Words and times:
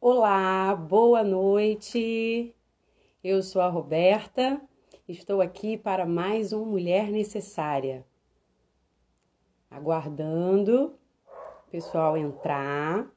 Olá, 0.00 0.76
boa 0.76 1.24
noite. 1.24 2.54
Eu 3.22 3.42
sou 3.42 3.60
a 3.60 3.68
Roberta, 3.68 4.60
estou 5.08 5.40
aqui 5.40 5.76
para 5.76 6.06
mais 6.06 6.52
um 6.52 6.64
Mulher 6.64 7.10
Necessária. 7.10 8.06
Aguardando 9.68 10.94
o 11.66 11.70
pessoal 11.72 12.16
entrar, 12.16 13.10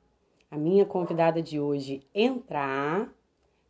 a 0.50 0.58
minha 0.58 0.84
convidada 0.84 1.40
de 1.40 1.60
hoje 1.60 2.02
entrar, 2.16 3.14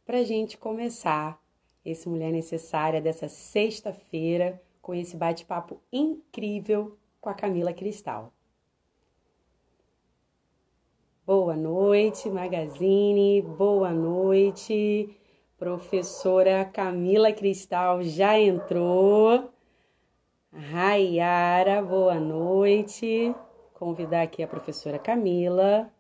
para 0.05 0.23
gente 0.23 0.57
começar 0.57 1.37
esse 1.83 2.07
Mulher 2.07 2.32
Necessária 2.32 3.01
dessa 3.01 3.28
sexta-feira 3.28 4.64
com 4.82 4.96
esse 4.96 5.18
bate-papo 5.18 5.82
incrível 5.91 6.97
com 7.19 7.29
a 7.29 7.33
Camila 7.33 7.73
Cristal. 7.73 8.32
Boa 11.24 11.56
noite, 11.56 12.28
Magazine. 12.32 13.43
Boa 13.43 13.92
noite, 13.92 15.16
professora 15.56 16.66
Camila 16.66 17.32
Cristal 17.32 18.02
já 18.02 18.39
entrou. 18.39 19.54
Raiara, 20.52 21.80
boa 21.84 22.20
noite. 22.20 23.36
Convidar 23.71 24.24
aqui 24.24 24.42
a 24.42 24.47
professora 24.47 24.97
Camila. 24.97 25.94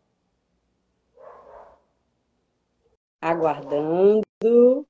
Aguardando. 3.21 4.87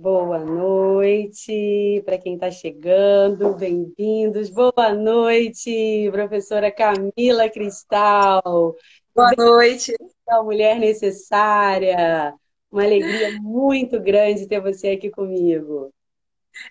Boa 0.00 0.38
noite 0.38 2.00
para 2.04 2.16
quem 2.18 2.34
está 2.34 2.52
chegando, 2.52 3.54
bem-vindos. 3.54 4.48
Boa 4.48 4.94
noite, 4.94 6.08
professora 6.12 6.70
Camila 6.70 7.50
Cristal. 7.50 8.76
Boa 9.12 9.32
noite. 9.36 9.92
A 10.28 10.40
mulher 10.40 10.78
necessária. 10.78 12.32
Uma 12.70 12.84
alegria 12.84 13.40
muito 13.42 13.98
grande 13.98 14.46
ter 14.46 14.60
você 14.60 14.90
aqui 14.90 15.10
comigo. 15.10 15.92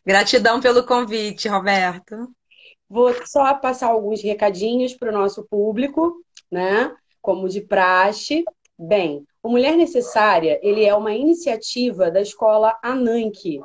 Gratidão 0.06 0.62
pelo 0.62 0.86
convite, 0.86 1.50
Roberto. 1.50 2.34
Vou 2.90 3.14
só 3.26 3.54
passar 3.56 3.88
alguns 3.88 4.24
recadinhos 4.24 4.94
para 4.94 5.10
o 5.10 5.14
nosso 5.14 5.46
público, 5.50 6.24
né? 6.50 6.96
Como 7.22 7.50
de 7.50 7.60
praxe. 7.60 8.46
Bem, 8.80 9.26
o 9.48 9.50
Mulher 9.50 9.78
Necessária, 9.78 10.60
ele 10.62 10.84
é 10.84 10.94
uma 10.94 11.14
iniciativa 11.14 12.12
da 12.12 12.20
escola 12.20 12.78
Ananke. 12.84 13.62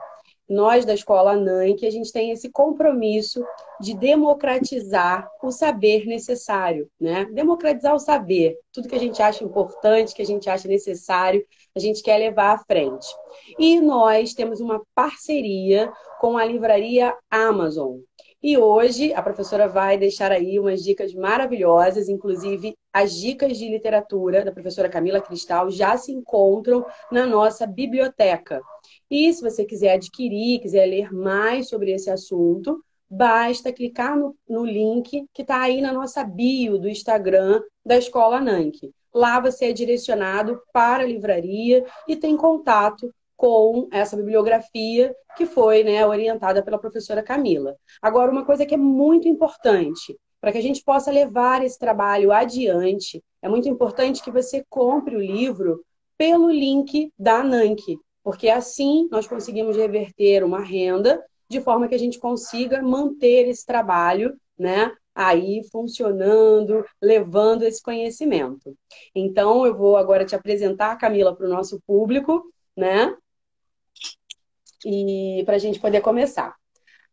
Nós 0.48 0.84
da 0.84 0.94
escola 0.94 1.32
Ananke, 1.32 1.84
a 1.84 1.90
gente 1.90 2.12
tem 2.12 2.30
esse 2.30 2.52
compromisso 2.52 3.44
de 3.80 3.92
democratizar 3.92 5.28
o 5.42 5.50
saber 5.50 6.06
necessário, 6.06 6.88
né? 7.00 7.24
Democratizar 7.32 7.96
o 7.96 7.98
saber, 7.98 8.56
tudo 8.72 8.86
que 8.86 8.94
a 8.94 9.00
gente 9.00 9.20
acha 9.20 9.42
importante, 9.42 10.14
que 10.14 10.22
a 10.22 10.26
gente 10.26 10.48
acha 10.48 10.68
necessário, 10.68 11.44
a 11.74 11.80
gente 11.80 12.00
quer 12.00 12.18
levar 12.18 12.52
à 12.52 12.58
frente. 12.58 13.08
E 13.58 13.80
nós 13.80 14.34
temos 14.34 14.60
uma 14.60 14.80
parceria 14.94 15.92
com 16.20 16.38
a 16.38 16.44
livraria 16.44 17.12
Amazon. 17.28 17.96
E 18.42 18.58
hoje 18.58 19.14
a 19.14 19.22
professora 19.22 19.68
vai 19.68 19.96
deixar 19.96 20.32
aí 20.32 20.58
umas 20.58 20.82
dicas 20.82 21.14
maravilhosas, 21.14 22.08
inclusive 22.08 22.74
as 22.92 23.14
dicas 23.14 23.56
de 23.56 23.68
literatura 23.68 24.44
da 24.44 24.50
professora 24.50 24.88
Camila 24.88 25.20
Cristal 25.20 25.70
já 25.70 25.96
se 25.96 26.10
encontram 26.10 26.84
na 27.10 27.24
nossa 27.24 27.68
biblioteca. 27.68 28.60
E 29.08 29.32
se 29.32 29.40
você 29.40 29.64
quiser 29.64 29.94
adquirir, 29.94 30.60
quiser 30.60 30.86
ler 30.86 31.12
mais 31.12 31.68
sobre 31.68 31.92
esse 31.92 32.10
assunto, 32.10 32.82
basta 33.08 33.72
clicar 33.72 34.18
no, 34.18 34.34
no 34.48 34.64
link 34.64 35.24
que 35.32 35.42
está 35.42 35.60
aí 35.60 35.80
na 35.80 35.92
nossa 35.92 36.24
bio 36.24 36.78
do 36.78 36.88
Instagram 36.88 37.62
da 37.86 37.96
Escola 37.96 38.40
Nank. 38.40 38.92
Lá 39.14 39.38
você 39.38 39.66
é 39.66 39.72
direcionado 39.72 40.60
para 40.72 41.04
a 41.04 41.06
livraria 41.06 41.84
e 42.08 42.16
tem 42.16 42.36
contato 42.36 43.14
com 43.42 43.88
essa 43.90 44.16
bibliografia 44.16 45.12
que 45.36 45.46
foi 45.46 45.82
né, 45.82 46.06
orientada 46.06 46.62
pela 46.62 46.78
professora 46.78 47.24
Camila. 47.24 47.74
Agora, 48.00 48.30
uma 48.30 48.46
coisa 48.46 48.64
que 48.64 48.74
é 48.74 48.76
muito 48.76 49.26
importante, 49.26 50.16
para 50.40 50.52
que 50.52 50.58
a 50.58 50.62
gente 50.62 50.84
possa 50.84 51.10
levar 51.10 51.60
esse 51.64 51.76
trabalho 51.76 52.30
adiante, 52.30 53.20
é 53.42 53.48
muito 53.48 53.68
importante 53.68 54.22
que 54.22 54.30
você 54.30 54.64
compre 54.70 55.16
o 55.16 55.20
livro 55.20 55.84
pelo 56.16 56.52
link 56.52 57.12
da 57.18 57.42
NANC, 57.42 57.98
porque 58.22 58.48
assim 58.48 59.08
nós 59.10 59.26
conseguimos 59.26 59.76
reverter 59.76 60.44
uma 60.44 60.60
renda 60.60 61.20
de 61.50 61.60
forma 61.60 61.88
que 61.88 61.96
a 61.96 61.98
gente 61.98 62.20
consiga 62.20 62.80
manter 62.80 63.48
esse 63.48 63.66
trabalho, 63.66 64.36
né, 64.56 64.92
aí 65.12 65.62
funcionando, 65.72 66.84
levando 67.02 67.64
esse 67.64 67.82
conhecimento. 67.82 68.72
Então, 69.12 69.66
eu 69.66 69.76
vou 69.76 69.96
agora 69.96 70.24
te 70.24 70.36
apresentar, 70.36 70.96
Camila, 70.96 71.34
para 71.34 71.46
o 71.46 71.50
nosso 71.50 71.80
público, 71.84 72.40
né? 72.76 73.16
E 74.84 75.42
para 75.44 75.56
a 75.56 75.58
gente 75.58 75.80
poder 75.80 76.00
começar. 76.00 76.54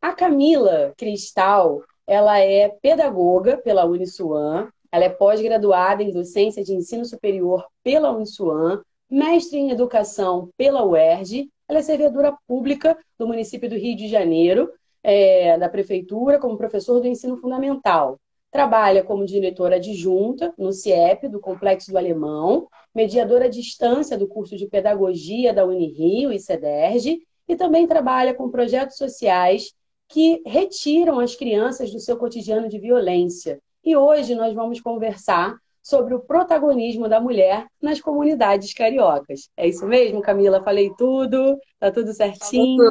A 0.02 0.14
Camila 0.14 0.94
Cristal, 0.98 1.84
ela 2.08 2.40
é 2.40 2.70
pedagoga 2.82 3.58
pela 3.58 3.86
Uniswan, 3.86 4.70
ela 4.92 5.06
é 5.06 5.10
pós-graduada 5.10 6.02
em 6.02 6.12
docência 6.12 6.64
de 6.64 6.74
ensino 6.74 7.06
superior 7.06 7.66
pela 7.84 8.12
Uniswan, 8.12 8.82
mestre 9.10 9.60
em 9.60 9.72
educação 9.72 10.50
pela 10.58 10.86
UERJ, 10.86 11.50
ela 11.68 11.80
é 11.80 11.84
servidora 11.84 12.36
pública 12.48 12.98
do 13.18 13.28
município 13.28 13.70
do 13.70 13.76
Rio 13.76 13.96
de 13.96 14.08
Janeiro, 14.08 14.72
é, 15.04 15.58
da 15.58 15.70
prefeitura, 15.70 16.40
como 16.40 16.58
professor 16.58 17.00
do 17.00 17.08
ensino 17.08 17.38
fundamental. 17.38 18.20
Trabalha 18.52 19.04
como 19.04 19.26
diretora 19.26 19.76
adjunta 19.76 20.54
no 20.58 20.72
CIEP, 20.72 21.28
do 21.28 21.40
Complexo 21.40 21.92
do 21.92 21.98
Alemão, 21.98 22.68
mediadora 22.94 23.46
à 23.46 23.50
distância 23.50 24.18
do 24.18 24.28
curso 24.28 24.58
de 24.58 24.66
Pedagogia 24.68 25.54
da 25.54 25.66
Unirio 25.66 26.32
e 26.32 26.40
CEDERJ, 26.40 27.20
e 27.50 27.56
também 27.56 27.88
trabalha 27.88 28.36
com 28.36 28.52
projetos 28.52 28.96
sociais 28.96 29.74
que 30.08 30.42
retiram 30.46 31.20
as 31.20 31.36
crianças 31.36 31.92
do 31.92 32.00
seu 32.00 32.16
cotidiano 32.16 32.70
de 32.70 32.78
violência. 32.78 33.60
E 33.84 33.98
hoje 33.98 34.36
nós 34.36 34.54
vamos 34.54 34.80
conversar 34.80 35.56
sobre 35.82 36.14
o 36.14 36.20
protagonismo 36.20 37.10
da 37.10 37.20
mulher 37.20 37.66
nas 37.82 38.00
comunidades 38.00 38.72
cariocas. 38.74 39.50
É 39.58 39.68
isso 39.68 39.88
mesmo, 39.88 40.22
Camila? 40.22 40.64
Falei 40.64 40.92
tudo? 40.96 41.58
Tá 41.80 41.92
tudo 41.92 42.14
certinho? 42.14 42.84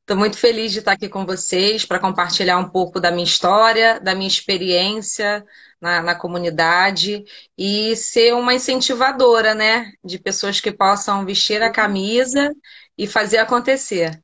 Estou 0.00 0.16
muito 0.18 0.36
feliz 0.36 0.72
de 0.72 0.80
estar 0.80 0.92
aqui 0.92 1.08
com 1.08 1.24
vocês 1.24 1.84
para 1.84 2.00
compartilhar 2.00 2.58
um 2.58 2.68
pouco 2.68 3.00
da 3.00 3.12
minha 3.12 3.24
história, 3.24 4.00
da 4.00 4.14
minha 4.16 4.26
experiência, 4.28 5.44
na, 5.84 6.00
na, 6.00 6.14
comunidade 6.14 7.22
e 7.58 7.94
ser 7.94 8.32
uma 8.32 8.54
incentivadora, 8.54 9.54
né? 9.54 9.92
De 10.02 10.18
pessoas 10.18 10.58
que 10.58 10.72
possam 10.72 11.26
vestir 11.26 11.62
a 11.62 11.70
camisa 11.70 12.54
e 12.96 13.06
fazer 13.06 13.36
acontecer. 13.36 14.18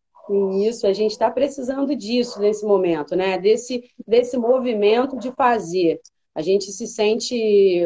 Isso, 0.66 0.86
a 0.86 0.92
gente 0.94 1.10
está 1.10 1.30
precisando 1.30 1.94
disso 1.94 2.40
nesse 2.40 2.64
momento, 2.64 3.14
né? 3.14 3.36
Desse, 3.38 3.84
desse 4.06 4.38
movimento 4.38 5.18
de 5.18 5.30
fazer. 5.32 6.00
A 6.34 6.40
gente 6.40 6.72
se 6.72 6.86
sente, 6.86 7.82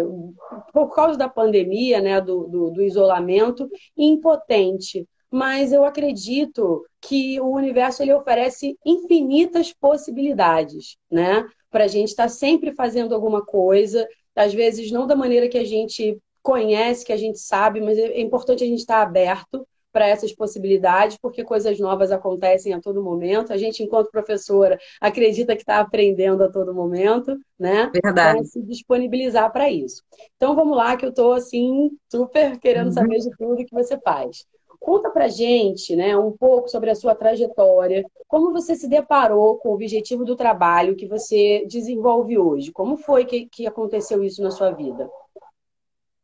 por 0.72 0.94
causa 0.94 1.18
da 1.18 1.28
pandemia, 1.28 2.00
né, 2.00 2.20
do, 2.20 2.44
do, 2.44 2.70
do 2.70 2.82
isolamento, 2.82 3.68
impotente 3.96 5.08
mas 5.34 5.72
eu 5.72 5.84
acredito 5.84 6.86
que 7.00 7.40
o 7.40 7.48
universo 7.48 8.00
ele 8.00 8.14
oferece 8.14 8.78
infinitas 8.86 9.72
possibilidades, 9.72 10.96
né? 11.10 11.44
Para 11.74 11.86
a 11.86 11.88
gente 11.88 12.10
estar 12.10 12.22
tá 12.22 12.28
sempre 12.28 12.72
fazendo 12.72 13.16
alguma 13.16 13.44
coisa, 13.44 14.06
às 14.36 14.54
vezes 14.54 14.92
não 14.92 15.08
da 15.08 15.16
maneira 15.16 15.48
que 15.48 15.58
a 15.58 15.64
gente 15.64 16.16
conhece, 16.40 17.04
que 17.04 17.12
a 17.12 17.16
gente 17.16 17.40
sabe, 17.40 17.80
mas 17.80 17.98
é 17.98 18.20
importante 18.20 18.62
a 18.62 18.66
gente 18.66 18.78
estar 18.78 18.98
tá 18.98 19.02
aberto 19.02 19.66
para 19.92 20.06
essas 20.06 20.32
possibilidades, 20.32 21.18
porque 21.20 21.42
coisas 21.42 21.80
novas 21.80 22.12
acontecem 22.12 22.72
a 22.72 22.80
todo 22.80 23.02
momento. 23.02 23.52
A 23.52 23.56
gente, 23.56 23.82
enquanto 23.82 24.12
professora, 24.12 24.78
acredita 25.00 25.56
que 25.56 25.62
está 25.62 25.80
aprendendo 25.80 26.44
a 26.44 26.48
todo 26.50 26.72
momento, 26.72 27.36
né? 27.58 27.90
Verdade. 27.92 28.38
Para 28.38 28.44
se 28.44 28.62
disponibilizar 28.62 29.52
para 29.52 29.68
isso. 29.68 30.00
Então 30.36 30.54
vamos 30.54 30.76
lá, 30.76 30.96
que 30.96 31.04
eu 31.04 31.10
estou 31.10 31.32
assim, 31.32 31.90
super 32.08 32.56
querendo 32.60 32.86
uhum. 32.86 32.92
saber 32.92 33.18
de 33.18 33.30
tudo 33.36 33.64
que 33.64 33.74
você 33.74 33.98
faz. 33.98 34.46
Conta 34.84 35.08
pra 35.08 35.28
gente, 35.28 35.96
né, 35.96 36.14
um 36.14 36.30
pouco 36.30 36.68
sobre 36.68 36.90
a 36.90 36.94
sua 36.94 37.14
trajetória, 37.14 38.04
como 38.28 38.52
você 38.52 38.76
se 38.76 38.86
deparou 38.86 39.56
com 39.56 39.70
o 39.70 39.74
objetivo 39.74 40.26
do 40.26 40.36
trabalho 40.36 40.94
que 40.94 41.08
você 41.08 41.64
desenvolve 41.66 42.36
hoje? 42.36 42.70
Como 42.70 42.98
foi 42.98 43.24
que, 43.24 43.46
que 43.46 43.66
aconteceu 43.66 44.22
isso 44.22 44.42
na 44.42 44.50
sua 44.50 44.72
vida? 44.72 45.08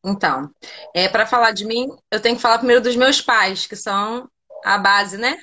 Então, 0.04 0.50
é, 0.94 1.08
para 1.08 1.24
falar 1.24 1.52
de 1.52 1.64
mim, 1.64 1.88
eu 2.10 2.20
tenho 2.20 2.36
que 2.36 2.42
falar 2.42 2.58
primeiro 2.58 2.82
dos 2.82 2.96
meus 2.96 3.22
pais, 3.22 3.66
que 3.66 3.76
são 3.76 4.28
a 4.62 4.76
base, 4.76 5.16
né? 5.16 5.38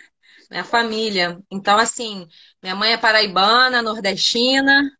Minha 0.51 0.63
família. 0.63 1.39
Então, 1.49 1.79
assim, 1.79 2.27
minha 2.61 2.75
mãe 2.75 2.93
é 2.93 2.97
paraibana, 2.97 3.81
nordestina, 3.81 4.91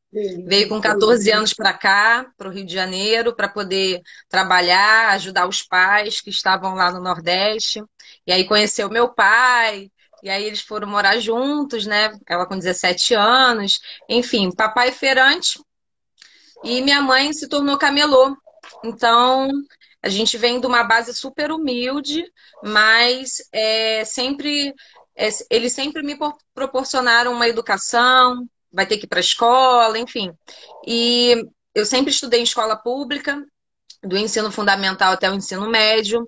Veio 0.46 0.70
com 0.70 0.80
14 0.80 1.30
anos 1.32 1.54
para 1.54 1.74
cá, 1.74 2.26
para 2.38 2.48
o 2.48 2.52
Rio 2.52 2.66
de 2.66 2.74
Janeiro, 2.74 3.36
para 3.36 3.50
poder 3.50 4.02
trabalhar, 4.30 5.10
ajudar 5.10 5.48
os 5.48 5.62
pais 5.62 6.22
que 6.22 6.30
estavam 6.30 6.76
lá 6.76 6.92
no 6.92 7.02
Nordeste. 7.02 7.84
E 8.28 8.34
aí 8.34 8.46
conheceu 8.46 8.90
meu 8.90 9.10
pai, 9.14 9.90
e 10.22 10.30
aí 10.30 10.44
eles 10.44 10.62
foram 10.62 10.88
morar 10.88 11.20
juntos, 11.20 11.86
né? 11.86 12.12
Ela 12.28 12.46
com 12.46 12.58
17 12.58 13.14
anos, 13.14 13.80
enfim, 14.10 14.52
papai 14.52 14.92
feirante 14.92 15.60
e 16.64 16.82
minha 16.82 17.02
mãe 17.02 17.32
se 17.34 17.48
tornou 17.48 17.78
camelô. 17.78 18.36
Então, 18.84 19.50
a 20.02 20.10
gente 20.10 20.38
vem 20.38 20.60
de 20.60 20.68
uma 20.68 20.84
base 20.84 21.14
super 21.16 21.52
humilde, 21.52 22.24
mas 22.64 23.38
é, 23.52 24.04
sempre 24.06 24.74
é, 25.16 25.30
eles 25.50 25.74
sempre 25.74 26.04
me 26.04 26.18
proporcionaram 26.54 27.34
uma 27.34 27.48
educação, 27.48 28.48
vai 28.72 28.86
ter 28.86 28.98
que 28.98 29.06
ir 29.06 29.08
para 29.08 29.20
a 29.20 29.22
escola, 29.22 29.98
enfim. 29.98 30.32
E 30.86 31.44
eu 31.74 31.86
sempre 31.86 32.12
estudei 32.12 32.40
em 32.40 32.44
escola 32.44 32.76
pública, 32.76 33.44
do 34.04 34.18
ensino 34.18 34.52
fundamental 34.52 35.14
até 35.14 35.30
o 35.30 35.34
ensino 35.34 35.70
médio. 35.70 36.28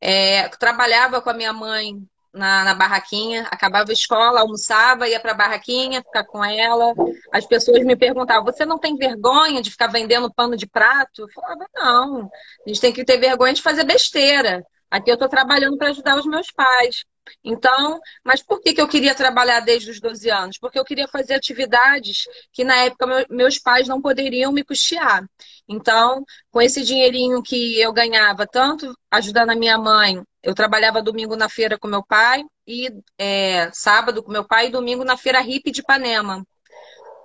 É, 0.00 0.48
trabalhava 0.48 1.20
com 1.20 1.30
a 1.30 1.34
minha 1.34 1.52
mãe 1.52 1.96
na, 2.32 2.64
na, 2.64 2.74
barraquinha, 2.74 3.48
acabava 3.50 3.90
a 3.90 3.92
escola, 3.92 4.40
almoçava, 4.40 5.08
ia 5.08 5.18
para 5.18 5.32
a 5.32 5.34
barraquinha, 5.34 6.02
ficar 6.02 6.24
com 6.24 6.44
ela. 6.44 6.94
As 7.32 7.46
pessoas 7.46 7.84
me 7.84 7.96
perguntavam: 7.96 8.44
você 8.44 8.64
não 8.64 8.78
tem 8.78 8.96
vergonha 8.96 9.60
de 9.60 9.70
ficar 9.70 9.88
vendendo 9.88 10.32
pano 10.32 10.56
de 10.56 10.66
prato? 10.66 11.22
Eu 11.22 11.28
falava: 11.30 11.66
não, 11.74 12.30
a 12.64 12.68
gente 12.68 12.80
tem 12.80 12.92
que 12.92 13.04
ter 13.04 13.18
vergonha 13.18 13.54
de 13.54 13.62
fazer 13.62 13.84
besteira. 13.84 14.64
Aqui 14.90 15.10
eu 15.10 15.14
estou 15.14 15.28
trabalhando 15.28 15.76
para 15.76 15.90
ajudar 15.90 16.16
os 16.18 16.26
meus 16.26 16.50
pais. 16.50 17.04
Então, 17.42 18.00
mas 18.24 18.42
por 18.42 18.60
que, 18.60 18.72
que 18.72 18.80
eu 18.80 18.88
queria 18.88 19.14
trabalhar 19.14 19.60
desde 19.60 19.90
os 19.90 20.00
12 20.00 20.30
anos? 20.30 20.58
Porque 20.58 20.78
eu 20.78 20.84
queria 20.84 21.08
fazer 21.08 21.34
atividades 21.34 22.24
que 22.52 22.64
na 22.64 22.76
época 22.76 23.26
meus 23.30 23.58
pais 23.58 23.88
não 23.88 24.00
poderiam 24.00 24.52
me 24.52 24.64
custear. 24.64 25.24
Então, 25.68 26.24
com 26.50 26.60
esse 26.60 26.82
dinheirinho 26.82 27.42
que 27.42 27.80
eu 27.80 27.92
ganhava, 27.92 28.46
tanto 28.46 28.94
ajudando 29.10 29.50
a 29.50 29.56
minha 29.56 29.78
mãe, 29.78 30.22
eu 30.42 30.54
trabalhava 30.54 31.02
domingo 31.02 31.36
na 31.36 31.48
feira 31.48 31.78
com 31.78 31.88
meu 31.88 32.02
pai, 32.04 32.42
e 32.66 32.90
é, 33.18 33.70
sábado 33.72 34.22
com 34.22 34.30
meu 34.30 34.44
pai, 34.44 34.68
e 34.68 34.70
domingo 34.70 35.04
na 35.04 35.16
feira 35.16 35.40
hippie 35.40 35.70
de 35.70 35.80
Ipanema, 35.80 36.44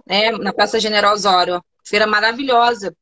né, 0.05 0.31
na 0.31 0.53
Praça 0.53 0.79
General 0.79 1.13
Osório. 1.13 1.63
Feira 1.85 2.07
maravilhosa. 2.07 2.95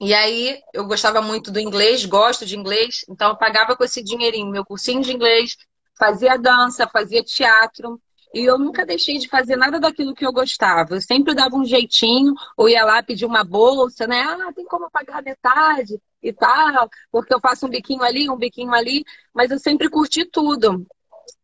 E 0.00 0.12
aí 0.14 0.60
eu 0.74 0.84
gostava 0.84 1.22
muito 1.22 1.50
do 1.50 1.60
inglês, 1.60 2.04
gosto 2.04 2.44
de 2.44 2.56
inglês, 2.56 3.04
então 3.08 3.30
eu 3.30 3.36
pagava 3.36 3.76
com 3.76 3.84
esse 3.84 4.02
dinheirinho 4.02 4.50
meu 4.50 4.64
cursinho 4.64 5.00
de 5.00 5.12
inglês, 5.12 5.56
fazia 5.98 6.36
dança, 6.36 6.86
fazia 6.88 7.22
teatro. 7.22 8.00
E 8.34 8.44
eu 8.44 8.58
nunca 8.58 8.86
deixei 8.86 9.18
de 9.18 9.28
fazer 9.28 9.56
nada 9.56 9.78
daquilo 9.78 10.14
que 10.14 10.24
eu 10.24 10.32
gostava. 10.32 10.94
Eu 10.94 11.00
sempre 11.02 11.34
dava 11.34 11.54
um 11.54 11.64
jeitinho, 11.64 12.32
ou 12.56 12.68
ia 12.68 12.84
lá 12.84 13.02
pedir 13.02 13.26
uma 13.26 13.44
bolsa, 13.44 14.06
né? 14.06 14.20
Ah, 14.20 14.52
tem 14.54 14.64
como 14.64 14.90
pagar 14.90 15.22
metade 15.22 16.00
e 16.22 16.32
tal, 16.32 16.88
porque 17.10 17.34
eu 17.34 17.40
faço 17.40 17.66
um 17.66 17.70
biquinho 17.70 18.02
ali, 18.02 18.30
um 18.30 18.36
biquinho 18.36 18.72
ali, 18.72 19.04
mas 19.34 19.50
eu 19.50 19.58
sempre 19.58 19.90
curti 19.90 20.24
tudo. 20.24 20.86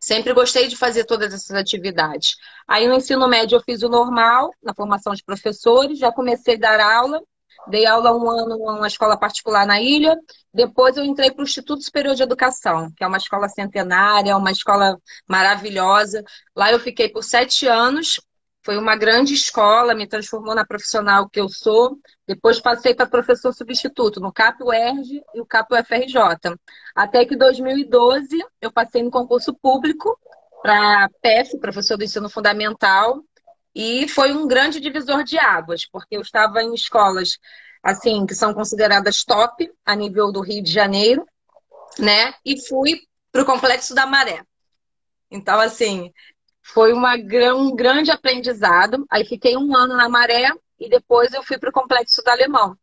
Sempre 0.01 0.33
gostei 0.33 0.69
de 0.69 0.77
fazer 0.77 1.05
todas 1.05 1.35
essas 1.35 1.57
atividades. 1.57 2.37
Aí 2.67 2.87
no 2.89 2.95
ensino 2.95 3.29
médio 3.29 3.57
eu 3.57 3.63
fiz 3.63 3.83
o 3.83 3.89
normal, 3.89 4.51
na 4.63 4.75
formação 4.75 5.13
de 5.15 5.25
professores, 5.25 5.99
já 5.99 6.13
comecei 6.13 6.55
a 6.55 6.59
dar 6.59 6.81
aula, 6.81 7.21
Dei 7.67 7.87
aula 7.87 8.15
um 8.17 8.31
ano 8.31 8.57
numa 8.57 8.87
escola 8.87 9.19
particular 9.19 9.67
na 9.67 9.81
ilha. 9.81 10.17
Depois 10.53 10.97
eu 10.97 11.05
entrei 11.05 11.31
para 11.31 11.43
o 11.43 11.45
Instituto 11.45 11.83
Superior 11.83 12.15
de 12.15 12.23
Educação, 12.23 12.91
que 12.97 13.05
é 13.05 13.07
uma 13.07 13.19
escola 13.19 13.49
centenária, 13.49 14.37
uma 14.37 14.51
escola 14.51 14.99
maravilhosa. 15.29 16.23
Lá 16.57 16.73
eu 16.73 16.79
fiquei 16.79 17.09
por 17.09 17.23
sete 17.23 17.67
anos. 17.67 18.21
Foi 18.65 18.77
uma 18.77 18.97
grande 18.97 19.33
escola, 19.33 19.95
me 19.95 20.07
transformou 20.07 20.55
na 20.55 20.67
profissional 20.67 21.29
que 21.29 21.41
eu 21.41 21.49
sou. 21.49 21.97
Depois 22.27 22.61
passei 22.61 22.95
para 22.95 23.07
professor 23.07 23.53
substituto 23.53 24.21
no 24.21 24.33
CAP 24.33 24.63
UERJ 24.63 25.23
e 25.35 25.41
o 25.41 25.47
CAP 25.47 25.73
UFRJ. 25.73 26.55
Até 26.95 27.25
que 27.25 27.35
em 27.35 27.39
2012 27.39 28.29
eu 28.61 28.71
passei 28.71 29.03
no 29.03 29.11
concurso 29.11 29.55
público 29.55 30.19
para 30.63 31.09
PEF, 31.23 31.59
professor 31.59 31.97
do 31.97 32.05
ensino 32.05 32.29
fundamental, 32.29 33.23
e 33.79 34.09
foi 34.09 34.33
um 34.33 34.49
grande 34.49 34.81
divisor 34.81 35.23
de 35.23 35.39
águas, 35.39 35.87
porque 35.87 36.17
eu 36.17 36.21
estava 36.21 36.61
em 36.61 36.75
escolas 36.75 37.39
assim 37.81 38.27
que 38.27 38.35
são 38.35 38.53
consideradas 38.53 39.23
top 39.23 39.71
a 39.87 39.95
nível 39.95 40.33
do 40.33 40.41
Rio 40.41 40.61
de 40.61 40.73
Janeiro, 40.73 41.25
né? 41.97 42.35
E 42.45 42.61
fui 42.67 43.01
para 43.31 43.43
o 43.43 43.45
Complexo 43.45 43.95
da 43.95 44.05
Maré. 44.05 44.43
Então, 45.31 45.61
assim, 45.61 46.13
foi 46.61 46.93
uma, 46.93 47.15
um 47.55 47.73
grande 47.77 48.11
aprendizado. 48.11 49.07
Aí 49.09 49.25
fiquei 49.25 49.57
um 49.57 49.77
ano 49.77 49.97
na 49.97 50.09
Maré 50.09 50.51
e 50.81 50.89
depois 50.89 51.33
eu 51.33 51.45
fui 51.45 51.57
para 51.57 51.71
o 51.71 51.73
Complexo 51.73 52.21
do 52.21 52.29
Alemão, 52.31 52.77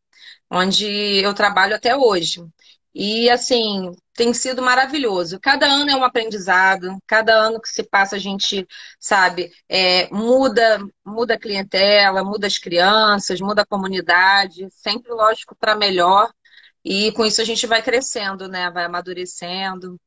onde 0.49 0.87
eu 1.21 1.33
trabalho 1.33 1.75
até 1.75 1.93
hoje. 1.93 2.41
E 2.97 3.29
assim, 3.29 3.91
tem 4.13 4.33
sido 4.33 4.61
maravilhoso. 4.61 5.37
Cada 5.41 5.65
ano 5.65 5.91
é 5.91 5.95
um 5.97 6.03
aprendizado, 6.05 6.97
cada 7.05 7.33
ano 7.35 7.59
que 7.59 7.67
se 7.67 7.83
passa 7.83 8.15
a 8.15 8.19
gente, 8.19 8.65
sabe, 8.97 9.51
é, 9.67 10.07
muda, 10.13 10.79
muda 11.05 11.33
a 11.33 11.39
clientela, 11.39 12.23
muda 12.23 12.47
as 12.47 12.57
crianças, 12.57 13.41
muda 13.41 13.63
a 13.63 13.65
comunidade, 13.65 14.69
sempre, 14.71 15.11
lógico, 15.11 15.53
para 15.59 15.75
melhor. 15.75 16.31
E 16.85 17.11
com 17.11 17.25
isso 17.25 17.41
a 17.41 17.43
gente 17.43 17.67
vai 17.67 17.81
crescendo, 17.81 18.47
né? 18.47 18.71
Vai 18.71 18.85
amadurecendo. 18.85 19.99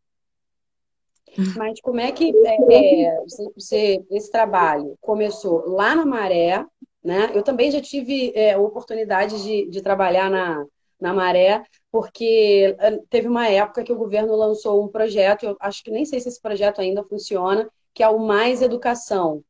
Mas 1.59 1.79
como 1.83 2.01
é 2.01 2.11
que 2.11 2.33
é, 2.47 3.05
é, 3.05 3.25
você, 3.55 4.03
esse 4.11 4.31
trabalho 4.31 4.97
começou 4.99 5.69
lá 5.69 5.95
na 5.95 6.07
Maré, 6.07 6.65
né? 7.05 7.31
Eu 7.35 7.43
também 7.43 7.71
já 7.71 7.83
tive 7.83 8.33
é, 8.35 8.57
oportunidade 8.57 9.43
de, 9.43 9.69
de 9.69 9.83
trabalhar 9.83 10.31
na, 10.31 10.65
na 10.99 11.13
Maré, 11.13 11.63
porque 11.91 12.77
eh, 12.79 12.99
teve 13.09 13.29
uma 13.29 13.49
época 13.49 13.85
que 13.85 13.93
o 13.93 13.97
governo 13.97 14.35
lançou 14.37 14.85
um 14.85 14.89
projeto, 14.89 15.45
eu 15.45 15.57
acho 15.61 15.83
que 15.83 15.91
nem 15.91 16.05
sei 16.05 16.21
se 16.21 16.29
esse 16.29 16.41
projeto 16.41 16.81
ainda 16.81 17.05
funciona, 17.05 17.69
que 17.95 18.03
é 18.03 18.09
o 18.09 18.19
Mais 18.19 18.63
Educação, 18.63 19.43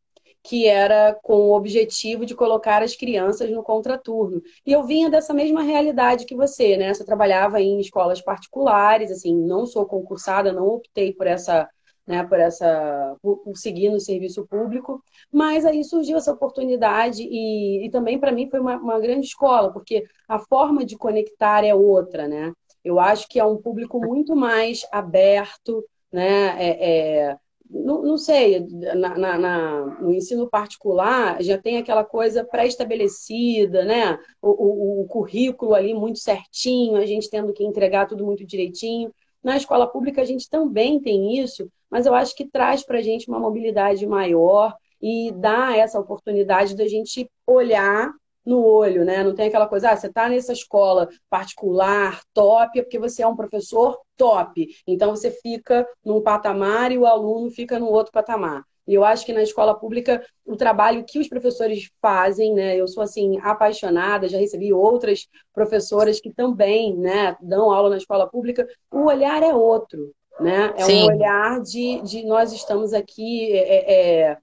que 0.43 0.67
era 0.67 1.15
com 1.23 1.51
o 1.51 1.57
objetivo 1.57 2.25
de 2.25 2.35
colocar 2.35 2.83
as 2.83 2.95
crianças 2.97 3.51
no 3.51 3.63
contraturno. 3.63 4.41
E 4.65 4.73
eu 4.73 4.85
vinha 4.85 5.11
dessa 5.11 5.35
mesma 5.35 5.63
realidade 5.63 6.25
que 6.25 6.35
você, 6.35 6.77
né? 6.77 6.93
Eu 6.93 7.05
trabalhava 7.05 7.61
em 7.61 7.81
escolas 7.81 8.21
particulares, 8.23 9.11
assim, 9.11 9.35
não 9.37 9.67
sou 9.67 9.85
concursada, 9.87 10.53
não 10.53 10.67
optei 10.69 11.13
por 11.13 11.27
essa 11.27 11.69
né, 12.09 12.25
por 12.25 12.41
essa 12.41 13.17
por, 13.21 13.37
por, 13.41 13.57
seguir 13.57 13.91
no 13.91 14.01
serviço 14.01 14.47
público, 14.47 15.05
mas 15.31 15.67
aí 15.67 15.85
surgiu 15.85 16.17
essa 16.17 16.33
oportunidade 16.33 17.23
e, 17.23 17.85
e 17.85 17.91
também 17.91 18.19
para 18.19 18.33
mim 18.33 18.49
foi 18.49 18.61
uma, 18.61 18.77
uma, 18.77 18.99
grande 18.99 19.27
escola, 19.27 19.71
porque 19.71 20.07
a 20.27 20.39
forma 20.39 20.87
de 20.87 20.97
conectar 20.97 21.65
é 21.65 21.75
outra, 21.75 22.27
né? 22.27 22.53
Eu 22.83 22.99
acho 22.99 23.29
que 23.29 23.39
é 23.39 23.45
um 23.45 23.59
público 23.59 24.01
muito 24.01 24.35
mais 24.35 24.87
aberto, 24.91 25.85
né? 26.11 26.57
É, 26.59 27.29
é, 27.29 27.37
não, 27.69 28.03
não, 28.03 28.17
sei, 28.17 28.67
na, 28.71 29.19
na, 29.19 29.39
na, 29.39 29.87
no 30.01 30.11
ensino 30.11 30.49
particular 30.49 31.43
já 31.43 31.59
tem 31.59 31.77
aquela 31.77 32.05
coisa 32.05 32.43
pré-estabelecida, 32.43 33.85
né? 33.85 34.19
O, 34.41 34.49
o, 34.49 35.03
o 35.03 35.07
currículo 35.09 35.75
ali 35.75 35.93
muito 35.93 36.21
certinho, 36.21 36.97
a 36.97 37.05
gente 37.05 37.29
tendo 37.29 37.53
que 37.53 37.63
entregar 37.63 38.07
tudo 38.07 38.25
muito 38.25 38.47
direitinho. 38.47 39.13
Na 39.45 39.59
escola 39.59 39.87
pública 39.87 40.23
a 40.23 40.25
gente 40.25 40.49
também 40.49 40.99
tem 41.01 41.39
isso, 41.39 41.71
mas 41.91 42.07
eu 42.07 42.15
acho 42.15 42.35
que 42.35 42.49
traz 42.49 42.85
para 42.85 42.99
a 42.99 43.03
gente 43.03 43.29
uma 43.29 43.41
mobilidade 43.41 44.07
maior 44.07 44.75
e 45.01 45.33
dá 45.33 45.77
essa 45.77 45.99
oportunidade 45.99 46.77
da 46.77 46.87
gente 46.87 47.31
olhar 47.47 48.11
no 48.45 48.65
olho, 48.65 49.05
né? 49.05 49.23
Não 49.23 49.35
tem 49.35 49.49
aquela 49.49 49.69
coisa, 49.69 49.91
ah, 49.91 49.97
você 49.97 50.07
está 50.07 50.29
nessa 50.29 50.53
escola 50.53 51.09
particular, 51.29 52.23
top, 52.33 52.79
é 52.79 52.83
porque 52.83 52.99
você 52.99 53.23
é 53.23 53.27
um 53.27 53.37
professor 53.37 53.99
top. 54.17 54.67
Então 54.87 55.15
você 55.15 55.31
fica 55.31 55.87
num 56.05 56.23
patamar 56.23 56.91
e 56.91 56.99
o 56.99 57.07
aluno 57.07 57.51
fica 57.51 57.79
no 57.79 57.87
outro 57.87 58.11
patamar. 58.13 58.65
E 58.87 58.95
eu 58.95 59.05
acho 59.05 59.27
que 59.27 59.35
na 59.35 59.43
escola 59.43 59.79
pública, 59.79 60.25
o 60.47 60.57
trabalho 60.57 61.05
que 61.05 61.19
os 61.19 61.29
professores 61.29 61.91
fazem, 62.01 62.55
né? 62.55 62.75
Eu 62.75 62.89
sou, 62.89 63.03
assim, 63.03 63.39
apaixonada, 63.43 64.29
já 64.29 64.39
recebi 64.39 64.73
outras 64.73 65.29
professoras 65.53 66.19
que 66.19 66.33
também, 66.33 66.97
né, 66.97 67.37
dão 67.43 67.71
aula 67.71 67.91
na 67.91 67.99
escola 67.99 68.27
pública. 68.27 68.67
O 68.91 69.05
olhar 69.05 69.43
é 69.43 69.53
outro, 69.55 70.15
né? 70.41 70.73
É 70.77 70.85
Sim. 70.85 71.03
um 71.03 71.07
olhar 71.07 71.61
de, 71.61 72.01
de 72.03 72.25
nós 72.25 72.53
estamos 72.53 72.93
aqui 72.93 73.53
é, 73.53 73.59
é, 73.59 74.21
é 74.31 74.39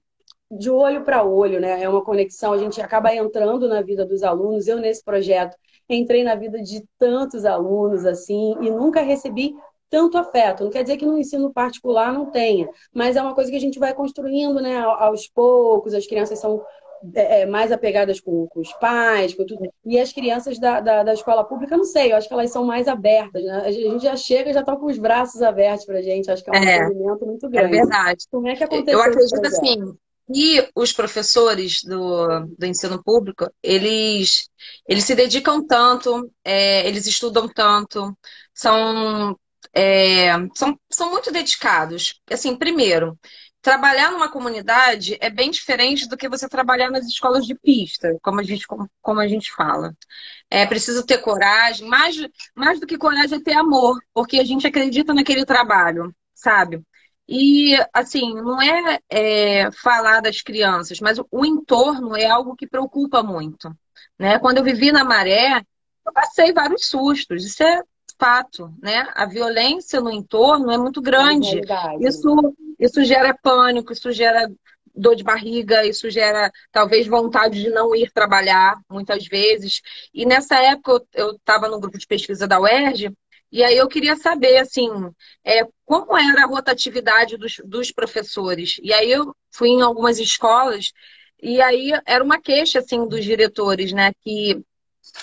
de 0.50 0.70
olho 0.70 1.04
para 1.04 1.24
olho, 1.24 1.60
né? 1.60 1.82
É 1.82 1.88
uma 1.88 2.04
conexão, 2.04 2.52
a 2.52 2.58
gente 2.58 2.80
acaba 2.80 3.14
entrando 3.14 3.68
na 3.68 3.82
vida 3.82 4.04
dos 4.04 4.22
alunos. 4.22 4.68
Eu, 4.68 4.78
nesse 4.78 5.02
projeto, 5.02 5.56
entrei 5.88 6.22
na 6.22 6.34
vida 6.34 6.60
de 6.62 6.84
tantos 6.98 7.44
alunos, 7.44 8.04
assim, 8.04 8.56
e 8.60 8.70
nunca 8.70 9.00
recebi 9.00 9.54
tanto 9.90 10.18
afeto. 10.18 10.64
Não 10.64 10.70
quer 10.70 10.82
dizer 10.82 10.96
que 10.96 11.06
no 11.06 11.18
ensino 11.18 11.52
particular 11.52 12.12
não 12.12 12.30
tenha, 12.30 12.68
mas 12.92 13.16
é 13.16 13.22
uma 13.22 13.34
coisa 13.34 13.50
que 13.50 13.56
a 13.56 13.60
gente 13.60 13.78
vai 13.78 13.94
construindo, 13.94 14.60
né, 14.60 14.78
aos 14.78 15.28
poucos. 15.28 15.94
As 15.94 16.06
crianças 16.06 16.38
são 16.38 16.62
é, 17.14 17.42
é, 17.42 17.46
mais 17.46 17.72
apegadas 17.72 18.20
com, 18.20 18.46
com, 18.48 18.60
os 18.60 18.72
pais, 18.74 19.34
com 19.34 19.44
tudo. 19.44 19.70
E 19.84 19.98
as 19.98 20.12
crianças 20.12 20.58
da, 20.58 20.80
da, 20.80 21.02
da, 21.02 21.14
escola 21.14 21.44
pública, 21.44 21.76
não 21.76 21.84
sei, 21.84 22.12
eu 22.12 22.16
acho 22.16 22.28
que 22.28 22.34
elas 22.34 22.50
são 22.50 22.64
mais 22.64 22.88
abertas, 22.88 23.42
né? 23.44 23.62
A 23.64 23.70
gente 23.70 24.02
já 24.02 24.16
chega 24.16 24.52
já 24.52 24.60
está 24.60 24.76
com 24.76 24.86
os 24.86 24.98
braços 24.98 25.42
abertos 25.42 25.84
para 25.84 25.98
a 25.98 26.02
gente, 26.02 26.30
acho 26.30 26.42
que 26.42 26.50
é 26.50 26.52
um 26.52 26.56
é, 26.56 26.88
movimento 26.88 27.26
muito 27.26 27.46
é 27.46 27.48
grande. 27.50 27.76
É 27.76 27.80
verdade. 27.80 28.24
Como 28.30 28.48
é 28.48 28.56
que 28.56 28.64
aconteceu? 28.64 28.98
Eu 28.98 29.04
acredito 29.04 29.46
assim, 29.46 29.96
e 30.34 30.68
os 30.74 30.92
professores 30.92 31.82
do, 31.84 32.46
do 32.58 32.66
ensino 32.66 33.02
público, 33.02 33.48
eles, 33.62 34.48
eles 34.88 35.04
se 35.04 35.14
dedicam 35.14 35.64
tanto, 35.64 36.30
é, 36.44 36.86
eles 36.88 37.06
estudam 37.06 37.48
tanto, 37.48 38.16
são 38.52 39.38
é, 39.72 40.32
são, 40.54 40.78
são 40.90 41.10
muito 41.10 41.30
dedicados. 41.30 42.20
Assim, 42.30 42.56
primeiro, 42.56 43.18
trabalhar 43.66 44.12
numa 44.12 44.30
comunidade 44.30 45.18
é 45.20 45.28
bem 45.28 45.50
diferente 45.50 46.08
do 46.08 46.16
que 46.16 46.28
você 46.28 46.48
trabalhar 46.48 46.88
nas 46.88 47.04
escolas 47.04 47.44
de 47.44 47.52
pista, 47.52 48.16
como 48.22 48.38
a 48.38 48.44
gente, 48.44 48.64
como 48.64 49.20
a 49.20 49.26
gente 49.26 49.52
fala. 49.52 49.92
É 50.48 50.64
preciso 50.64 51.04
ter 51.04 51.18
coragem, 51.18 51.88
mais, 51.88 52.16
mais 52.54 52.78
do 52.78 52.86
que 52.86 52.96
coragem 52.96 53.38
é 53.40 53.42
ter 53.42 53.54
amor, 53.54 54.00
porque 54.14 54.38
a 54.38 54.44
gente 54.44 54.68
acredita 54.68 55.12
naquele 55.12 55.44
trabalho, 55.44 56.14
sabe? 56.32 56.80
E, 57.28 57.74
assim, 57.92 58.34
não 58.34 58.62
é, 58.62 59.00
é 59.10 59.72
falar 59.72 60.20
das 60.20 60.40
crianças, 60.42 61.00
mas 61.00 61.18
o 61.28 61.44
entorno 61.44 62.16
é 62.16 62.26
algo 62.26 62.54
que 62.54 62.68
preocupa 62.68 63.20
muito. 63.20 63.76
Né? 64.16 64.38
Quando 64.38 64.58
eu 64.58 64.64
vivi 64.64 64.92
na 64.92 65.02
Maré, 65.02 65.60
eu 66.06 66.12
passei 66.12 66.52
vários 66.52 66.86
sustos. 66.86 67.44
Isso 67.44 67.64
é 67.64 67.82
fato, 68.18 68.72
né? 68.82 69.08
A 69.14 69.26
violência 69.26 70.00
no 70.00 70.10
entorno 70.10 70.70
é 70.70 70.78
muito 70.78 71.00
grande. 71.00 71.60
É 71.68 72.08
isso, 72.08 72.54
isso 72.78 73.04
gera 73.04 73.36
pânico, 73.42 73.92
isso 73.92 74.10
gera 74.12 74.50
dor 74.94 75.14
de 75.14 75.22
barriga, 75.22 75.84
isso 75.84 76.10
gera 76.10 76.50
talvez 76.72 77.06
vontade 77.06 77.60
de 77.62 77.68
não 77.68 77.94
ir 77.94 78.10
trabalhar 78.10 78.78
muitas 78.90 79.26
vezes. 79.26 79.82
E 80.12 80.24
nessa 80.24 80.56
época 80.56 81.04
eu 81.14 81.32
estava 81.32 81.68
no 81.68 81.78
grupo 81.78 81.98
de 81.98 82.06
pesquisa 82.06 82.48
da 82.48 82.58
UERJ 82.58 83.12
e 83.52 83.62
aí 83.62 83.76
eu 83.76 83.88
queria 83.88 84.16
saber 84.16 84.56
assim 84.58 84.88
é, 85.44 85.66
como 85.84 86.16
era 86.16 86.44
a 86.44 86.46
rotatividade 86.46 87.36
dos, 87.36 87.60
dos 87.64 87.92
professores. 87.92 88.80
E 88.82 88.92
aí 88.92 89.10
eu 89.10 89.34
fui 89.50 89.68
em 89.68 89.82
algumas 89.82 90.18
escolas 90.18 90.92
e 91.42 91.60
aí 91.60 91.92
era 92.06 92.24
uma 92.24 92.40
queixa 92.40 92.78
assim 92.78 93.06
dos 93.06 93.24
diretores, 93.24 93.92
né, 93.92 94.12
que 94.22 94.62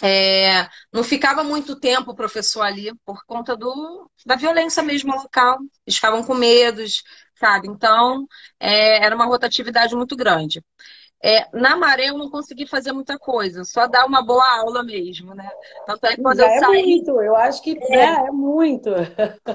é, 0.02 0.68
não 0.92 1.04
ficava 1.04 1.44
muito 1.44 1.80
tempo 1.80 2.12
o 2.12 2.16
professor 2.16 2.62
ali 2.62 2.94
por 3.06 3.24
conta 3.26 3.56
do, 3.56 4.10
da 4.26 4.36
violência 4.36 4.84
mesmo 4.84 5.14
local. 5.16 5.60
Eles 5.86 5.96
ficavam 5.96 6.24
com 6.24 6.34
medos, 6.34 7.04
sabe? 7.40 7.68
Então, 7.68 8.28
é, 8.60 9.04
era 9.04 9.16
uma 9.16 9.26
rotatividade 9.26 9.96
muito 9.96 10.16
grande. 10.16 10.64
É, 11.26 11.48
na 11.58 11.78
maré 11.78 12.10
eu 12.10 12.18
não 12.18 12.30
consegui 12.30 12.68
fazer 12.68 12.92
muita 12.92 13.18
coisa, 13.18 13.64
só 13.64 13.88
dar 13.88 14.06
uma 14.06 14.22
boa 14.22 14.44
aula 14.60 14.84
mesmo, 14.84 15.34
né? 15.34 15.50
Tanto 15.88 16.06
é 16.06 16.16
que 16.16 16.22
quando 16.22 16.40
Já 16.40 16.48
eu 16.48 16.52
é 16.52 16.60
saí. 16.60 16.84
Muito, 16.84 17.22
eu 17.22 17.36
acho 17.38 17.64
que 17.64 17.80
é, 17.82 17.96
é, 17.96 18.28
é 18.28 18.32
muito. 18.32 18.90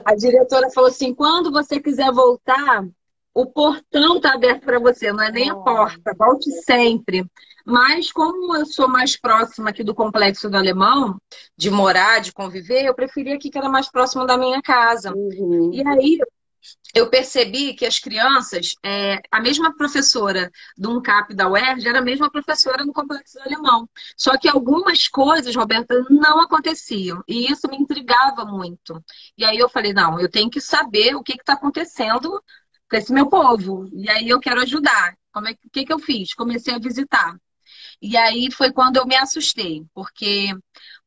A 0.03 0.15
diretora 0.15 0.71
falou 0.71 0.89
assim: 0.89 1.15
quando 1.15 1.53
você 1.53 1.79
quiser 1.79 2.11
voltar, 2.11 2.87
o 3.39 3.47
portão 3.47 4.17
está 4.17 4.35
aberto 4.35 4.65
para 4.65 4.81
você, 4.81 5.13
não 5.13 5.23
é 5.23 5.31
nem 5.31 5.49
a 5.49 5.55
porta, 5.55 6.13
volte 6.19 6.51
sempre. 6.63 7.25
Mas 7.65 8.11
como 8.11 8.57
eu 8.57 8.67
sou 8.67 8.89
mais 8.89 9.17
próxima 9.17 9.71
aqui 9.71 9.85
do 9.85 9.95
complexo 9.95 10.51
do 10.51 10.57
Alemão, 10.57 11.17
de 11.57 11.71
morar, 11.71 12.21
de 12.21 12.33
conviver, 12.33 12.85
eu 12.85 12.95
preferia 12.95 13.37
aqui 13.37 13.49
que 13.49 13.57
era 13.57 13.69
mais 13.69 13.89
próximo 13.89 14.27
da 14.27 14.37
minha 14.37 14.61
casa. 14.61 15.15
Uhum. 15.15 15.71
E 15.73 15.87
aí 15.87 16.19
eu 16.93 17.09
percebi 17.09 17.75
que 17.75 17.87
as 17.87 18.01
crianças, 18.01 18.71
é, 18.85 19.21
a 19.31 19.41
mesma 19.41 19.73
professora 19.77 20.51
do 20.77 20.99
UNCAP 20.99 21.33
da 21.33 21.49
UERJ 21.49 21.89
era 21.89 22.01
a 22.01 22.03
mesma 22.03 22.29
professora 22.29 22.85
no 22.85 22.93
Complexo 22.93 23.39
do 23.39 23.43
Alemão. 23.43 23.89
Só 24.17 24.37
que 24.37 24.49
algumas 24.49 25.07
coisas, 25.07 25.55
Roberta, 25.55 25.95
não 26.11 26.41
aconteciam. 26.41 27.23
E 27.29 27.53
isso 27.53 27.69
me 27.69 27.77
intrigava 27.77 28.45
muito. 28.45 29.01
E 29.37 29.45
aí 29.45 29.59
eu 29.59 29.69
falei, 29.69 29.93
não, 29.93 30.19
eu 30.19 30.29
tenho 30.29 30.51
que 30.51 30.61
saber 30.61 31.15
o 31.15 31.23
que 31.23 31.35
está 31.35 31.53
acontecendo 31.53 32.43
com 32.91 32.97
esse 32.97 33.13
meu 33.13 33.29
povo. 33.29 33.89
E 33.93 34.09
aí 34.11 34.29
eu 34.29 34.41
quero 34.41 34.61
ajudar. 34.61 35.17
Como 35.33 35.49
é, 35.49 35.53
o 35.53 35.71
que, 35.73 35.85
que 35.85 35.93
eu 35.93 35.99
fiz? 35.99 36.35
Comecei 36.35 36.75
a 36.75 36.79
visitar. 36.79 37.37
E 38.01 38.17
aí 38.17 38.51
foi 38.53 38.73
quando 38.73 38.97
eu 38.97 39.07
me 39.07 39.17
assustei, 39.17 39.85
porque 39.95 40.55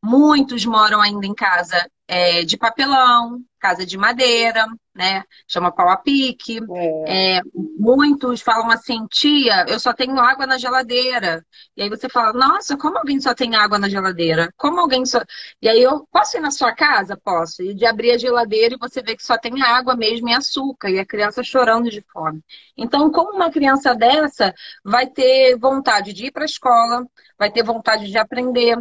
muitos 0.04 0.66
moram 0.66 1.02
ainda 1.02 1.26
em 1.26 1.34
casa 1.34 1.90
é, 2.12 2.44
de 2.44 2.58
papelão, 2.58 3.42
casa 3.58 3.86
de 3.86 3.98
madeira, 3.98 4.66
né? 4.94 5.24
Chama 5.48 5.72
pau 5.72 5.88
a 5.88 5.96
pique. 5.96 6.60
É. 7.06 7.38
É, 7.38 7.42
muitos 7.80 8.42
falam 8.42 8.70
assim, 8.70 9.08
tia, 9.08 9.66
eu 9.70 9.80
só 9.80 9.94
tenho 9.94 10.20
água 10.20 10.46
na 10.46 10.58
geladeira. 10.58 11.46
E 11.78 11.84
aí 11.84 11.88
você 11.90 12.10
fala, 12.10 12.34
nossa, 12.34 12.76
como 12.76 12.98
alguém 12.98 13.22
só 13.22 13.34
tem 13.34 13.56
água 13.56 13.80
na 13.80 13.88
geladeira? 13.88 14.54
Como 14.58 14.82
alguém 14.82 15.06
só. 15.06 15.22
E 15.62 15.70
aí 15.70 15.82
eu 15.82 16.06
posso 16.12 16.36
ir 16.36 16.42
na 16.42 16.52
sua 16.52 16.76
casa? 16.76 17.16
Posso. 17.16 17.64
E 17.64 17.74
de 17.74 17.86
abrir 17.86 18.12
a 18.12 18.18
geladeira 18.18 18.76
e 18.76 18.78
você 18.78 19.02
vê 19.02 19.16
que 19.16 19.24
só 19.24 19.38
tem 19.38 19.62
água 19.64 19.96
mesmo 19.96 20.28
e 20.28 20.34
açúcar, 20.34 20.90
e 20.90 21.00
a 21.00 21.06
criança 21.06 21.42
chorando 21.44 21.90
de 21.90 22.04
fome. 22.12 22.42
Então, 22.76 23.10
como 23.10 23.32
uma 23.38 23.50
criança 23.50 23.96
dessa 23.96 24.54
vai 24.84 25.08
ter 25.08 25.58
vontade 25.58 26.12
de 26.12 26.26
ir 26.26 26.32
para 26.32 26.44
a 26.44 26.46
escola, 26.46 27.08
vai 27.40 27.50
ter 27.50 27.64
vontade 27.64 28.08
de 28.12 28.18
aprender, 28.18 28.78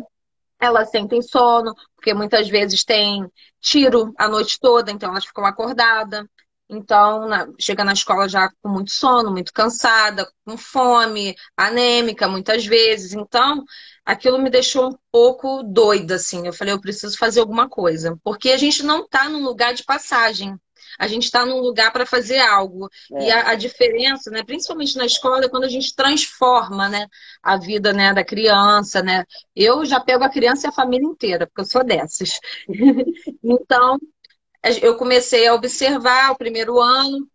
elas 0.60 0.90
sentem 0.90 1.22
sono, 1.22 1.74
porque 1.96 2.14
muitas 2.14 2.48
vezes 2.48 2.84
tem 2.84 3.26
tiro 3.60 4.12
a 4.18 4.28
noite 4.28 4.58
toda, 4.60 4.90
então 4.90 5.10
elas 5.10 5.24
ficam 5.24 5.44
acordadas. 5.44 6.24
Então, 6.72 7.26
na, 7.26 7.48
chega 7.58 7.82
na 7.84 7.92
escola 7.92 8.28
já 8.28 8.48
com 8.62 8.68
muito 8.68 8.92
sono, 8.92 9.32
muito 9.32 9.52
cansada, 9.52 10.30
com 10.46 10.56
fome, 10.56 11.34
anêmica 11.56 12.28
muitas 12.28 12.64
vezes. 12.64 13.12
Então, 13.12 13.64
aquilo 14.04 14.38
me 14.38 14.48
deixou 14.48 14.90
um 14.90 14.98
pouco 15.10 15.64
doida, 15.64 16.14
assim. 16.14 16.46
Eu 16.46 16.52
falei, 16.52 16.72
eu 16.72 16.80
preciso 16.80 17.18
fazer 17.18 17.40
alguma 17.40 17.68
coisa. 17.68 18.16
Porque 18.22 18.50
a 18.50 18.56
gente 18.56 18.84
não 18.84 19.00
está 19.04 19.28
num 19.28 19.42
lugar 19.42 19.74
de 19.74 19.84
passagem 19.84 20.56
a 21.00 21.06
gente 21.06 21.24
está 21.24 21.46
num 21.46 21.60
lugar 21.60 21.90
para 21.90 22.04
fazer 22.04 22.38
algo. 22.40 22.90
É. 23.10 23.24
E 23.24 23.30
a, 23.30 23.48
a, 23.48 23.54
diferença, 23.54 24.30
né, 24.30 24.44
principalmente 24.44 24.98
na 24.98 25.06
escola, 25.06 25.46
é 25.46 25.48
quando 25.48 25.64
a 25.64 25.68
gente 25.68 25.96
transforma 25.96 26.90
né, 26.90 27.06
a 27.42 27.56
vida 27.56 27.90
né, 27.90 28.12
da 28.12 28.22
criança. 28.22 29.02
Né? 29.02 29.24
Eu 29.56 29.82
já 29.86 29.98
pego 29.98 30.22
a 30.22 30.28
criança 30.28 30.66
e 30.66 30.68
a 30.68 30.72
família 30.72 31.06
inteira, 31.06 31.46
porque 31.46 31.62
eu 31.62 31.64
sou 31.64 31.82
dessas. 31.82 32.38
então, 33.42 33.98
eu 34.82 34.94
comecei 34.98 35.46
a 35.46 35.54
observar 35.54 36.32
o 36.32 36.36
primeiro 36.36 36.78
ano, 36.78 37.26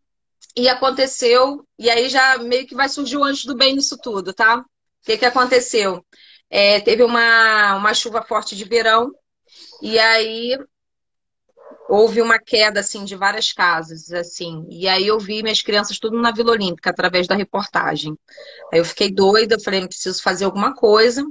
e 0.55 0.69
aconteceu, 0.69 1.67
e 1.77 1.89
aí 1.89 2.07
já 2.07 2.37
meio 2.37 2.65
que 2.65 2.75
vai 2.75 2.87
surgir 2.87 3.17
o 3.17 3.23
anjo 3.25 3.45
do 3.45 3.57
bem 3.57 3.75
nisso 3.75 3.97
tudo, 4.01 4.31
tá? 4.31 4.59
O 4.59 4.65
que, 5.03 5.17
que 5.17 5.25
aconteceu? 5.25 6.05
É, 6.49 6.79
teve 6.79 7.03
uma, 7.03 7.75
uma 7.75 7.93
chuva 7.93 8.21
forte 8.21 8.55
de 8.55 8.63
verão, 8.63 9.11
e 9.81 9.99
aí 9.99 10.57
houve 11.87 12.21
uma 12.21 12.39
queda 12.39 12.79
assim 12.79 13.03
de 13.03 13.15
várias 13.15 13.53
casas, 13.53 14.11
assim. 14.11 14.65
E 14.69 14.87
aí 14.87 15.07
eu 15.07 15.19
vi 15.19 15.43
minhas 15.43 15.61
crianças 15.61 15.99
tudo 15.99 16.19
na 16.19 16.31
Vila 16.31 16.51
Olímpica 16.51 16.89
através 16.89 17.27
da 17.27 17.35
reportagem. 17.35 18.17
Aí 18.71 18.79
eu 18.79 18.85
fiquei 18.85 19.11
doida, 19.11 19.59
falei, 19.59 19.87
preciso 19.87 20.21
fazer 20.21 20.45
alguma 20.45 20.73
coisa. 20.73 21.25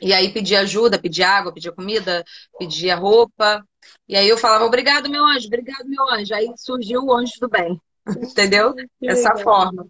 E 0.00 0.12
aí 0.12 0.32
pedi 0.32 0.54
ajuda, 0.54 1.00
pedi 1.00 1.22
água, 1.22 1.52
pedi 1.52 1.70
comida, 1.72 2.24
pedi 2.58 2.90
a 2.90 2.96
roupa. 2.96 3.64
E 4.08 4.16
aí 4.16 4.28
eu 4.28 4.38
falava, 4.38 4.64
obrigado, 4.64 5.10
meu 5.10 5.24
anjo, 5.24 5.46
obrigado, 5.46 5.86
meu 5.86 6.08
anjo. 6.08 6.34
Aí 6.34 6.52
surgiu 6.56 7.02
o 7.02 7.14
anjo 7.14 7.32
do 7.40 7.48
bem. 7.48 7.80
Entendeu? 8.06 8.74
Dessa 9.00 9.36
forma. 9.36 9.86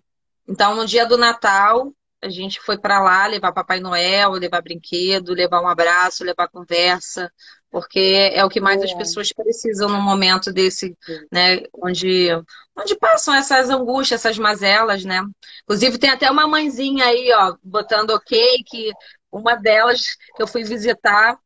Então, 0.48 0.74
no 0.74 0.86
dia 0.86 1.06
do 1.06 1.16
Natal, 1.16 1.92
a 2.22 2.28
gente 2.28 2.60
foi 2.60 2.78
para 2.78 3.00
lá 3.00 3.26
levar 3.26 3.52
Papai 3.52 3.80
Noel, 3.80 4.32
levar 4.32 4.62
brinquedo, 4.62 5.32
levar 5.32 5.62
um 5.62 5.68
abraço, 5.68 6.24
levar 6.24 6.48
conversa, 6.48 7.32
porque 7.70 8.30
é 8.34 8.44
o 8.44 8.48
que 8.48 8.60
mais 8.60 8.82
é. 8.82 8.84
as 8.84 8.94
pessoas 8.94 9.32
precisam 9.32 9.88
no 9.88 10.00
momento 10.00 10.52
desse, 10.52 10.96
né, 11.30 11.62
onde, 11.82 12.28
onde 12.76 12.96
passam 12.96 13.32
essas 13.34 13.70
angústias, 13.70 14.20
essas 14.20 14.38
mazelas, 14.38 15.04
né? 15.04 15.22
Inclusive 15.62 15.98
tem 15.98 16.10
até 16.10 16.30
uma 16.30 16.48
mãezinha 16.48 17.04
aí, 17.06 17.30
ó, 17.32 17.56
botando 17.62 18.10
ok, 18.10 18.64
que 18.66 18.92
uma 19.30 19.54
delas 19.54 20.16
que 20.36 20.42
eu 20.42 20.48
fui 20.48 20.64
visitar 20.64 21.38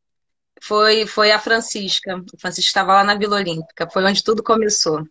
foi, 0.61 1.05
foi 1.05 1.31
a 1.31 1.39
Francisca. 1.39 2.15
A 2.15 2.39
Francisca 2.39 2.69
estava 2.69 2.93
lá 2.93 3.03
na 3.03 3.15
Vila 3.15 3.35
Olímpica, 3.35 3.87
foi 3.89 4.03
onde 4.03 4.23
tudo 4.23 4.41
começou. 4.43 5.03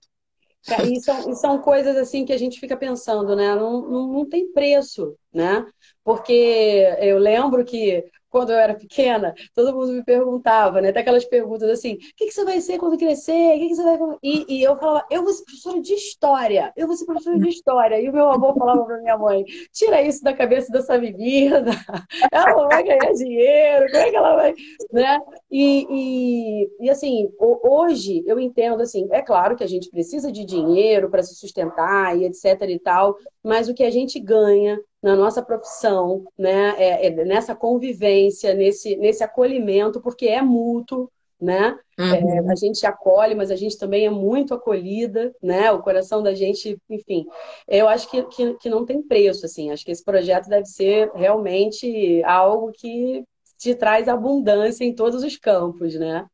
E 0.82 1.00
são, 1.00 1.30
e 1.30 1.36
são 1.36 1.58
coisas 1.58 1.94
assim 1.96 2.24
que 2.24 2.32
a 2.32 2.38
gente 2.38 2.58
fica 2.58 2.76
pensando, 2.76 3.36
né? 3.36 3.54
Não, 3.54 3.82
não, 3.82 4.12
não 4.14 4.28
tem 4.28 4.50
preço, 4.50 5.14
né? 5.32 5.64
Porque 6.02 6.96
eu 7.00 7.18
lembro 7.18 7.64
que 7.64 8.02
quando 8.34 8.50
eu 8.50 8.58
era 8.58 8.74
pequena, 8.74 9.32
todo 9.54 9.72
mundo 9.72 9.92
me 9.92 10.02
perguntava, 10.02 10.80
né? 10.80 10.88
Até 10.88 10.98
aquelas 10.98 11.24
perguntas 11.24 11.70
assim: 11.70 11.94
o 11.94 11.98
que, 12.16 12.26
que 12.26 12.32
você 12.32 12.44
vai 12.44 12.60
ser 12.60 12.78
quando 12.78 12.98
crescer? 12.98 13.54
O 13.54 13.60
que, 13.60 13.68
que 13.68 13.76
você 13.76 13.82
vai. 13.84 13.98
E, 14.24 14.56
e, 14.56 14.62
eu 14.64 14.76
falava: 14.76 15.06
eu 15.08 15.22
vou 15.22 15.32
ser 15.32 15.44
professora 15.44 15.80
de 15.80 15.94
história, 15.94 16.72
eu 16.76 16.88
vou 16.88 16.96
ser 16.96 17.04
professora 17.04 17.38
de 17.38 17.48
história. 17.48 18.00
E 18.00 18.08
o 18.08 18.12
meu 18.12 18.28
avô 18.28 18.52
falava 18.52 18.84
para 18.84 18.98
minha 18.98 19.16
mãe: 19.16 19.44
tira 19.72 20.02
isso 20.02 20.24
da 20.24 20.34
cabeça 20.34 20.72
dessa 20.72 20.98
menina, 20.98 21.70
ela 22.32 22.56
não 22.56 22.68
vai 22.68 22.82
ganhar 22.82 23.12
dinheiro, 23.12 23.86
como 23.86 24.02
é 24.02 24.10
que 24.10 24.16
ela 24.16 24.34
vai. 24.34 24.54
Né? 24.92 25.20
E, 25.48 25.86
e, 25.88 26.86
e 26.86 26.90
assim, 26.90 27.30
hoje 27.38 28.24
eu 28.26 28.40
entendo 28.40 28.82
assim: 28.82 29.06
é 29.12 29.22
claro 29.22 29.54
que 29.54 29.62
a 29.62 29.68
gente 29.68 29.88
precisa 29.90 30.32
de 30.32 30.44
dinheiro 30.44 31.08
para 31.08 31.22
se 31.22 31.36
sustentar 31.36 32.18
e 32.18 32.24
etc 32.24 32.62
e 32.68 32.80
tal, 32.80 33.16
mas 33.44 33.68
o 33.68 33.74
que 33.74 33.84
a 33.84 33.90
gente 33.90 34.18
ganha 34.18 34.80
na 35.02 35.14
nossa 35.14 35.42
profissão, 35.42 36.24
né? 36.36 36.74
É, 36.78 37.06
é 37.08 37.24
nessa 37.24 37.54
convivência, 37.54 38.54
nesse, 38.54 38.96
nesse 38.96 39.22
acolhimento, 39.22 40.00
porque 40.00 40.26
é 40.26 40.40
mútuo, 40.40 41.10
né? 41.38 41.78
Uhum. 41.98 42.48
É, 42.48 42.52
a 42.52 42.54
gente 42.54 42.86
acolhe, 42.86 43.34
mas 43.34 43.50
a 43.50 43.56
gente 43.56 43.78
também 43.78 44.06
é 44.06 44.10
muito 44.10 44.54
acolhida, 44.54 45.34
né? 45.42 45.70
O 45.70 45.82
coração 45.82 46.22
da 46.22 46.34
gente, 46.34 46.78
enfim. 46.88 47.26
Eu 47.68 47.86
acho 47.86 48.10
que, 48.10 48.22
que, 48.24 48.54
que 48.54 48.70
não 48.70 48.86
tem 48.86 49.02
preço, 49.02 49.44
assim. 49.44 49.70
Acho 49.70 49.84
que 49.84 49.92
esse 49.92 50.02
projeto 50.02 50.48
deve 50.48 50.66
ser 50.66 51.10
realmente 51.14 52.22
algo 52.24 52.72
que 52.72 53.22
te 53.58 53.74
traz 53.74 54.08
abundância 54.08 54.84
em 54.84 54.94
todos 54.94 55.22
os 55.22 55.36
campos, 55.36 55.94
né? 55.94 56.24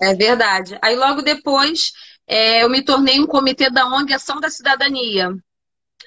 É 0.00 0.14
verdade. 0.14 0.78
Aí 0.80 0.94
logo 0.94 1.22
depois 1.22 1.92
é, 2.26 2.62
eu 2.62 2.70
me 2.70 2.84
tornei 2.84 3.18
um 3.18 3.26
comitê 3.26 3.70
da 3.70 3.86
ONG 3.86 4.14
Ação 4.14 4.40
da 4.40 4.48
Cidadania, 4.48 5.34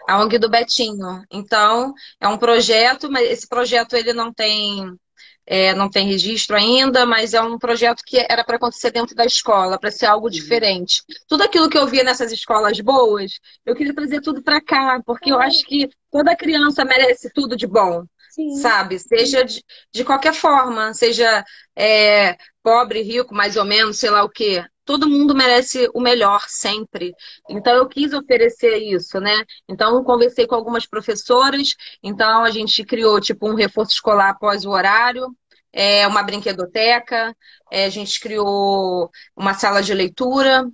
a 0.08 0.22
ONG 0.22 0.38
do 0.38 0.50
Betinho. 0.50 1.24
Então, 1.32 1.94
é 2.20 2.28
um 2.28 2.38
projeto, 2.38 3.10
mas 3.12 3.30
esse 3.30 3.48
projeto 3.48 3.96
ele 3.96 4.14
não 4.14 4.34
tem 4.34 4.98
é, 5.46 5.74
não 5.74 5.90
tem 5.90 6.08
registro 6.08 6.56
ainda, 6.56 7.06
mas 7.06 7.34
é 7.34 7.42
um 7.42 7.58
projeto 7.58 8.02
que 8.06 8.18
era 8.30 8.44
para 8.44 8.56
acontecer 8.56 8.92
dentro 8.92 9.16
da 9.16 9.26
escola, 9.26 9.78
para 9.78 9.92
ser 9.92 10.06
algo 10.06 10.30
diferente. 10.30 11.04
Tudo 11.28 11.44
aquilo 11.44 11.70
que 11.70 11.78
eu 11.78 11.86
via 11.86 12.04
nessas 12.04 12.32
escolas 12.32 12.80
boas, 12.80 13.34
eu 13.66 13.76
queria 13.76 13.94
trazer 13.94 14.22
tudo 14.22 14.42
para 14.42 14.62
cá, 14.62 15.02
porque 15.06 15.32
eu 15.32 15.40
acho 15.40 15.64
que 15.66 15.90
toda 16.12 16.36
criança 16.36 16.86
merece 16.86 17.30
tudo 17.34 17.58
de 17.58 17.68
bom. 17.68 18.06
Sim. 18.34 18.56
sabe? 18.56 18.98
Seja 18.98 19.44
de, 19.46 19.64
de 19.94 20.04
qualquer 20.04 20.34
forma, 20.34 20.92
seja 20.96 21.46
é, 21.76 22.36
pobre, 22.64 23.04
rico, 23.04 23.36
mais 23.36 23.56
ou 23.56 23.64
menos, 23.64 24.00
sei 24.00 24.10
lá 24.10 24.24
o 24.24 24.30
quê. 24.30 24.66
Todo 24.86 25.10
mundo 25.10 25.34
merece 25.36 25.90
o 25.94 26.02
melhor 26.02 26.46
sempre. 26.48 27.14
Então 27.50 27.76
eu 27.76 27.88
quis 27.88 28.14
oferecer 28.14 28.78
isso, 28.78 29.20
né? 29.20 29.44
Então 29.68 30.04
conversei 30.04 30.46
com 30.46 30.56
algumas 30.56 30.86
professoras, 30.86 31.76
então 32.02 32.44
a 32.44 32.52
gente 32.52 32.84
criou 32.84 33.20
tipo 33.22 33.50
um 33.50 33.56
reforço 33.56 33.94
escolar 33.94 34.30
após 34.32 34.66
o 34.66 34.70
horário, 34.72 35.34
é, 35.72 36.08
uma 36.08 36.22
brinquedoteca, 36.24 37.36
é, 37.72 37.86
a 37.86 37.90
gente 37.90 38.20
criou 38.20 39.10
uma 39.36 39.54
sala 39.54 39.82
de 39.82 39.94
leitura, 39.94 40.70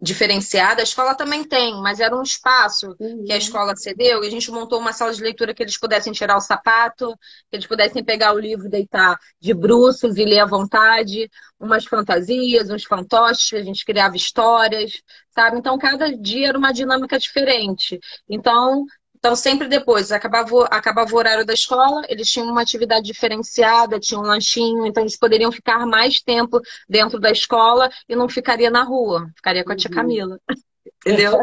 diferenciada. 0.00 0.80
A 0.80 0.84
escola 0.84 1.14
também 1.14 1.44
tem, 1.44 1.80
mas 1.80 2.00
era 2.00 2.16
um 2.16 2.22
espaço 2.22 2.96
uhum. 2.98 3.24
que 3.24 3.32
a 3.32 3.36
escola 3.36 3.76
cedeu 3.76 4.22
e 4.22 4.26
a 4.26 4.30
gente 4.30 4.50
montou 4.50 4.78
uma 4.78 4.92
sala 4.92 5.12
de 5.12 5.22
leitura 5.22 5.54
que 5.54 5.62
eles 5.62 5.78
pudessem 5.78 6.12
tirar 6.12 6.36
o 6.36 6.40
sapato, 6.40 7.14
que 7.50 7.56
eles 7.56 7.66
pudessem 7.66 8.02
pegar 8.02 8.32
o 8.34 8.38
livro, 8.38 8.68
deitar 8.68 9.18
de 9.40 9.54
bruços 9.54 10.16
e 10.16 10.24
ler 10.24 10.40
à 10.40 10.46
vontade, 10.46 11.30
umas 11.58 11.84
fantasias, 11.84 12.70
uns 12.70 12.84
fantoches, 12.84 13.52
a 13.52 13.62
gente 13.62 13.84
criava 13.84 14.16
histórias, 14.16 15.02
sabe? 15.30 15.58
Então 15.58 15.78
cada 15.78 16.16
dia 16.16 16.48
era 16.48 16.58
uma 16.58 16.72
dinâmica 16.72 17.18
diferente. 17.18 17.98
Então 18.28 18.86
então, 19.20 19.36
sempre 19.36 19.68
depois, 19.68 20.10
acabava, 20.10 20.64
acabava 20.70 21.14
o 21.14 21.18
horário 21.18 21.44
da 21.44 21.52
escola, 21.52 22.02
eles 22.08 22.30
tinham 22.30 22.48
uma 22.48 22.62
atividade 22.62 23.04
diferenciada, 23.04 24.00
tinham 24.00 24.22
um 24.22 24.26
lanchinho, 24.26 24.86
então 24.86 25.02
eles 25.02 25.18
poderiam 25.18 25.52
ficar 25.52 25.84
mais 25.86 26.22
tempo 26.22 26.58
dentro 26.88 27.20
da 27.20 27.30
escola 27.30 27.90
e 28.08 28.16
não 28.16 28.30
ficaria 28.30 28.70
na 28.70 28.82
rua, 28.82 29.30
ficaria 29.36 29.62
com 29.62 29.72
a 29.72 29.76
tia 29.76 29.90
uhum. 29.90 29.96
Camila. 29.96 30.40
Entendeu? 31.06 31.38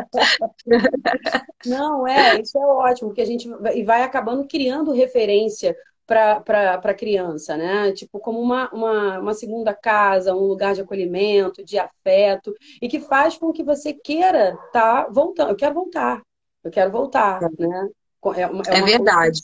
Não, 1.65 2.07
é, 2.07 2.41
isso 2.41 2.57
é 2.57 2.65
ótimo, 2.65 3.09
porque 3.09 3.21
a 3.21 3.25
gente 3.25 3.47
vai, 3.49 3.83
vai 3.83 4.03
acabando 4.03 4.47
criando 4.47 4.91
referência 4.91 5.75
para 6.05 6.79
a 6.83 6.93
criança, 6.93 7.57
né? 7.57 7.91
Tipo, 7.91 8.19
como 8.19 8.39
uma, 8.39 8.69
uma, 8.71 9.19
uma 9.19 9.33
segunda 9.33 9.73
casa, 9.73 10.33
um 10.33 10.45
lugar 10.45 10.73
de 10.73 10.81
acolhimento, 10.81 11.63
de 11.63 11.77
afeto, 11.77 12.53
e 12.81 12.87
que 12.87 12.99
faz 12.99 13.37
com 13.37 13.51
que 13.51 13.63
você 13.63 13.93
queira 13.93 14.57
estar 14.67 15.05
tá 15.05 15.09
voltando. 15.11 15.49
Eu 15.49 15.55
quero 15.55 15.73
voltar, 15.73 16.21
eu 16.63 16.71
quero 16.71 16.91
voltar, 16.91 17.41
é. 17.41 17.67
né? 17.67 17.89
É, 18.35 18.47
uma, 18.47 18.63
é, 18.67 18.79
é 18.79 18.81
verdade. 18.81 19.41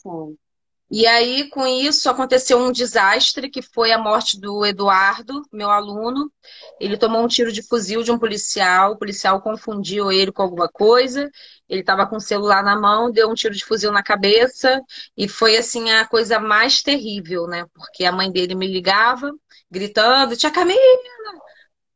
E 0.91 1.07
aí, 1.07 1.49
com 1.49 1.65
isso, 1.65 2.07
aconteceu 2.07 2.59
um 2.59 2.71
desastre, 2.71 3.49
que 3.49 3.63
foi 3.63 3.91
a 3.91 3.97
morte 3.97 4.39
do 4.39 4.63
Eduardo, 4.63 5.41
meu 5.51 5.71
aluno. 5.71 6.31
Ele 6.79 6.97
tomou 6.97 7.23
um 7.23 7.27
tiro 7.27 7.51
de 7.51 7.63
fuzil 7.63 8.03
de 8.03 8.11
um 8.11 8.19
policial, 8.19 8.91
o 8.91 8.97
policial 8.97 9.41
confundiu 9.41 10.11
ele 10.11 10.31
com 10.31 10.43
alguma 10.43 10.69
coisa. 10.69 11.31
Ele 11.67 11.81
estava 11.81 12.05
com 12.05 12.17
o 12.17 12.21
celular 12.21 12.63
na 12.63 12.79
mão, 12.79 13.11
deu 13.11 13.27
um 13.27 13.33
tiro 13.33 13.55
de 13.55 13.65
fuzil 13.65 13.91
na 13.91 14.03
cabeça, 14.03 14.79
e 15.17 15.27
foi, 15.27 15.57
assim, 15.57 15.89
a 15.89 16.05
coisa 16.05 16.39
mais 16.39 16.83
terrível, 16.83 17.47
né? 17.47 17.65
Porque 17.73 18.05
a 18.05 18.11
mãe 18.11 18.31
dele 18.31 18.53
me 18.53 18.67
ligava, 18.67 19.31
gritando, 19.71 20.37
tia 20.37 20.51
Camila, 20.51 20.77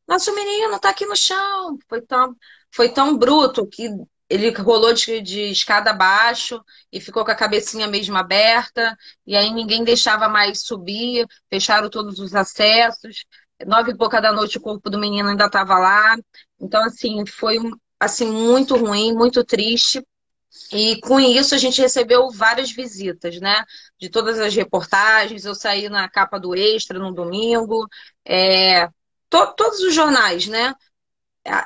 nosso 0.08 0.34
menino 0.34 0.74
está 0.74 0.90
aqui 0.90 1.06
no 1.06 1.14
chão. 1.14 1.78
Foi 1.88 2.00
tão, 2.00 2.34
foi 2.72 2.88
tão 2.88 3.16
bruto 3.16 3.66
que 3.66 3.88
ele 4.28 4.50
rolou 4.50 4.92
de, 4.92 5.20
de, 5.20 5.42
escada 5.50 5.90
abaixo 5.90 6.62
e 6.92 7.00
ficou 7.00 7.24
com 7.24 7.30
a 7.30 7.34
cabecinha 7.34 7.86
mesmo 7.86 8.16
aberta, 8.16 8.96
e 9.26 9.36
aí 9.36 9.50
ninguém 9.52 9.84
deixava 9.84 10.28
mais 10.28 10.62
subir, 10.62 11.26
fecharam 11.50 11.88
todos 11.88 12.18
os 12.18 12.34
acessos. 12.34 13.24
Nove 13.66 13.92
e 13.92 13.96
pouca 13.96 14.20
da 14.20 14.32
noite 14.32 14.58
o 14.58 14.60
corpo 14.60 14.90
do 14.90 14.98
menino 14.98 15.28
ainda 15.28 15.46
estava 15.46 15.78
lá. 15.78 16.16
Então, 16.60 16.84
assim, 16.84 17.24
foi 17.26 17.58
assim, 17.98 18.26
muito 18.30 18.76
ruim, 18.76 19.14
muito 19.14 19.44
triste. 19.44 20.04
E 20.72 21.00
com 21.00 21.18
isso 21.20 21.54
a 21.54 21.58
gente 21.58 21.80
recebeu 21.80 22.30
várias 22.30 22.70
visitas, 22.70 23.40
né? 23.40 23.64
De 23.98 24.08
todas 24.08 24.38
as 24.38 24.54
reportagens. 24.54 25.44
Eu 25.44 25.54
saí 25.54 25.88
na 25.88 26.08
capa 26.08 26.38
do 26.38 26.54
Extra 26.54 26.98
no 26.98 27.12
domingo. 27.12 27.86
É, 28.24 28.88
to, 29.30 29.54
todos 29.56 29.80
os 29.80 29.94
jornais, 29.94 30.46
né? 30.46 30.74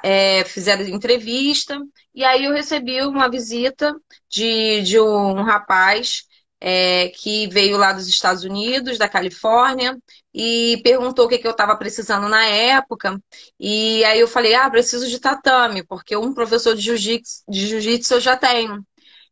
É, 0.03 0.45
fizeram 0.45 0.85
entrevista, 0.85 1.79
e 2.15 2.25
aí 2.25 2.45
eu 2.45 2.53
recebi 2.53 3.03
uma 3.03 3.29
visita 3.31 3.95
de, 4.29 4.83
de 4.83 5.01
um 5.01 5.43
rapaz 5.43 6.25
é, 6.61 7.09
que 7.09 7.49
veio 7.49 7.77
lá 7.77 7.93
dos 7.93 8.07
Estados 8.07 8.45
Unidos, 8.45 8.97
da 8.97 9.09
Califórnia, 9.09 9.99
e 10.33 10.81
perguntou 10.85 11.27
o 11.27 11.29
que, 11.29 11.39
que 11.39 11.47
eu 11.47 11.51
estava 11.51 11.77
precisando 11.77 12.29
na 12.29 12.45
época. 12.47 13.21
E 13.59 14.05
aí 14.05 14.21
eu 14.21 14.29
falei, 14.29 14.55
ah, 14.55 14.71
preciso 14.71 15.09
de 15.09 15.19
tatame, 15.19 15.85
porque 15.85 16.17
um 16.17 16.33
professor 16.33 16.75
de 16.77 16.83
jiu-jitsu 16.83 17.43
jiu 17.51 17.81
eu 18.13 18.21
já 18.21 18.37
tenho. 18.37 18.85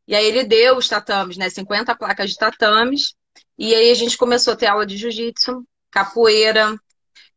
E 0.08 0.14
aí 0.14 0.26
ele 0.26 0.42
deu 0.44 0.76
os 0.76 0.88
tatames, 0.88 1.36
né? 1.36 1.48
50 1.48 1.94
placas 1.94 2.30
de 2.30 2.36
tatames. 2.36 3.14
E 3.56 3.74
aí 3.74 3.90
a 3.90 3.94
gente 3.94 4.18
começou 4.18 4.54
a 4.54 4.56
ter 4.56 4.66
aula 4.66 4.84
de 4.84 4.96
jiu-jitsu, 4.96 5.64
capoeira, 5.90 6.76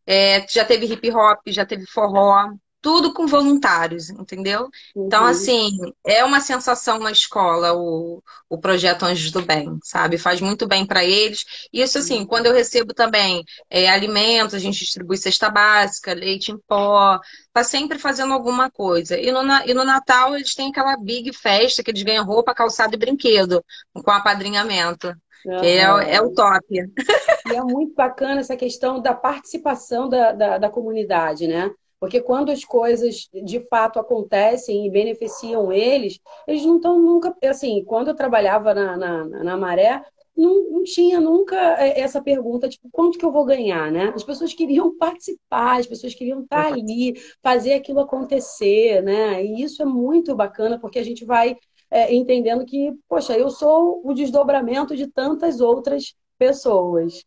é, 0.05 0.45
já 0.47 0.65
teve 0.65 0.85
hip 0.87 1.11
hop, 1.11 1.39
já 1.47 1.65
teve 1.65 1.85
forró, 1.85 2.51
tudo 2.83 3.13
com 3.13 3.25
voluntários, 3.25 4.09
entendeu? 4.09 4.69
Então, 4.91 5.01
uhum. 5.01 5.07
Então, 5.07 5.25
assim, 5.25 5.71
é 6.05 6.21
uma 6.25 6.41
sensação 6.41 6.99
na 6.99 7.11
escola 7.11 7.73
o, 7.73 8.21
o 8.49 8.57
projeto 8.57 9.03
Anjos 9.03 9.31
do 9.31 9.41
Bem, 9.41 9.79
sabe? 9.81 10.17
Faz 10.17 10.41
muito 10.41 10.67
bem 10.67 10.85
para 10.85 11.01
eles. 11.01 11.45
Isso, 11.71 11.97
assim, 11.97 12.19
uhum. 12.19 12.25
quando 12.25 12.47
eu 12.47 12.53
recebo 12.53 12.93
também 12.93 13.41
é, 13.69 13.89
alimentos, 13.89 14.53
a 14.53 14.59
gente 14.59 14.79
distribui 14.79 15.15
cesta 15.15 15.49
básica, 15.49 16.13
leite 16.13 16.51
em 16.51 16.57
pó, 16.67 17.21
tá 17.53 17.63
sempre 17.63 17.97
fazendo 17.97 18.33
alguma 18.33 18.69
coisa. 18.69 19.17
E 19.17 19.31
no, 19.31 19.41
e 19.65 19.73
no 19.73 19.85
Natal 19.85 20.35
eles 20.35 20.53
têm 20.53 20.69
aquela 20.69 20.97
big 20.97 21.31
festa 21.31 21.81
que 21.81 21.89
eles 21.89 22.03
ganham 22.03 22.25
roupa, 22.25 22.53
calçado 22.53 22.95
e 22.95 22.99
brinquedo, 22.99 23.63
com 23.93 24.11
apadrinhamento. 24.11 25.15
É, 25.45 26.15
é 26.15 26.21
o 26.21 26.33
top. 26.33 26.65
E 26.69 27.55
é 27.55 27.61
muito 27.61 27.93
bacana 27.95 28.41
essa 28.41 28.57
questão 28.57 29.01
da 29.01 29.13
participação 29.13 30.09
da, 30.09 30.31
da, 30.33 30.57
da 30.57 30.69
comunidade, 30.69 31.47
né? 31.47 31.71
Porque 32.03 32.19
quando 32.19 32.51
as 32.51 32.65
coisas 32.65 33.29
de 33.45 33.61
fato 33.69 33.97
acontecem 33.97 34.85
e 34.85 34.91
beneficiam 34.91 35.71
eles, 35.71 36.19
eles 36.45 36.65
não 36.65 36.75
estão 36.75 36.99
nunca. 37.01 37.33
Assim, 37.45 37.81
quando 37.85 38.09
eu 38.09 38.13
trabalhava 38.13 38.73
na, 38.73 38.97
na, 38.97 39.23
na 39.23 39.55
Maré, 39.55 40.03
não, 40.35 40.69
não, 40.69 40.83
tinha 40.83 41.21
nunca 41.21 41.55
é, 41.81 42.01
essa 42.01 42.21
pergunta, 42.21 42.67
tipo, 42.67 42.89
quanto 42.91 43.17
que 43.17 43.23
eu 43.23 43.31
vou 43.31 43.45
ganhar, 43.45 43.89
né? 43.89 44.11
As 44.13 44.21
pessoas 44.21 44.53
queriam 44.53 44.93
participar, 44.99 45.79
as 45.79 45.87
pessoas 45.87 46.13
queriam 46.13 46.41
estar 46.41 46.73
ali, 46.73 47.13
fazer 47.41 47.71
aquilo 47.71 48.01
acontecer, 48.01 49.01
né? 49.01 49.41
E 49.41 49.63
isso 49.63 49.81
é 49.81 49.85
muito 49.85 50.35
bacana, 50.35 50.77
porque 50.77 50.99
a 50.99 51.05
gente 51.05 51.23
vai 51.23 51.55
é, 51.89 52.13
entendendo 52.13 52.65
que, 52.65 52.91
poxa, 53.07 53.37
eu 53.37 53.49
sou 53.49 54.01
o 54.03 54.13
desdobramento 54.13 54.93
de 54.93 55.07
tantas 55.07 55.61
outras 55.61 56.13
pessoas. 56.37 57.23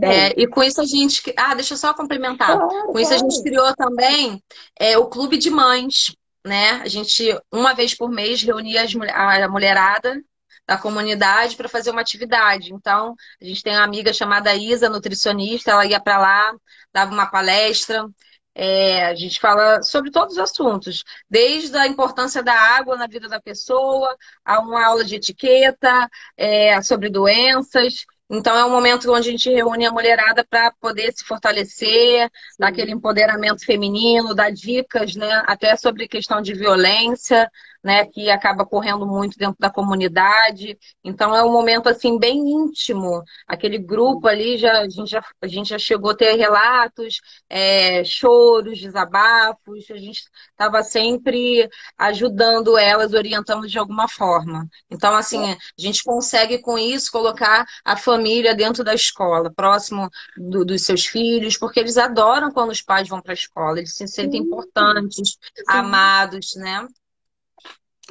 É, 0.00 0.40
e 0.40 0.46
com 0.46 0.62
isso 0.62 0.80
a 0.80 0.84
gente. 0.84 1.22
Ah, 1.36 1.54
deixa 1.54 1.74
eu 1.74 1.78
só 1.78 1.92
complementar. 1.92 2.56
Claro, 2.56 2.92
com 2.92 2.98
isso 2.98 3.12
a 3.12 3.18
gente 3.18 3.42
criou 3.42 3.74
também 3.74 4.42
é, 4.78 4.96
o 4.96 5.06
Clube 5.06 5.36
de 5.36 5.50
Mães. 5.50 6.14
Né? 6.46 6.80
A 6.82 6.88
gente, 6.88 7.36
uma 7.52 7.74
vez 7.74 7.94
por 7.94 8.08
mês, 8.08 8.42
reunia 8.42 8.82
as, 8.82 8.94
a 8.94 9.48
mulherada 9.48 10.22
da 10.66 10.78
comunidade 10.78 11.56
para 11.56 11.68
fazer 11.68 11.90
uma 11.90 12.00
atividade. 12.00 12.72
Então, 12.72 13.14
a 13.40 13.44
gente 13.44 13.62
tem 13.62 13.74
uma 13.74 13.84
amiga 13.84 14.12
chamada 14.12 14.54
Isa, 14.54 14.88
nutricionista, 14.88 15.70
ela 15.70 15.86
ia 15.86 15.98
para 15.98 16.18
lá, 16.18 16.54
dava 16.92 17.12
uma 17.12 17.26
palestra. 17.26 18.06
É, 18.54 19.06
a 19.06 19.14
gente 19.14 19.38
fala 19.40 19.82
sobre 19.82 20.10
todos 20.10 20.34
os 20.34 20.38
assuntos, 20.38 21.04
desde 21.30 21.76
a 21.76 21.86
importância 21.86 22.42
da 22.42 22.52
água 22.52 22.96
na 22.96 23.06
vida 23.06 23.28
da 23.28 23.40
pessoa, 23.40 24.16
a 24.44 24.60
uma 24.60 24.84
aula 24.84 25.04
de 25.04 25.14
etiqueta, 25.14 26.08
é, 26.36 26.80
sobre 26.82 27.08
doenças. 27.08 28.04
Então 28.30 28.56
é 28.56 28.64
um 28.64 28.70
momento 28.70 29.10
onde 29.10 29.28
a 29.28 29.32
gente 29.32 29.50
reúne 29.50 29.86
a 29.86 29.90
mulherada 29.90 30.44
para 30.44 30.70
poder 30.72 31.12
se 31.12 31.24
fortalecer, 31.24 32.30
dar 32.58 32.68
aquele 32.68 32.92
empoderamento 32.92 33.64
feminino, 33.64 34.34
dar 34.34 34.50
dicas, 34.50 35.16
né, 35.16 35.42
até 35.46 35.74
sobre 35.76 36.06
questão 36.06 36.42
de 36.42 36.52
violência, 36.52 37.50
né, 37.82 38.06
que 38.06 38.30
acaba 38.30 38.66
correndo 38.66 39.06
muito 39.06 39.38
dentro 39.38 39.56
da 39.58 39.70
comunidade. 39.70 40.78
Então 41.04 41.34
é 41.34 41.42
um 41.42 41.52
momento 41.52 41.88
assim 41.88 42.18
bem 42.18 42.38
íntimo. 42.38 43.22
Aquele 43.46 43.78
grupo 43.78 44.26
ali 44.28 44.56
já 44.56 44.80
a 44.80 44.88
gente 44.88 45.10
já, 45.10 45.24
a 45.40 45.46
gente 45.46 45.68
já 45.68 45.78
chegou 45.78 46.10
a 46.10 46.16
ter 46.16 46.34
relatos, 46.36 47.20
é, 47.48 48.02
choros, 48.04 48.78
desabafos. 48.80 49.90
A 49.90 49.96
gente 49.96 50.22
estava 50.50 50.82
sempre 50.82 51.68
ajudando 51.96 52.76
elas, 52.76 53.12
orientando 53.12 53.66
de 53.66 53.78
alguma 53.78 54.08
forma. 54.08 54.66
Então 54.90 55.14
assim 55.14 55.52
a 55.52 55.56
gente 55.76 56.02
consegue 56.02 56.58
com 56.58 56.78
isso 56.78 57.10
colocar 57.12 57.64
a 57.84 57.96
família 57.96 58.54
dentro 58.54 58.82
da 58.84 58.94
escola, 58.94 59.52
próximo 59.54 60.08
do, 60.36 60.64
dos 60.64 60.82
seus 60.84 61.06
filhos, 61.06 61.56
porque 61.56 61.80
eles 61.80 61.96
adoram 61.96 62.50
quando 62.50 62.70
os 62.70 62.82
pais 62.82 63.08
vão 63.08 63.20
para 63.20 63.32
a 63.32 63.34
escola, 63.34 63.78
eles 63.78 63.94
se 63.94 64.06
sentem 64.08 64.40
importantes, 64.40 65.30
Sim. 65.56 65.64
amados, 65.68 66.54
né? 66.56 66.86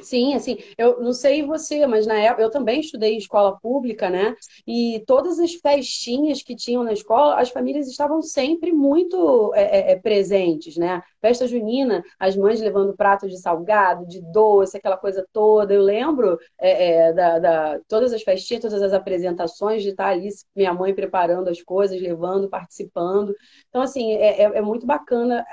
Sim, 0.00 0.34
assim, 0.34 0.56
eu 0.78 1.00
não 1.00 1.12
sei 1.12 1.42
você, 1.42 1.84
mas 1.84 2.06
na 2.06 2.14
época 2.14 2.42
eu 2.42 2.50
também 2.50 2.78
estudei 2.78 3.14
em 3.14 3.18
escola 3.18 3.58
pública, 3.58 4.08
né? 4.08 4.36
E 4.64 5.02
todas 5.08 5.40
as 5.40 5.54
festinhas 5.54 6.40
que 6.40 6.54
tinham 6.54 6.84
na 6.84 6.92
escola, 6.92 7.34
as 7.40 7.50
famílias 7.50 7.88
estavam 7.88 8.22
sempre 8.22 8.72
muito 8.72 9.52
é, 9.56 9.90
é, 9.90 9.92
é 9.92 9.96
presentes, 9.96 10.76
né? 10.76 11.02
Festa 11.20 11.48
junina, 11.48 12.04
as 12.18 12.36
mães 12.36 12.60
levando 12.60 12.96
prato 12.96 13.28
de 13.28 13.36
salgado, 13.40 14.06
de 14.06 14.20
doce, 14.32 14.76
aquela 14.76 14.96
coisa 14.96 15.26
toda. 15.32 15.74
Eu 15.74 15.82
lembro 15.82 16.38
é, 16.60 17.08
é, 17.08 17.12
da, 17.12 17.38
da, 17.40 17.80
todas 17.88 18.12
as 18.12 18.22
festinhas, 18.22 18.62
todas 18.62 18.80
as 18.80 18.92
apresentações, 18.92 19.82
de 19.82 19.88
estar 19.90 20.10
ali, 20.10 20.28
minha 20.54 20.72
mãe 20.72 20.94
preparando 20.94 21.48
as 21.48 21.60
coisas, 21.60 22.00
levando, 22.00 22.48
participando. 22.48 23.34
Então, 23.68 23.82
assim, 23.82 24.12
é, 24.12 24.42
é 24.42 24.60
muito 24.62 24.86
bacana 24.86 25.44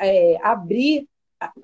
abrir 0.43 1.07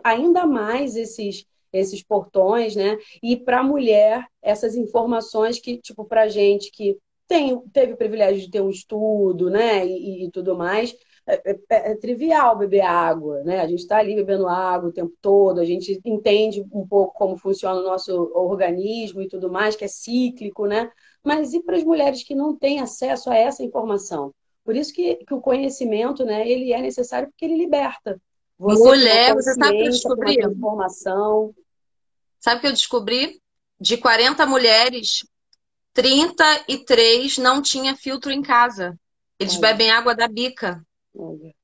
ainda 0.04 0.46
mais 0.46 0.96
esses 0.96 1.46
esses 1.72 2.04
portões, 2.04 2.76
né? 2.76 2.98
E 3.22 3.38
para 3.38 3.60
a 3.60 3.64
mulher, 3.64 4.26
essas 4.42 4.76
informações 4.76 5.60
que, 5.60 5.78
tipo, 5.78 6.06
para 6.06 6.28
gente 6.28 6.72
que 6.72 6.98
tem, 7.28 7.58
teve 7.70 7.94
o 7.94 7.98
privilégio 7.98 8.42
de 8.42 8.52
ter 8.52 8.62
um 8.62 8.70
estudo, 8.70 9.50
né? 9.50 9.86
E, 9.86 10.26
e 10.26 10.32
tudo 10.32 10.56
mais, 10.58 10.96
é, 11.28 11.52
é, 11.70 11.92
é, 11.92 11.96
trivial 11.96 12.58
beber 12.58 12.82
água, 12.82 13.44
né? 13.44 13.60
A 13.62 13.68
gente 13.68 13.80
está 13.80 13.98
ali 13.98 14.16
bebendo 14.16 14.48
água 14.48 14.90
o 14.90 14.94
tempo 14.94 15.14
todo, 15.22 15.60
a 15.60 15.66
gente 15.66 16.00
entende 16.04 16.62
um 16.74 16.86
pouco 16.88 17.14
como 17.14 17.38
funciona 17.38 17.80
o 17.80 17.84
nosso 17.84 18.32
organismo 18.34 19.22
e 19.22 19.28
tudo 19.28 19.50
mais, 19.52 19.76
que 19.76 19.86
é 19.86 19.88
cíclico, 19.88 20.66
né? 20.66 20.92
Mas 21.24 21.54
e 21.54 21.62
para 21.64 21.78
as 21.78 21.84
mulheres 21.84 22.24
que 22.24 22.36
não 22.36 22.56
têm 22.58 22.80
acesso 22.80 23.30
a 23.30 23.36
essa 23.38 23.64
informação? 23.64 24.34
Por 24.64 24.76
isso 24.76 24.94
que, 24.94 25.16
que 25.26 25.34
o 25.34 25.42
conhecimento, 25.42 26.24
né, 26.26 26.48
ele 26.48 26.74
é 26.74 26.82
necessário 26.82 27.30
porque 27.30 27.46
ele 27.46 27.58
liberta. 27.58 28.20
Você 28.62 28.84
Mulher, 28.84 29.34
você 29.34 29.56
sabe 29.56 29.78
que 29.78 29.84
eu 29.88 29.92
descobri? 29.92 30.46
Informação. 30.46 31.56
Sabe 32.40 32.58
o 32.58 32.62
que 32.62 32.68
eu 32.68 32.72
descobri? 32.72 33.42
De 33.80 33.98
40 33.98 34.46
mulheres, 34.46 35.26
33 35.96 37.40
não 37.40 37.60
tinha 37.60 37.96
filtro 37.96 38.32
em 38.32 38.44
casa. 38.44 38.96
Eles 39.40 39.54
Olha. 39.54 39.62
bebem 39.62 39.90
água 39.90 40.14
da 40.14 40.28
bica. 40.28 40.86
Olha. 41.16 41.56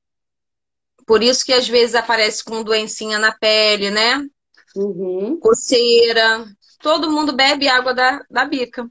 Por 1.06 1.22
isso 1.22 1.44
que 1.44 1.52
às 1.52 1.68
vezes 1.68 1.94
aparece 1.94 2.42
com 2.42 2.64
doencinha 2.64 3.16
na 3.20 3.30
pele, 3.30 3.92
né? 3.92 4.26
Uhum. 4.74 5.38
Coceira. 5.38 6.44
Todo 6.80 7.12
mundo 7.12 7.32
bebe 7.32 7.68
água 7.68 7.94
da, 7.94 8.24
da 8.28 8.44
bica. 8.44 8.90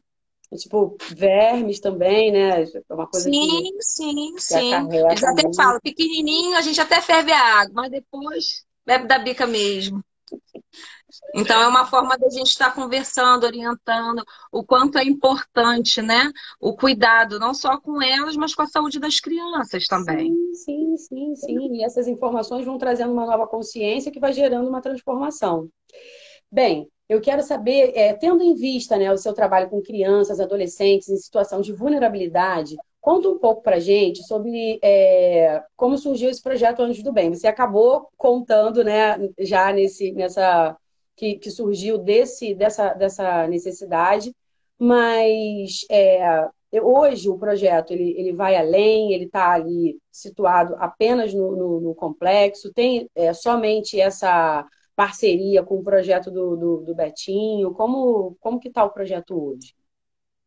Tipo, 0.55 0.95
vermes 1.09 1.79
também, 1.79 2.31
né? 2.31 2.63
É 2.63 2.93
uma 2.93 3.07
coisa 3.07 3.29
sim, 3.29 3.63
que, 3.63 3.81
sim, 3.81 4.33
que 4.33 4.41
sim. 4.41 4.71
Eles 5.09 5.23
até 5.23 5.43
muito. 5.43 5.55
falam, 5.55 5.79
pequenininho, 5.81 6.55
a 6.55 6.61
gente 6.61 6.79
até 6.79 7.01
ferve 7.01 7.31
a 7.33 7.61
água, 7.61 7.73
mas 7.75 7.91
depois 7.91 8.65
bebe 8.85 9.07
da 9.07 9.19
bica 9.19 9.45
mesmo. 9.45 10.01
Então, 11.33 11.61
é 11.61 11.67
uma 11.67 11.85
forma 11.85 12.17
da 12.17 12.29
gente 12.29 12.47
estar 12.47 12.73
conversando, 12.73 13.45
orientando 13.45 14.23
o 14.51 14.63
quanto 14.63 14.97
é 14.97 15.03
importante, 15.03 16.01
né? 16.01 16.31
O 16.59 16.75
cuidado, 16.75 17.39
não 17.39 17.53
só 17.53 17.79
com 17.79 18.01
elas, 18.01 18.35
mas 18.35 18.53
com 18.55 18.61
a 18.61 18.67
saúde 18.67 18.99
das 18.99 19.19
crianças 19.19 19.85
também. 19.85 20.33
Sim, 20.53 20.53
sim, 20.53 20.97
sim, 20.97 21.35
sim. 21.35 21.75
E 21.75 21.83
essas 21.83 22.07
informações 22.07 22.65
vão 22.65 22.77
trazendo 22.77 23.11
uma 23.13 23.25
nova 23.25 23.47
consciência 23.47 24.11
que 24.11 24.19
vai 24.19 24.33
gerando 24.33 24.67
uma 24.67 24.81
transformação. 24.81 25.69
Bem, 26.51 26.89
eu 27.09 27.21
quero 27.21 27.41
saber, 27.41 27.93
é, 27.95 28.13
tendo 28.13 28.43
em 28.43 28.53
vista 28.53 28.97
né, 28.97 29.11
o 29.11 29.17
seu 29.17 29.33
trabalho 29.33 29.69
com 29.69 29.81
crianças, 29.81 30.39
adolescentes 30.39 31.09
em 31.09 31.17
situação 31.17 31.61
de 31.61 31.71
vulnerabilidade, 31.71 32.75
conta 32.99 33.29
um 33.29 33.39
pouco 33.39 33.61
para 33.61 33.79
gente 33.79 34.21
sobre 34.23 34.79
é, 34.83 35.63
como 35.75 35.97
surgiu 35.97 36.29
esse 36.29 36.41
projeto 36.41 36.81
Anjos 36.81 37.03
do 37.03 37.13
Bem. 37.13 37.33
Você 37.33 37.47
acabou 37.47 38.09
contando, 38.17 38.83
né, 38.83 39.17
já 39.39 39.71
nesse, 39.71 40.11
nessa 40.11 40.75
que, 41.15 41.35
que 41.35 41.49
surgiu 41.49 41.97
desse, 41.97 42.53
dessa, 42.53 42.93
dessa 42.93 43.47
necessidade, 43.47 44.35
mas 44.77 45.85
é, 45.89 46.49
hoje 46.81 47.29
o 47.29 47.37
projeto 47.37 47.91
ele, 47.91 48.13
ele 48.17 48.33
vai 48.33 48.55
além, 48.57 49.13
ele 49.13 49.25
está 49.25 49.53
ali 49.53 49.97
situado 50.11 50.75
apenas 50.77 51.33
no, 51.33 51.55
no, 51.55 51.79
no 51.79 51.95
complexo, 51.95 52.73
tem 52.73 53.09
é, 53.15 53.33
somente 53.33 53.99
essa 53.99 54.65
parceria 54.97 55.61
com 55.61 55.77
o 55.77 55.83
projeto 55.83 56.31
do, 56.31 56.57
do, 56.57 56.77
do 56.77 56.95
Betinho, 56.95 57.71
como, 57.71 58.35
como 58.41 58.59
que 58.59 58.67
está 58.67 58.83
o 58.83 58.89
projeto 58.89 59.39
hoje? 59.39 59.75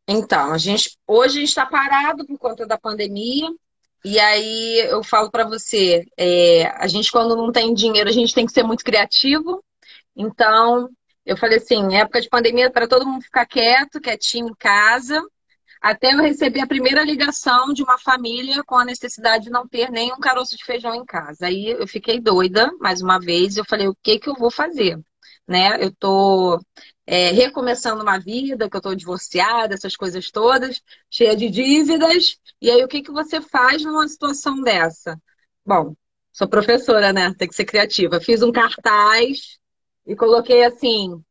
Então, 0.08 0.52
a 0.52 0.58
gente 0.58 0.98
hoje 1.06 1.36
a 1.36 1.40
gente 1.40 1.48
está 1.50 1.64
parado 1.64 2.26
por 2.26 2.36
conta 2.36 2.66
da 2.66 2.76
pandemia. 2.76 3.48
E 4.04 4.18
aí 4.18 4.80
eu 4.90 5.04
falo 5.04 5.30
para 5.30 5.44
você, 5.44 6.04
é, 6.16 6.66
a 6.66 6.88
gente 6.88 7.12
quando 7.12 7.36
não 7.36 7.52
tem 7.52 7.72
dinheiro 7.72 8.08
a 8.08 8.12
gente 8.12 8.34
tem 8.34 8.44
que 8.44 8.50
ser 8.50 8.64
muito 8.64 8.82
criativo. 8.82 9.62
Então, 10.16 10.88
eu 11.24 11.36
falei 11.36 11.58
assim, 11.58 11.94
época 11.94 12.20
de 12.20 12.28
pandemia 12.28 12.72
para 12.72 12.88
todo 12.88 13.06
mundo 13.06 13.22
ficar 13.22 13.46
quieto, 13.46 14.00
quietinho 14.00 14.48
em 14.48 14.54
casa, 14.58 15.22
até 15.80 16.12
eu 16.12 16.18
receber 16.18 16.60
a 16.60 16.66
primeira 16.66 17.02
ligação 17.04 17.72
de 17.72 17.82
uma 17.82 17.98
família 17.98 18.62
com 18.64 18.76
a 18.76 18.84
necessidade 18.84 19.44
de 19.44 19.50
não 19.50 19.66
ter 19.66 19.90
nenhum 19.90 20.18
caroço 20.18 20.56
de 20.56 20.64
feijão 20.64 20.94
em 20.94 21.04
casa. 21.04 21.46
Aí 21.46 21.70
eu 21.70 21.86
fiquei 21.86 22.20
doida, 22.20 22.70
mais 22.78 23.00
uma 23.00 23.18
vez, 23.18 23.56
eu 23.56 23.64
falei, 23.64 23.88
o 23.88 23.96
que 24.02 24.18
que 24.18 24.28
eu 24.28 24.34
vou 24.34 24.50
fazer? 24.50 24.98
Né? 25.48 25.82
Eu 25.82 25.92
tô 25.92 26.60
é, 27.06 27.30
recomeçando 27.32 28.02
uma 28.02 28.18
vida, 28.18 28.68
que 28.68 28.76
eu 28.76 28.80
tô 28.80 28.94
divorciada, 28.94 29.74
essas 29.74 29.96
coisas 29.96 30.30
todas, 30.30 30.82
cheia 31.10 31.34
de 31.34 31.48
dívidas. 31.50 32.38
E 32.60 32.70
aí, 32.70 32.84
o 32.84 32.88
que 32.88 33.02
que 33.02 33.10
você 33.10 33.40
faz 33.40 33.82
numa 33.82 34.06
situação 34.06 34.60
dessa? 34.62 35.20
Bom, 35.66 35.94
sou 36.32 36.48
professora, 36.48 37.12
né? 37.12 37.34
Tem 37.34 37.48
que 37.48 37.54
ser 37.54 37.64
criativa. 37.64 38.20
Fiz 38.20 38.42
um 38.42 38.52
cartaz 38.52 39.58
e 40.06 40.14
coloquei 40.14 40.64
assim: 40.64 41.22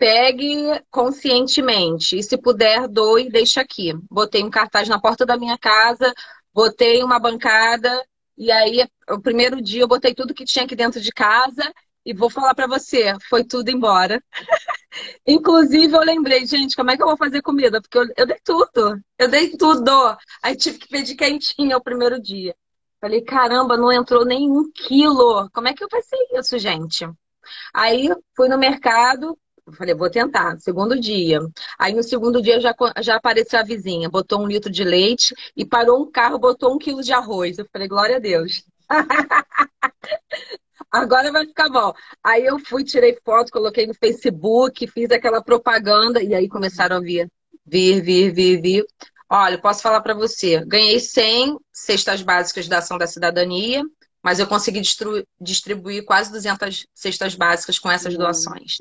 pegue 0.00 0.82
conscientemente. 0.90 2.18
E 2.18 2.22
se 2.22 2.38
puder, 2.38 2.88
doe, 2.88 3.28
deixa 3.30 3.60
aqui. 3.60 3.92
Botei 4.10 4.42
um 4.42 4.50
cartaz 4.50 4.88
na 4.88 4.98
porta 4.98 5.26
da 5.26 5.36
minha 5.36 5.58
casa, 5.58 6.12
botei 6.54 7.02
uma 7.04 7.20
bancada, 7.20 8.02
e 8.36 8.50
aí, 8.50 8.88
o 9.10 9.20
primeiro 9.20 9.60
dia, 9.60 9.82
eu 9.82 9.86
botei 9.86 10.14
tudo 10.14 10.32
que 10.32 10.46
tinha 10.46 10.64
aqui 10.64 10.74
dentro 10.74 10.98
de 10.98 11.12
casa. 11.12 11.62
E 12.02 12.14
vou 12.14 12.30
falar 12.30 12.54
para 12.54 12.66
você, 12.66 13.14
foi 13.28 13.44
tudo 13.44 13.68
embora. 13.68 14.24
Inclusive, 15.26 15.94
eu 15.94 16.00
lembrei, 16.00 16.46
gente, 16.46 16.74
como 16.74 16.90
é 16.90 16.96
que 16.96 17.02
eu 17.02 17.06
vou 17.06 17.18
fazer 17.18 17.42
comida? 17.42 17.82
Porque 17.82 17.98
eu, 17.98 18.06
eu 18.16 18.26
dei 18.26 18.38
tudo. 18.42 18.98
Eu 19.18 19.28
dei 19.28 19.50
tudo. 19.58 20.16
Aí 20.42 20.56
tive 20.56 20.78
que 20.78 20.88
pedir 20.88 21.14
quentinha 21.14 21.76
o 21.76 21.82
primeiro 21.82 22.18
dia. 22.18 22.56
Falei, 22.98 23.20
caramba, 23.20 23.76
não 23.76 23.92
entrou 23.92 24.24
nem 24.24 24.50
um 24.50 24.70
quilo. 24.72 25.50
Como 25.50 25.68
é 25.68 25.74
que 25.74 25.84
eu 25.84 25.88
fazer 25.90 26.16
isso, 26.32 26.58
gente? 26.58 27.06
Aí 27.74 28.08
fui 28.34 28.48
no 28.48 28.56
mercado, 28.56 29.38
falei, 29.72 29.94
vou 29.94 30.10
tentar. 30.10 30.58
Segundo 30.58 30.98
dia. 30.98 31.40
Aí 31.78 31.92
no 31.92 32.02
segundo 32.02 32.40
dia 32.42 32.60
já, 32.60 32.74
já 33.00 33.16
apareceu 33.16 33.58
a 33.58 33.64
vizinha, 33.64 34.08
botou 34.08 34.40
um 34.40 34.46
litro 34.46 34.70
de 34.70 34.84
leite 34.84 35.34
e 35.56 35.64
parou 35.64 36.02
um 36.02 36.10
carro, 36.10 36.38
botou 36.38 36.74
um 36.74 36.78
quilo 36.78 37.02
de 37.02 37.12
arroz. 37.12 37.58
Eu 37.58 37.66
falei, 37.72 37.88
glória 37.88 38.16
a 38.16 38.20
Deus. 38.20 38.64
Agora 40.90 41.30
vai 41.30 41.46
ficar 41.46 41.68
bom. 41.68 41.92
Aí 42.22 42.44
eu 42.44 42.58
fui, 42.58 42.82
tirei 42.82 43.16
foto, 43.24 43.52
coloquei 43.52 43.86
no 43.86 43.94
Facebook, 43.94 44.86
fiz 44.88 45.10
aquela 45.10 45.42
propaganda 45.42 46.20
e 46.22 46.34
aí 46.34 46.48
começaram 46.48 46.96
a 46.96 47.00
vir, 47.00 47.30
vir, 47.64 48.02
vir, 48.02 48.32
vir, 48.32 48.60
vir. 48.60 48.84
Olha, 49.28 49.56
posso 49.58 49.80
falar 49.80 50.00
para 50.00 50.14
você, 50.14 50.64
ganhei 50.66 50.98
100 50.98 51.56
cestas 51.72 52.20
básicas 52.20 52.66
da 52.66 52.78
Ação 52.78 52.98
da 52.98 53.06
Cidadania, 53.06 53.84
mas 54.22 54.38
eu 54.38 54.46
consegui 54.46 54.82
distribuir 55.40 56.04
quase 56.04 56.30
200 56.30 56.86
cestas 56.94 57.34
básicas 57.34 57.78
com 57.78 57.90
essas 57.90 58.16
doações. 58.16 58.76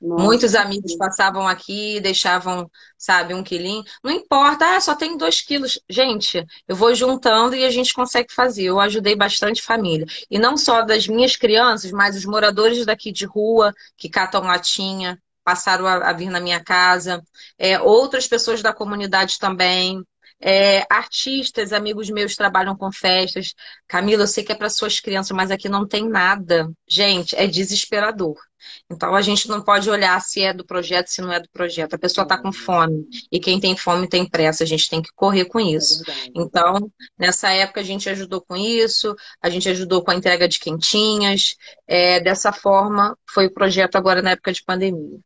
Nossa. 0.00 0.22
Muitos 0.22 0.54
amigos 0.54 0.94
passavam 0.96 1.48
aqui, 1.48 1.98
deixavam, 2.00 2.70
sabe, 2.98 3.32
um 3.32 3.42
quilinho. 3.42 3.82
Não 4.02 4.10
importa, 4.10 4.76
ah, 4.76 4.80
só 4.80 4.94
tem 4.94 5.16
dois 5.16 5.40
quilos. 5.40 5.80
Gente, 5.88 6.44
eu 6.68 6.76
vou 6.76 6.94
juntando 6.94 7.56
e 7.56 7.64
a 7.64 7.70
gente 7.70 7.94
consegue 7.94 8.32
fazer. 8.32 8.64
Eu 8.64 8.78
ajudei 8.78 9.16
bastante 9.16 9.62
família. 9.62 10.06
E 10.30 10.38
não 10.38 10.58
só 10.58 10.82
das 10.82 11.08
minhas 11.08 11.36
crianças, 11.36 11.90
mas 11.90 12.16
os 12.16 12.26
moradores 12.26 12.84
daqui 12.84 13.10
de 13.10 13.24
rua, 13.24 13.72
que 13.96 14.10
catam 14.10 14.42
latinha, 14.42 15.18
passaram 15.42 15.86
a, 15.86 16.12
vir 16.12 16.28
na 16.28 16.40
minha 16.40 16.62
casa. 16.62 17.22
É, 17.58 17.80
outras 17.80 18.26
pessoas 18.26 18.60
da 18.60 18.74
comunidade 18.74 19.38
também. 19.38 20.04
É, 20.40 20.84
artistas, 20.90 21.72
amigos 21.72 22.10
meus 22.10 22.34
trabalham 22.34 22.76
com 22.76 22.92
festas. 22.92 23.54
Camila, 23.88 24.24
eu 24.24 24.26
sei 24.26 24.44
que 24.44 24.52
é 24.52 24.54
para 24.54 24.68
suas 24.68 25.00
crianças, 25.00 25.36
mas 25.36 25.50
aqui 25.50 25.68
não 25.68 25.86
tem 25.86 26.08
nada. 26.08 26.70
Gente, 26.88 27.34
é 27.36 27.46
desesperador. 27.46 28.36
Então 28.90 29.14
a 29.14 29.22
gente 29.22 29.48
não 29.48 29.62
pode 29.62 29.88
olhar 29.90 30.20
se 30.20 30.42
é 30.42 30.52
do 30.52 30.64
projeto, 30.64 31.08
se 31.08 31.20
não 31.20 31.32
é 31.32 31.40
do 31.40 31.48
projeto. 31.50 31.94
A 31.94 31.98
pessoa 31.98 32.24
está 32.24 32.38
com 32.38 32.52
fome 32.52 33.06
e 33.30 33.40
quem 33.40 33.60
tem 33.60 33.76
fome 33.76 34.08
tem 34.08 34.28
pressa. 34.28 34.64
A 34.64 34.66
gente 34.66 34.88
tem 34.88 35.02
que 35.02 35.10
correr 35.14 35.46
com 35.46 35.60
isso. 35.60 36.02
É 36.10 36.14
então, 36.34 36.90
nessa 37.18 37.50
época 37.52 37.80
a 37.80 37.84
gente 37.84 38.08
ajudou 38.08 38.40
com 38.40 38.56
isso, 38.56 39.14
a 39.40 39.48
gente 39.50 39.68
ajudou 39.68 40.02
com 40.02 40.10
a 40.10 40.14
entrega 40.14 40.48
de 40.48 40.58
quentinhas. 40.58 41.56
É, 41.86 42.20
dessa 42.20 42.52
forma 42.52 43.16
foi 43.28 43.46
o 43.46 43.52
projeto 43.52 43.96
agora 43.96 44.22
na 44.22 44.30
época 44.30 44.52
de 44.52 44.62
pandemia. 44.64 45.18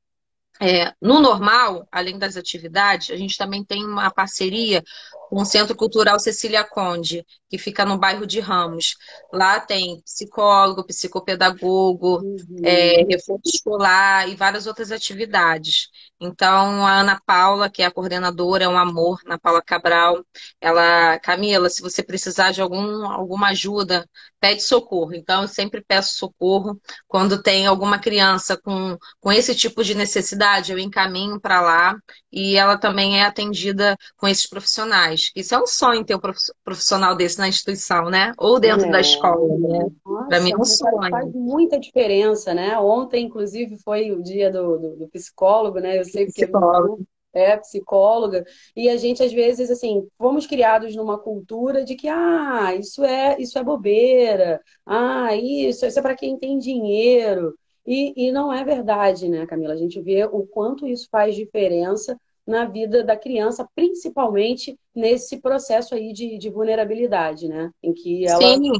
É, 0.60 0.92
no 1.00 1.20
normal, 1.20 1.86
além 1.90 2.18
das 2.18 2.36
atividades, 2.36 3.10
a 3.10 3.16
gente 3.16 3.36
também 3.36 3.64
tem 3.64 3.84
uma 3.84 4.10
parceria 4.10 4.82
com 5.28 5.42
o 5.42 5.44
Centro 5.44 5.76
Cultural 5.76 6.18
Cecília 6.18 6.64
Conde, 6.64 7.22
que 7.50 7.58
fica 7.58 7.84
no 7.84 7.98
bairro 7.98 8.26
de 8.26 8.40
Ramos. 8.40 8.96
Lá 9.30 9.60
tem 9.60 10.00
psicólogo, 10.00 10.84
psicopedagogo, 10.84 12.20
uhum. 12.22 12.60
é, 12.64 13.04
reforço 13.04 13.42
escolar 13.44 14.26
e 14.26 14.34
várias 14.34 14.66
outras 14.66 14.90
atividades. 14.90 15.88
Então, 16.18 16.86
a 16.86 17.00
Ana 17.00 17.20
Paula, 17.26 17.68
que 17.70 17.82
é 17.82 17.86
a 17.86 17.90
coordenadora, 17.90 18.64
é 18.64 18.68
um 18.68 18.78
amor, 18.78 19.20
Ana 19.26 19.38
Paula 19.38 19.62
Cabral. 19.62 20.24
Ela, 20.60 21.18
Camila, 21.20 21.68
se 21.68 21.82
você 21.82 22.02
precisar 22.02 22.50
de 22.50 22.62
algum, 22.62 23.06
alguma 23.06 23.48
ajuda, 23.48 24.08
pede 24.40 24.62
socorro. 24.62 25.14
Então, 25.14 25.42
eu 25.42 25.48
sempre 25.48 25.82
peço 25.86 26.16
socorro. 26.16 26.80
Quando 27.06 27.42
tem 27.42 27.66
alguma 27.66 27.98
criança 27.98 28.56
com, 28.56 28.96
com 29.20 29.30
esse 29.30 29.54
tipo 29.54 29.84
de 29.84 29.94
necessidade, 29.94 30.72
eu 30.72 30.78
encaminho 30.78 31.38
para 31.40 31.60
lá. 31.60 31.96
E 32.32 32.56
ela 32.56 32.76
também 32.78 33.20
é 33.20 33.24
atendida 33.24 33.96
com 34.16 34.26
esses 34.26 34.46
profissionais. 34.46 35.17
Isso 35.34 35.54
é 35.54 35.58
um 35.58 35.66
sonho 35.66 36.04
ter 36.04 36.14
um 36.14 36.20
profissional 36.64 37.16
desse 37.16 37.38
na 37.38 37.48
instituição, 37.48 38.10
né? 38.10 38.32
Ou 38.38 38.58
dentro 38.58 38.86
é. 38.86 38.90
da 38.90 39.00
escola, 39.00 39.58
né? 39.58 39.86
Para 40.28 40.40
mim 40.40 40.52
é 40.52 40.56
um 40.56 40.64
sonho. 40.64 41.10
Faz 41.10 41.32
muita 41.32 41.78
diferença, 41.78 42.54
né? 42.54 42.78
Ontem, 42.78 43.26
inclusive, 43.26 43.76
foi 43.78 44.10
o 44.10 44.22
dia 44.22 44.50
do, 44.50 44.78
do, 44.78 44.96
do 44.96 45.08
psicólogo, 45.08 45.80
né? 45.80 45.98
Eu 45.98 46.04
sei 46.04 46.26
que 46.26 46.32
psicólogo. 46.32 47.04
é 47.32 47.56
psicóloga, 47.56 48.44
e 48.74 48.88
a 48.88 48.96
gente 48.96 49.22
às 49.22 49.32
vezes 49.32 49.70
assim, 49.70 50.06
fomos 50.16 50.46
criados 50.46 50.94
numa 50.96 51.18
cultura 51.18 51.84
de 51.84 51.94
que 51.94 52.08
ah, 52.08 52.74
isso 52.74 53.04
é, 53.04 53.36
isso 53.40 53.58
é 53.58 53.64
bobeira. 53.64 54.60
Ah, 54.86 55.34
isso, 55.36 55.86
isso 55.86 55.98
é 55.98 56.02
para 56.02 56.16
quem 56.16 56.38
tem 56.38 56.58
dinheiro. 56.58 57.54
E, 57.86 58.28
e 58.28 58.32
não 58.32 58.52
é 58.52 58.62
verdade, 58.64 59.30
né, 59.30 59.46
Camila? 59.46 59.72
A 59.72 59.76
gente 59.76 59.98
vê 60.02 60.24
o 60.24 60.46
quanto 60.46 60.86
isso 60.86 61.08
faz 61.10 61.34
diferença 61.34 62.18
na 62.48 62.64
vida 62.64 63.04
da 63.04 63.14
criança, 63.14 63.68
principalmente 63.74 64.78
nesse 64.94 65.36
processo 65.36 65.94
aí 65.94 66.14
de, 66.14 66.38
de 66.38 66.48
vulnerabilidade, 66.48 67.46
né? 67.46 67.70
Em 67.82 67.92
que 67.92 68.26
ela. 68.26 68.40
Sim, 68.40 68.72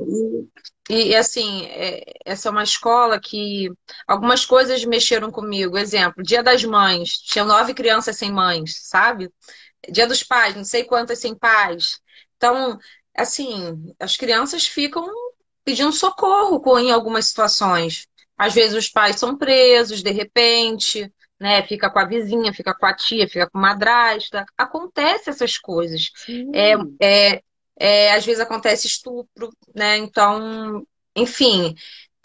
e, 0.89 1.09
e 1.09 1.15
assim, 1.15 1.67
é, 1.67 2.03
essa 2.25 2.49
é 2.49 2.51
uma 2.51 2.63
escola 2.63 3.21
que 3.21 3.71
algumas 4.07 4.47
coisas 4.47 4.83
mexeram 4.87 5.31
comigo. 5.31 5.77
Exemplo, 5.77 6.23
Dia 6.23 6.43
das 6.43 6.65
Mães, 6.65 7.19
tinha 7.19 7.45
nove 7.45 7.75
crianças 7.75 8.17
sem 8.17 8.33
mães, 8.33 8.75
sabe? 8.85 9.31
Dia 9.91 10.07
dos 10.07 10.23
Pais, 10.23 10.57
não 10.57 10.65
sei 10.65 10.85
quantas 10.85 11.19
sem 11.19 11.35
pais. 11.35 12.01
Então, 12.39 12.79
assim, 13.15 13.95
as 14.01 14.17
crianças 14.17 14.67
ficam 14.67 15.07
pedindo 15.63 15.93
socorro 15.93 16.79
em 16.79 16.91
algumas 16.91 17.27
situações. 17.27 18.07
Às 18.39 18.55
vezes 18.55 18.75
os 18.75 18.89
pais 18.89 19.17
são 19.17 19.37
presos, 19.37 20.03
de 20.03 20.11
repente, 20.11 21.13
né? 21.41 21.63
Fica 21.63 21.91
com 21.91 21.99
a 21.99 22.05
vizinha, 22.05 22.53
fica 22.53 22.75
com 22.75 22.87
a 22.87 22.95
tia, 22.95 23.29
fica 23.29 23.49
com 23.49 23.59
a 23.59 23.61
madrasta. 23.61 24.45
Acontece 24.57 25.31
essas 25.31 25.59
coisas. 25.59 26.11
É, 26.55 26.75
é, 27.01 27.43
é, 27.79 28.13
às 28.13 28.25
vezes 28.25 28.41
acontece 28.41 28.87
estupro, 28.87 29.51
né? 29.75 29.97
Então, 29.99 30.87
enfim, 31.17 31.75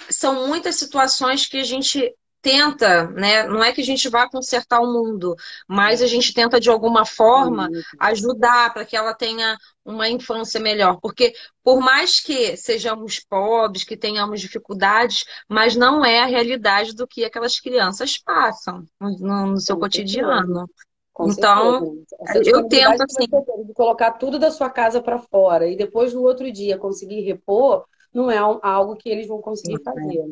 são 0.09 0.47
muitas 0.47 0.75
situações 0.75 1.45
que 1.45 1.57
a 1.57 1.63
gente 1.63 2.13
tenta, 2.43 3.07
né? 3.07 3.47
Não 3.47 3.63
é 3.63 3.71
que 3.71 3.79
a 3.79 3.83
gente 3.83 4.09
vá 4.09 4.29
consertar 4.29 4.81
o 4.81 4.91
mundo, 4.91 5.33
mas 5.65 6.01
a 6.01 6.07
gente 6.07 6.33
tenta 6.33 6.59
de 6.59 6.69
alguma 6.69 7.05
forma 7.05 7.69
ajudar 7.97 8.73
para 8.73 8.85
que 8.85 8.97
ela 8.97 9.13
tenha 9.13 9.57
uma 9.85 10.09
infância 10.09 10.59
melhor, 10.59 10.99
porque 11.01 11.33
por 11.63 11.79
mais 11.79 12.19
que 12.19 12.57
sejamos 12.57 13.19
pobres, 13.19 13.85
que 13.85 13.95
tenhamos 13.95 14.41
dificuldades, 14.41 15.23
mas 15.47 15.75
não 15.75 16.03
é 16.03 16.19
a 16.21 16.25
realidade 16.25 16.93
do 16.93 17.07
que 17.07 17.23
aquelas 17.23 17.59
crianças 17.59 18.17
passam 18.17 18.83
no, 18.99 19.47
no 19.47 19.57
seu 19.57 19.77
Com 19.77 19.81
cotidiano. 19.81 20.69
Com 21.13 21.29
então, 21.29 21.95
eu 22.43 22.67
tento 22.67 23.03
assim, 23.03 23.27
de 23.65 23.73
colocar 23.73 24.13
tudo 24.13 24.37
da 24.37 24.51
sua 24.51 24.69
casa 24.69 25.01
para 25.01 25.19
fora 25.19 25.67
e 25.67 25.77
depois 25.77 26.13
no 26.13 26.23
outro 26.23 26.51
dia 26.51 26.77
conseguir 26.77 27.21
repor, 27.21 27.85
não 28.13 28.29
é 28.29 28.37
algo 28.37 28.95
que 28.95 29.09
eles 29.09 29.27
vão 29.27 29.39
conseguir 29.39 29.79
é. 29.79 29.83
fazer. 29.83 30.25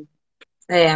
É. 0.70 0.96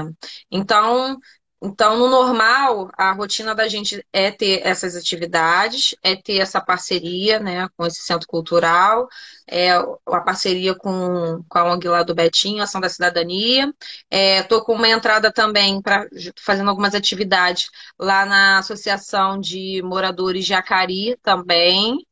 Então, 0.50 1.20
então, 1.66 1.98
no 1.98 2.08
normal, 2.08 2.92
a 2.96 3.12
rotina 3.12 3.56
da 3.56 3.68
gente 3.68 4.06
é 4.14 4.30
ter 4.30 4.62
essas 4.64 4.96
atividades, 4.96 5.96
é 6.04 6.16
ter 6.16 6.38
essa 6.38 6.62
parceria 6.62 7.40
né, 7.40 7.68
com 7.76 7.86
esse 7.88 8.02
centro 8.02 8.28
cultural, 8.28 9.08
é 9.48 9.72
a 9.72 10.22
parceria 10.22 10.76
com, 10.76 11.44
com 11.50 11.58
a 11.58 11.74
ONG 11.74 11.88
lá 11.88 12.04
do 12.04 12.14
Betinho, 12.14 12.62
Ação 12.62 12.80
da 12.80 12.90
Cidadania. 12.90 13.74
Estou 14.12 14.60
é, 14.60 14.64
com 14.64 14.74
uma 14.74 14.90
entrada 14.90 15.32
também 15.32 15.82
para 15.82 16.08
fazendo 16.38 16.70
algumas 16.70 16.94
atividades 16.94 17.70
lá 17.98 18.26
na 18.26 18.60
Associação 18.60 19.40
de 19.40 19.82
Moradores 19.84 20.46
de 20.46 20.54
Acari 20.54 21.18
também. 21.24 22.06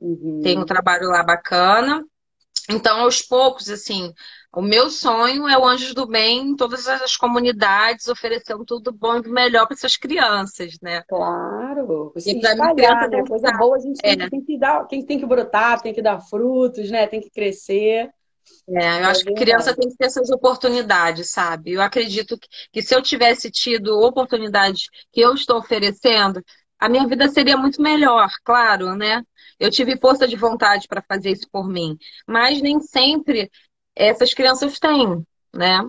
Uhum. 0.00 0.40
Tem 0.42 0.58
um 0.58 0.64
trabalho 0.64 1.08
lá 1.08 1.22
bacana. 1.22 2.02
Então, 2.68 3.00
aos 3.00 3.20
poucos, 3.20 3.68
assim, 3.68 4.12
o 4.56 4.62
meu 4.62 4.88
sonho 4.88 5.46
é 5.46 5.58
o 5.58 5.66
Anjos 5.66 5.92
do 5.92 6.06
Bem 6.06 6.48
em 6.48 6.56
todas 6.56 6.88
as 6.88 7.14
comunidades, 7.14 8.08
oferecendo 8.08 8.64
tudo 8.64 8.90
bom 8.90 9.18
e 9.18 9.28
melhor 9.28 9.66
para 9.66 9.74
essas 9.74 9.98
crianças, 9.98 10.78
né? 10.80 11.02
Claro. 11.06 12.10
E 12.16 12.40
para 12.40 12.54
mim, 12.54 12.74
criança 12.74 13.08
né? 13.08 13.22
Coisa 13.28 13.52
boa 13.58 13.76
a 13.76 13.78
gente 13.78 14.00
é. 14.02 14.16
tem, 14.30 14.40
que 14.40 14.58
dar, 14.58 14.84
tem, 14.84 15.04
tem 15.04 15.18
que 15.18 15.26
brotar, 15.26 15.82
tem 15.82 15.92
que 15.92 16.00
dar 16.00 16.20
frutos, 16.20 16.90
né? 16.90 17.06
Tem 17.06 17.20
que 17.20 17.28
crescer. 17.28 18.08
É, 18.66 19.02
eu 19.02 19.06
acho 19.08 19.24
que 19.24 19.34
criança 19.34 19.76
tem 19.76 19.90
que 19.90 19.96
ter 19.96 20.06
essas 20.06 20.30
oportunidades, 20.30 21.30
sabe? 21.30 21.72
Eu 21.72 21.82
acredito 21.82 22.38
que, 22.38 22.48
que 22.72 22.82
se 22.82 22.94
eu 22.94 23.02
tivesse 23.02 23.50
tido 23.50 24.00
oportunidades 24.00 24.88
que 25.12 25.20
eu 25.20 25.34
estou 25.34 25.58
oferecendo, 25.58 26.42
a 26.78 26.88
minha 26.88 27.06
vida 27.06 27.28
seria 27.28 27.58
muito 27.58 27.82
melhor, 27.82 28.30
claro, 28.42 28.94
né? 28.94 29.22
Eu 29.58 29.70
tive 29.70 29.98
força 29.98 30.26
de 30.28 30.36
vontade 30.36 30.86
para 30.86 31.02
fazer 31.02 31.30
isso 31.30 31.48
por 31.50 31.68
mim, 31.68 31.96
mas 32.26 32.60
nem 32.60 32.80
sempre 32.80 33.50
essas 33.96 34.34
crianças 34.34 34.78
têm, 34.78 35.26
né? 35.54 35.88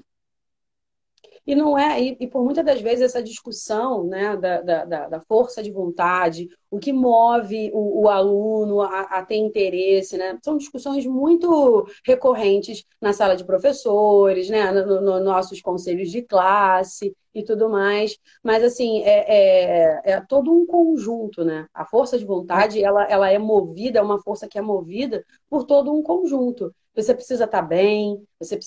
E 1.48 1.56
não 1.56 1.78
é, 1.78 2.02
e, 2.02 2.18
e, 2.20 2.28
por 2.28 2.44
muitas 2.44 2.66
das 2.66 2.82
vezes 2.82 3.06
essa 3.06 3.24
discussão 3.24 4.04
né, 4.04 4.36
da, 4.36 4.62
da, 4.62 5.08
da 5.08 5.22
força 5.22 5.64
de 5.64 5.72
vontade, 5.72 6.50
o 6.70 6.78
que 6.78 6.92
move 6.92 7.72
o, 7.74 8.02
o 8.02 8.10
aluno 8.10 8.82
a, 8.82 9.04
a, 9.04 9.26
ter 9.26 9.38
interesse, 9.38 10.18
né? 10.18 10.38
São 10.44 10.58
discussões 10.58 11.06
muito 11.06 11.88
recorrentes 12.06 12.84
na 13.00 13.14
sala 13.14 13.34
de 13.34 13.46
professores, 13.46 14.50
né? 14.50 14.74
Nos 14.74 15.02
no 15.02 15.22
nossos 15.22 15.62
conselhos 15.62 16.12
de 16.12 16.22
classe 16.22 17.16
e 17.34 17.44
tudo 17.44 17.70
mais. 17.70 18.18
Mas 18.44 18.62
assim, 18.62 19.02
é, 19.04 20.02
é, 20.04 20.12
é, 20.12 20.22
todo 20.28 20.52
um 20.52 20.66
conjunto, 20.66 21.46
né? 21.46 21.66
A 21.74 21.86
força 21.86 22.20
de 22.20 22.26
vontade, 22.26 22.84
ela, 22.84 23.06
ela 23.06 23.32
é 23.32 23.38
movida, 23.38 24.00
é 24.00 24.02
uma 24.02 24.22
força 24.22 24.50
que 24.50 24.58
é 24.60 24.62
movida 24.62 25.24
por 25.50 25.64
todo 25.64 25.94
um 25.94 26.04
conjunto. 26.04 26.76
Você 26.98 27.14
precisa 27.14 27.46
estar 27.46 27.62
tá 27.62 27.68
bem, 27.68 28.22
você 28.40 28.58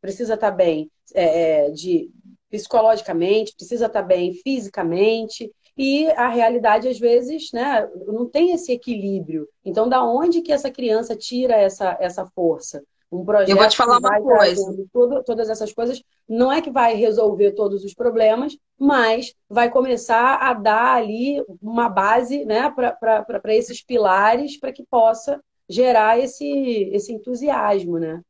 precisa, 0.00 0.34
estar 0.34 0.50
tá 0.50 0.56
bem 0.56 0.90
é, 1.12 1.66
é, 1.66 1.70
de 1.70 2.08
psicologicamente, 2.48 3.54
precisa 3.54 3.86
estar 3.86 4.02
tá 4.02 4.06
bem 4.06 4.32
fisicamente, 4.32 5.52
e 5.76 6.08
a 6.10 6.28
realidade, 6.28 6.88
às 6.88 6.98
vezes, 6.98 7.50
né, 7.52 7.88
não 8.06 8.28
tem 8.28 8.52
esse 8.52 8.70
equilíbrio. 8.70 9.48
Então, 9.64 9.88
da 9.88 10.04
onde 10.04 10.42
que 10.42 10.52
essa 10.52 10.70
criança 10.70 11.16
tira 11.16 11.54
essa, 11.54 11.96
essa 12.00 12.26
força? 12.26 12.82
Um 13.10 13.24
projeto 13.24 13.48
Eu 13.48 13.56
vou 13.56 13.66
te 13.66 13.76
falar 13.76 13.98
uma 13.98 14.20
coisa. 14.20 14.62
Tudo, 14.92 15.24
todas 15.24 15.48
essas 15.48 15.72
coisas, 15.72 16.02
não 16.28 16.52
é 16.52 16.60
que 16.60 16.70
vai 16.70 16.94
resolver 16.94 17.52
todos 17.52 17.82
os 17.82 17.92
problemas, 17.92 18.56
mas 18.78 19.34
vai 19.48 19.70
começar 19.70 20.36
a 20.36 20.52
dar 20.52 20.94
ali 20.94 21.42
uma 21.60 21.88
base 21.88 22.44
né, 22.44 22.70
para 22.70 23.54
esses 23.54 23.82
pilares 23.82 24.58
para 24.60 24.72
que 24.72 24.84
possa 24.88 25.40
gerar 25.70 26.18
esse, 26.18 26.90
esse 26.92 27.12
entusiasmo, 27.12 27.98
né? 27.98 28.20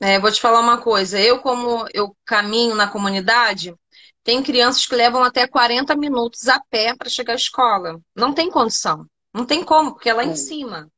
É, 0.00 0.18
vou 0.18 0.30
te 0.30 0.40
falar 0.40 0.60
uma 0.60 0.78
coisa. 0.78 1.20
Eu, 1.20 1.40
como 1.40 1.84
eu 1.92 2.16
caminho 2.24 2.74
na 2.74 2.88
comunidade, 2.88 3.74
tem 4.22 4.42
crianças 4.42 4.86
que 4.86 4.94
levam 4.94 5.22
até 5.22 5.46
40 5.46 5.94
minutos 5.96 6.48
a 6.48 6.60
pé 6.70 6.94
para 6.96 7.10
chegar 7.10 7.32
à 7.32 7.36
escola. 7.36 8.00
Não 8.14 8.32
tem 8.32 8.50
condição. 8.50 9.04
Não 9.34 9.44
tem 9.44 9.64
como, 9.64 9.92
porque 9.92 10.08
é 10.08 10.14
lá 10.14 10.22
é. 10.22 10.26
em 10.26 10.36
cima. 10.36 10.88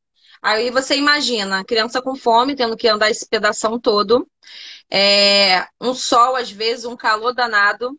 Aí 0.41 0.71
você 0.71 0.97
imagina, 0.97 1.61
a 1.61 1.65
criança 1.65 2.03
com 2.03 2.17
fome, 2.17 2.55
tendo 2.55 2.77
que 2.77 2.89
andar 2.89 3.11
esse 3.11 3.27
pedação 3.27 3.79
todo. 3.79 4.29
É, 4.91 5.67
um 5.81 5.95
sol, 5.95 6.37
às 6.37 6.51
vezes, 6.51 6.85
um 6.85 6.97
calor 6.97 7.33
danado. 7.33 7.99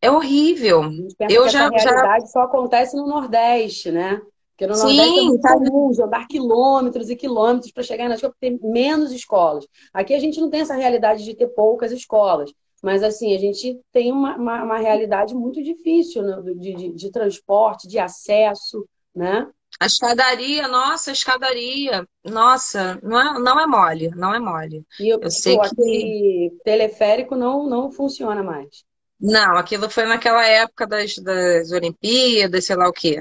É 0.00 0.10
horrível. 0.10 0.82
Eu 1.28 1.48
já, 1.48 1.70
essa 1.72 1.90
realidade 1.90 2.26
já... 2.26 2.30
só 2.30 2.42
acontece 2.42 2.96
no 2.96 3.06
Nordeste, 3.06 3.90
né? 3.90 4.20
Porque 4.58 4.66
no 4.66 4.76
Nordeste 4.76 5.18
é 5.18 5.22
muito 5.22 5.40
tá... 5.40 5.54
comum 5.54 5.92
andar 6.02 6.26
quilômetros 6.26 7.08
e 7.08 7.14
quilômetros 7.14 7.70
para 7.70 7.84
chegar 7.84 8.08
na 8.08 8.16
escola, 8.16 8.32
porque 8.32 8.58
tem 8.58 8.70
menos 8.72 9.12
escolas. 9.12 9.64
Aqui 9.94 10.12
a 10.12 10.18
gente 10.18 10.40
não 10.40 10.50
tem 10.50 10.62
essa 10.62 10.74
realidade 10.74 11.24
de 11.24 11.32
ter 11.32 11.46
poucas 11.46 11.92
escolas. 11.92 12.52
Mas, 12.82 13.04
assim, 13.04 13.36
a 13.36 13.38
gente 13.38 13.80
tem 13.92 14.10
uma, 14.10 14.36
uma, 14.36 14.64
uma 14.64 14.78
realidade 14.78 15.32
muito 15.32 15.62
difícil 15.62 16.22
né? 16.22 16.42
de, 16.56 16.74
de, 16.74 16.92
de, 16.92 17.10
transporte, 17.12 17.86
de 17.86 18.00
acesso, 18.00 18.84
né? 19.14 19.48
A 19.78 19.86
escadaria, 19.86 20.66
nossa, 20.66 21.10
a 21.10 21.12
escadaria, 21.12 22.04
nossa, 22.24 22.98
não 23.00 23.20
é, 23.20 23.40
não 23.40 23.60
é 23.60 23.66
mole, 23.66 24.10
não 24.16 24.34
é 24.34 24.40
mole. 24.40 24.84
E 24.98 25.08
eu, 25.08 25.20
eu 25.20 25.30
sei 25.30 25.56
pô, 25.56 25.62
que 25.74 26.52
teleférico 26.64 27.36
não, 27.36 27.68
não 27.68 27.92
funciona 27.92 28.42
mais. 28.42 28.84
Não, 29.20 29.56
aquilo 29.56 29.90
foi 29.90 30.04
naquela 30.04 30.44
época 30.44 30.86
das, 30.86 31.16
das 31.16 31.70
Olimpíadas, 31.70 32.64
sei 32.64 32.76
lá 32.76 32.88
o 32.88 32.92
quê. 32.92 33.20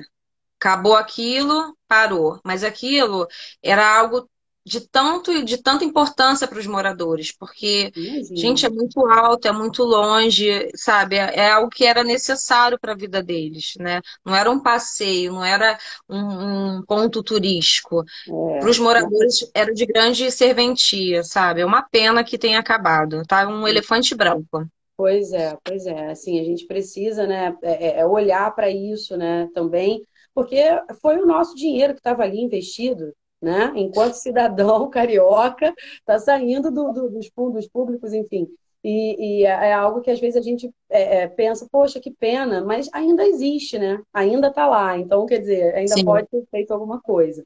Acabou 0.60 0.96
aquilo, 0.96 1.76
parou. 1.88 2.40
Mas 2.44 2.64
aquilo 2.64 3.28
era 3.62 4.00
algo 4.00 4.30
de 4.68 4.82
tanto 4.82 5.46
de 5.46 5.58
tanta 5.58 5.86
importância 5.86 6.46
para 6.46 6.60
os 6.60 6.68
moradores, 6.68 7.32
porque 7.32 7.90
Imagina. 7.96 8.36
gente 8.36 8.66
é 8.66 8.70
muito 8.70 9.00
alto, 9.08 9.48
é 9.48 9.52
muito 9.54 9.82
longe, 9.84 10.70
sabe? 10.76 11.16
É, 11.16 11.40
é 11.40 11.52
algo 11.52 11.70
que 11.70 11.86
era 11.86 12.04
necessário 12.04 12.78
para 12.78 12.92
a 12.92 12.96
vida 12.96 13.24
deles, 13.24 13.76
né? 13.80 14.02
Não 14.26 14.36
era 14.36 14.52
um 14.52 14.60
passeio, 14.60 15.32
não 15.32 15.46
era 15.46 15.78
um, 16.10 16.80
um 16.80 16.84
ponto 16.86 17.24
turístico. 17.24 18.04
É. 18.28 18.60
Para 18.60 18.70
os 18.70 18.78
moradores 18.78 19.50
era 19.54 19.74
de 19.74 19.86
grande 19.86 20.30
serventia, 20.32 21.24
sabe? 21.24 21.62
É 21.62 21.66
uma 21.66 21.84
pena 21.84 22.22
que 22.22 22.38
tenha 22.38 22.60
acabado, 22.60 23.24
tá? 23.26 23.48
Um 23.48 23.66
elefante 23.66 24.14
branco. 24.14 24.68
Pois 24.98 25.32
é, 25.32 25.56
pois 25.64 25.86
é. 25.86 26.10
Assim, 26.10 26.42
a 26.42 26.44
gente 26.44 26.66
precisa, 26.66 27.26
né, 27.26 27.56
é, 27.62 28.02
é 28.02 28.06
olhar 28.06 28.54
para 28.54 28.70
isso, 28.70 29.16
né, 29.16 29.48
também, 29.54 30.02
porque 30.38 30.62
foi 31.02 31.18
o 31.18 31.26
nosso 31.26 31.56
dinheiro 31.56 31.96
que 31.96 32.00
estava 32.00 32.22
ali 32.22 32.40
investido 32.40 33.12
né? 33.42 33.72
Enquanto 33.76 34.14
cidadão 34.22 34.90
carioca 34.90 35.74
está 36.00 36.20
saindo 36.20 36.72
do, 36.72 36.92
do, 36.92 37.10
dos 37.10 37.28
fundos 37.28 37.68
públicos, 37.68 38.14
enfim. 38.14 38.48
E, 38.84 39.42
e, 39.42 39.46
é, 39.46 39.70
é 39.70 39.74
algo 39.74 40.02
que 40.02 40.12
às 40.12 40.20
vezes 40.20 40.38
a 40.38 40.42
gente 40.42 40.72
é, 40.90 41.22
é, 41.22 41.28
pensa, 41.28 41.68
poxa, 41.72 42.00
que 42.00 42.12
pena, 42.12 42.64
mas 42.64 42.88
ainda 42.94 43.26
existe, 43.26 43.78
né? 43.78 44.00
Ainda 44.14 44.48
está 44.48 44.68
lá. 44.68 44.98
Então, 44.98 45.26
quer 45.26 45.40
dizer, 45.40 45.76
ainda 45.76 45.96
Sim. 45.96 46.06
pode 46.06 46.28
ter 46.28 46.46
feito 46.50 46.72
alguma 46.72 47.02
coisa. 47.02 47.44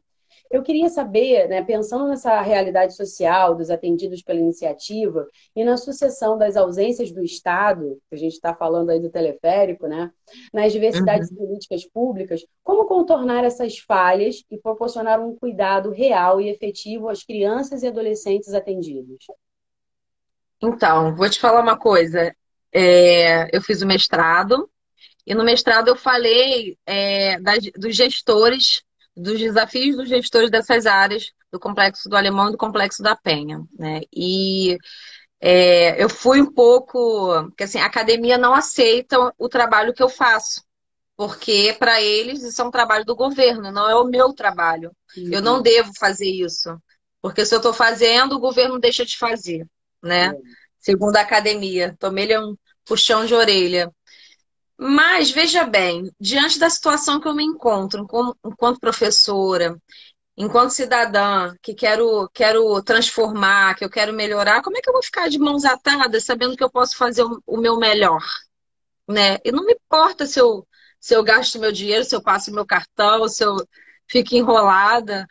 Eu 0.52 0.62
queria 0.62 0.90
saber, 0.90 1.48
né, 1.48 1.64
pensando 1.64 2.10
nessa 2.10 2.42
realidade 2.42 2.94
social 2.94 3.56
dos 3.56 3.70
atendidos 3.70 4.22
pela 4.22 4.40
iniciativa 4.40 5.26
e 5.56 5.64
na 5.64 5.78
sucessão 5.78 6.38
das 6.38 6.58
ausências 6.58 7.10
do 7.10 7.24
Estado, 7.24 7.98
que 8.10 8.16
a 8.16 8.18
gente 8.18 8.34
está 8.34 8.54
falando 8.54 8.90
aí 8.90 9.00
do 9.00 9.10
teleférico, 9.10 9.88
né, 9.88 10.12
nas 10.54 10.74
diversidades 10.74 11.32
uhum. 11.32 11.38
políticas 11.38 11.86
públicas, 11.86 12.46
como 12.64 12.86
contornar 12.86 13.46
essas 13.46 13.80
falhas 13.80 14.44
e 14.52 14.58
proporcionar 14.58 15.22
um 15.22 15.34
cuidado 15.38 15.90
real 15.90 16.42
e 16.42 16.50
efetivo 16.50 17.08
às 17.08 17.24
crianças 17.24 17.82
e 17.82 17.88
adolescentes 17.88 18.54
atendidos? 18.54 19.26
Então, 20.62 21.16
vou 21.16 21.30
te 21.30 21.40
falar 21.40 21.62
uma 21.62 21.78
coisa. 21.78 22.36
É, 22.74 23.56
eu 23.56 23.62
fiz 23.62 23.82
o 23.82 23.88
mestrado 23.88 24.70
e 25.26 25.34
no 25.34 25.46
mestrado 25.46 25.88
eu 25.88 25.96
falei 25.96 26.78
é, 26.86 27.40
das, 27.40 27.64
dos 27.78 27.96
gestores 27.96 28.84
dos 29.15 29.39
desafios 29.39 29.97
dos 29.97 30.10
gestores 30.10 30.50
dessas 30.50 30.86
áreas, 30.86 31.32
do 31.52 31.60
Complexo 31.60 32.10
do 32.10 32.15
Alemão 32.15 32.50
e 32.50 32.52
do 32.52 32.58
Complexo 32.58 33.04
da 33.04 33.15
Penha. 33.15 33.63
Né? 33.78 34.02
E 34.13 34.78
é, 35.39 36.02
eu 36.02 36.10
fui 36.10 36.41
um 36.41 36.52
pouco. 36.52 37.43
Porque 37.50 37.63
assim, 37.63 37.80
a 37.80 37.86
academia 37.86 38.38
não 38.38 38.54
aceita 38.54 39.17
o 39.38 39.50
trabalho 39.50 39.93
que 39.93 40.04
eu 40.04 40.10
faço. 40.10 40.63
Porque 41.17 41.76
para 41.78 42.02
eles 42.02 42.41
isso 42.41 42.62
é 42.62 42.65
um 42.65 42.71
trabalho 42.71 43.06
do 43.06 43.15
governo, 43.15 43.71
não 43.71 43.89
é 43.89 43.95
o 43.95 44.06
meu 44.06 44.34
trabalho. 44.34 44.91
Uhum. 45.15 45.30
Eu 45.32 45.41
não 45.41 45.62
devo 45.62 45.91
fazer 46.00 46.30
isso. 46.30 46.76
Porque 47.21 47.45
se 47.45 47.54
eu 47.54 47.58
estou 47.58 47.74
fazendo, 47.74 48.36
o 48.36 48.39
governo 48.39 48.80
deixa 48.80 49.06
de 49.06 49.17
fazer. 49.17 49.67
Né? 50.02 50.32
Uhum. 50.32 50.41
Segundo 50.80 51.17
a 51.17 51.21
academia. 51.21 51.95
Tomei-lhe 52.00 52.38
um 52.39 52.56
puxão 52.86 53.26
de 53.26 53.36
orelha. 53.36 53.91
Mas, 54.84 55.30
veja 55.30 55.63
bem, 55.63 56.12
diante 56.20 56.58
da 56.58 56.67
situação 56.67 57.20
que 57.22 57.28
eu 57.28 57.36
me 57.36 57.44
encontro 57.44 58.02
enquanto 58.44 58.80
professora, 58.80 59.80
enquanto 60.36 60.72
cidadã, 60.72 61.54
que 61.62 61.76
quero, 61.76 62.28
quero 62.34 62.82
transformar, 62.84 63.76
que 63.76 63.86
eu 63.86 63.89
quero 63.91 64.12
melhorar, 64.12 64.63
como 64.63 64.78
é 64.78 64.82
que 64.82 64.89
eu 64.89 64.94
vou 64.94 65.04
ficar 65.04 65.30
de 65.30 65.38
mãos 65.38 65.65
atadas 65.65 66.24
sabendo 66.26 66.58
que 66.58 66.63
eu 66.63 66.72
posso 66.72 66.98
fazer 66.98 67.24
o, 67.46 67.58
meu 67.58 67.78
melhor? 67.78 68.24
Né? 69.08 69.38
E 69.46 69.52
não 69.52 69.65
me 69.65 69.74
importa 69.74 70.26
se 70.26 70.39
eu, 70.39 70.67
se 71.00 71.15
eu 71.15 71.24
gasto 71.24 71.60
meu 71.60 71.72
dinheiro, 71.72 72.04
se 72.04 72.15
eu 72.15 72.24
passo 72.24 72.52
meu 72.52 72.65
cartão, 72.65 73.28
se 73.28 73.44
eu 73.46 73.58
fico 74.08 74.36
enrolada. 74.36 75.28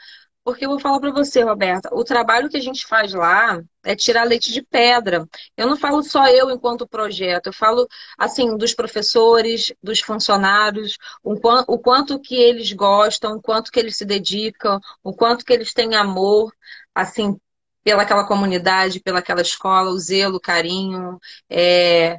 Porque 0.51 0.67
eu 0.67 0.71
vou 0.71 0.81
falar 0.81 0.99
para 0.99 1.13
você, 1.13 1.45
Roberta, 1.45 1.89
o 1.93 2.03
trabalho 2.03 2.49
que 2.49 2.57
a 2.57 2.61
gente 2.61 2.85
faz 2.85 3.15
lá 3.15 3.63
é 3.85 3.95
tirar 3.95 4.25
leite 4.25 4.51
de 4.53 4.61
pedra. 4.61 5.25
Eu 5.57 5.69
não 5.69 5.77
falo 5.77 6.03
só 6.03 6.27
eu 6.27 6.51
enquanto 6.51 6.89
projeto, 6.89 7.47
eu 7.47 7.53
falo 7.53 7.87
assim 8.19 8.57
dos 8.57 8.75
professores, 8.75 9.73
dos 9.81 10.01
funcionários, 10.01 10.99
o 11.23 11.39
quanto, 11.39 11.73
o 11.73 11.79
quanto 11.79 12.19
que 12.19 12.35
eles 12.35 12.73
gostam, 12.73 13.37
o 13.37 13.41
quanto 13.41 13.71
que 13.71 13.79
eles 13.79 13.97
se 13.97 14.05
dedicam, 14.05 14.81
o 15.05 15.15
quanto 15.15 15.45
que 15.45 15.53
eles 15.53 15.73
têm 15.73 15.95
amor, 15.95 16.53
assim, 16.93 17.39
pelaquela 17.85 18.27
comunidade, 18.27 18.99
pelaquela 18.99 19.43
escola, 19.43 19.91
o 19.91 19.99
zelo, 20.01 20.39
o 20.39 20.41
carinho, 20.41 21.17
é, 21.49 22.19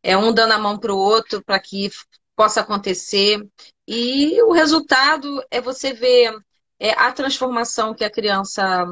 é 0.00 0.16
um 0.16 0.32
dando 0.32 0.52
a 0.52 0.58
mão 0.58 0.78
para 0.78 0.94
o 0.94 0.96
outro 0.96 1.42
para 1.44 1.58
que 1.58 1.90
possa 2.36 2.60
acontecer. 2.60 3.44
E 3.84 4.40
o 4.44 4.52
resultado 4.52 5.44
é 5.50 5.60
você 5.60 5.92
ver 5.92 6.32
é, 6.78 6.90
a 6.92 7.12
transformação 7.12 7.94
que 7.94 8.04
a 8.04 8.10
criança 8.10 8.86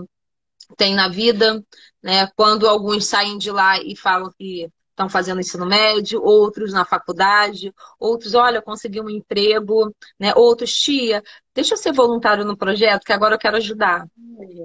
tem 0.77 0.95
na 0.95 1.09
vida, 1.09 1.63
né? 2.03 2.29
Quando 2.37 2.69
alguns 2.69 3.07
saem 3.07 3.39
de 3.39 3.51
lá 3.51 3.79
e 3.81 3.97
falam 3.97 4.33
que 4.39 4.71
estão 4.91 5.09
fazendo 5.09 5.41
ensino 5.41 5.67
médio, 5.67 6.23
outros 6.23 6.73
na 6.73 6.85
faculdade, 6.85 7.73
outros, 7.99 8.35
olha, 8.35 8.63
consegui 8.63 9.01
um 9.01 9.09
emprego, 9.09 9.95
né? 10.19 10.33
Outros, 10.35 10.73
tia, 10.73 11.23
deixa 11.55 11.75
eu 11.75 11.79
ser 11.79 11.93
voluntário 11.93 12.45
no 12.45 12.57
projeto, 12.57 13.05
que 13.05 13.13
agora 13.13 13.35
eu 13.35 13.39
quero 13.39 13.57
ajudar. 13.57 14.07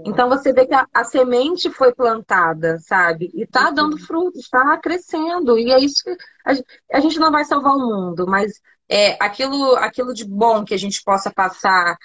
Então 0.06 0.30
você 0.30 0.54
vê 0.54 0.66
que 0.66 0.74
a, 0.74 0.86
a 0.94 1.04
semente 1.04 1.70
foi 1.70 1.94
plantada, 1.94 2.78
sabe? 2.80 3.32
E 3.34 3.44
está 3.44 3.72
dando 3.72 3.98
frutos, 3.98 4.42
está 4.42 4.78
crescendo. 4.78 5.58
E 5.58 5.72
é 5.72 5.80
isso 5.80 6.04
que 6.04 6.12
a, 6.46 6.98
a 6.98 7.00
gente 7.00 7.20
não 7.20 7.32
vai 7.32 7.46
salvar 7.46 7.74
o 7.74 7.80
mundo, 7.80 8.26
mas 8.28 8.62
é, 8.90 9.18
aquilo, 9.22 9.76
aquilo 9.76 10.14
de 10.14 10.26
bom 10.26 10.64
que 10.64 10.74
a 10.74 10.78
gente 10.78 11.04
possa 11.04 11.32
passar 11.32 11.98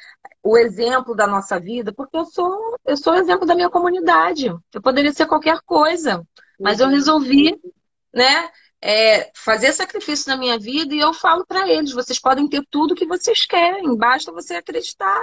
o 0.42 0.56
exemplo 0.58 1.14
da 1.14 1.26
nossa 1.26 1.58
vida, 1.60 1.92
porque 1.92 2.16
eu 2.16 2.24
sou 2.24 2.76
eu 2.84 2.96
sou 2.96 3.14
exemplo 3.14 3.46
da 3.46 3.54
minha 3.54 3.70
comunidade. 3.70 4.46
Eu 4.72 4.82
poderia 4.82 5.12
ser 5.12 5.26
qualquer 5.26 5.60
coisa, 5.64 6.26
mas 6.58 6.80
eu 6.80 6.88
resolvi, 6.88 7.60
né, 8.12 8.50
é, 8.80 9.30
fazer 9.34 9.72
sacrifício 9.72 10.28
na 10.28 10.36
minha 10.36 10.58
vida 10.58 10.94
e 10.94 10.98
eu 10.98 11.14
falo 11.14 11.46
para 11.46 11.68
eles: 11.68 11.92
vocês 11.92 12.18
podem 12.18 12.48
ter 12.48 12.64
tudo 12.68 12.94
que 12.94 13.06
vocês 13.06 13.46
querem, 13.46 13.96
basta 13.96 14.32
você 14.32 14.54
acreditar. 14.54 15.22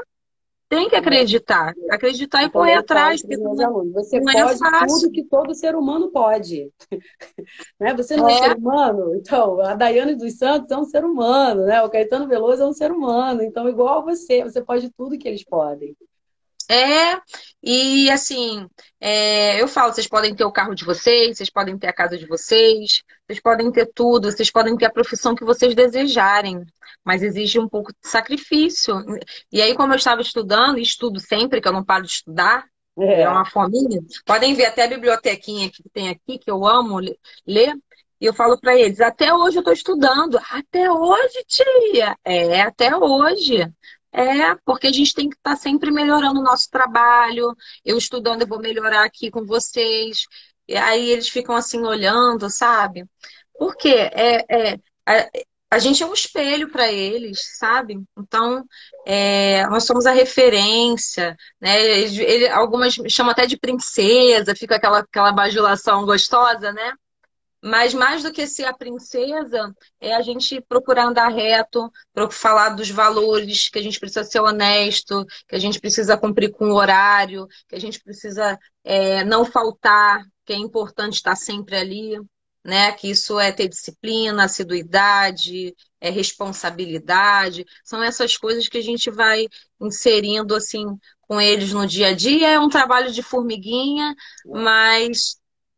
Tem 0.69 0.88
que 0.88 0.95
acreditar, 0.95 1.73
acreditar 1.89 2.43
e 2.43 2.45
então, 2.45 2.62
correr 2.62 2.75
atrás. 2.75 3.23
Você 3.23 3.38
não 4.19 4.32
é 4.32 4.43
pode 4.43 4.63
é 4.63 4.86
tudo 4.86 5.12
que 5.12 5.23
todo 5.23 5.55
ser 5.55 5.75
humano 5.75 6.12
pode. 6.12 6.71
né? 7.79 7.95
Você 7.95 8.15
não 8.15 8.29
é. 8.29 8.34
é 8.34 8.38
ser 8.38 8.55
humano? 8.55 9.15
Então, 9.15 9.60
a 9.62 9.73
Daiane 9.73 10.13
dos 10.13 10.38
Santos 10.38 10.69
é 10.69 10.77
um 10.77 10.86
ser 10.86 11.03
humano, 11.03 11.65
né? 11.65 11.82
O 11.82 11.89
Caetano 11.89 12.27
Veloso 12.27 12.62
é 12.62 12.67
um 12.67 12.73
ser 12.73 12.91
humano. 12.91 13.41
Então, 13.41 13.67
igual 13.67 13.97
a 13.97 14.01
você, 14.03 14.43
você 14.43 14.62
pode 14.62 14.91
tudo 14.91 15.17
que 15.17 15.27
eles 15.27 15.43
podem. 15.43 15.97
É, 16.71 17.19
e 17.63 18.12
assim, 18.12 18.69
é, 19.01 19.60
eu 19.60 19.67
falo, 19.67 19.91
vocês 19.91 20.08
podem 20.08 20.36
ter 20.36 20.43
o 20.43 20.51
carro 20.51 20.75
de 20.75 20.86
vocês, 20.86 21.36
vocês 21.36 21.49
podem 21.49 21.75
ter 21.79 21.88
a 21.88 21.93
casa 21.93 22.15
de 22.15 22.27
vocês, 22.27 23.01
vocês 23.25 23.39
podem 23.39 23.71
ter 23.71 23.88
tudo, 23.88 24.32
vocês 24.32 24.51
podem 24.51 24.77
ter 24.77 24.86
a 24.86 24.91
profissão 24.91 25.34
que 25.34 25.43
vocês 25.43 25.73
desejarem, 25.73 26.63
mas 27.05 27.23
exige 27.23 27.59
um 27.59 27.67
pouco 27.67 27.91
de 27.91 28.09
sacrifício. 28.09 28.95
E 29.51 29.62
aí, 29.62 29.75
como 29.75 29.93
eu 29.93 29.97
estava 29.97 30.21
estudando, 30.21 30.77
e 30.77 30.81
estudo 30.81 31.19
sempre, 31.19 31.62
que 31.62 31.67
eu 31.67 31.73
não 31.73 31.83
paro 31.83 32.03
de 32.03 32.12
estudar, 32.12 32.65
é, 32.97 33.21
é 33.21 33.29
uma 33.29 33.45
fominha, 33.45 34.01
podem 34.25 34.53
ver 34.53 34.65
até 34.65 34.83
a 34.83 34.88
bibliotequinha 34.88 35.69
que 35.71 35.83
tem 35.93 36.09
aqui, 36.09 36.38
que 36.38 36.51
eu 36.51 36.65
amo 36.65 36.99
ler, 37.47 37.73
e 38.21 38.25
eu 38.25 38.33
falo 38.33 38.59
para 38.59 38.77
eles, 38.77 38.99
até 38.99 39.33
hoje 39.33 39.57
eu 39.57 39.62
estou 39.62 39.73
estudando. 39.73 40.38
Até 40.51 40.91
hoje, 40.91 41.43
tia? 41.47 42.17
É, 42.23 42.62
até 42.62 42.95
hoje. 42.95 43.62
É, 44.12 44.55
porque 44.65 44.88
a 44.88 44.91
gente 44.91 45.13
tem 45.13 45.29
que 45.29 45.35
estar 45.38 45.51
tá 45.51 45.55
sempre 45.55 45.91
melhorando 45.91 46.39
o 46.39 46.43
nosso 46.43 46.69
trabalho. 46.69 47.55
Eu 47.85 47.97
estudando, 47.97 48.41
eu 48.41 48.47
vou 48.47 48.59
melhorar 48.59 49.05
aqui 49.05 49.31
com 49.31 49.45
vocês. 49.45 50.25
E 50.67 50.75
aí 50.75 51.09
eles 51.12 51.29
ficam 51.29 51.55
assim 51.55 51.79
olhando, 51.85 52.49
sabe? 52.49 53.05
Porque 53.57 53.89
é, 53.89 54.73
é 54.73 54.79
a, 55.05 55.29
a 55.71 55.77
gente 55.77 56.01
é 56.01 56.05
um 56.05 56.13
espelho 56.13 56.71
para 56.71 56.91
eles, 56.91 57.58
sabe? 57.58 58.01
Então, 58.17 58.65
é, 59.05 59.67
nós 59.67 59.84
somos 59.86 60.05
a 60.05 60.12
referência, 60.12 61.36
né? 61.62 61.79
Ele, 61.79 62.23
ele, 62.23 62.47
algumas 62.49 62.95
chamam 63.08 63.32
até 63.32 63.45
de 63.45 63.58
princesa, 63.58 64.55
fica 64.55 64.75
aquela, 64.77 64.99
aquela 64.99 65.32
bajulação 65.32 66.05
gostosa, 66.05 66.72
né? 66.74 66.93
Mas 67.61 67.93
mais 67.93 68.24
do 68.24 68.32
que 68.32 68.47
ser 68.47 68.65
a 68.65 68.74
princesa, 68.74 69.76
é 69.99 70.15
a 70.15 70.22
gente 70.22 70.61
procurar 70.61 71.07
andar 71.07 71.28
reto, 71.28 71.91
falar 72.32 72.70
dos 72.70 72.89
valores, 72.89 73.70
que 73.70 73.78
a 73.78 73.82
gente 73.82 73.99
precisa 73.99 74.24
ser 74.24 74.39
honesto, 74.39 75.26
que 75.47 75.55
a 75.55 75.59
gente 75.59 75.80
precisa 75.80 76.17
cumprir 76.17 76.51
com 76.51 76.72
o 76.72 76.76
horário, 76.76 77.47
que 77.67 77.76
a 77.76 77.80
gente 77.80 77.99
precisa 78.01 78.57
é, 78.84 79.24
não 79.26 79.43
faltar, 79.43 80.26
que 80.45 80.53
é 80.53 80.55
importante 80.55 81.15
estar 81.15 81.36
sempre 81.36 81.76
ali, 81.76 82.17
né? 82.64 82.91
Que 82.93 83.10
isso 83.10 83.39
é 83.39 83.51
ter 83.51 83.68
disciplina, 83.68 84.45
assiduidade, 84.45 85.76
é 86.01 86.10
responsabilidade. 86.10 87.66
São 87.84 88.03
essas 88.03 88.38
coisas 88.38 88.68
que 88.68 88.78
a 88.78 88.84
gente 88.84 89.10
vai 89.12 89.47
inserindo 89.82 90.55
assim 90.55 90.86
com 91.22 91.39
eles 91.39 91.74
no 91.74 91.86
dia 91.88 92.07
a 92.10 92.14
dia. 92.14 92.49
É 92.49 92.60
um 92.60 92.70
trabalho 92.70 93.12
de 93.12 93.24
formiguinha, 93.24 94.16
mas 94.45 95.38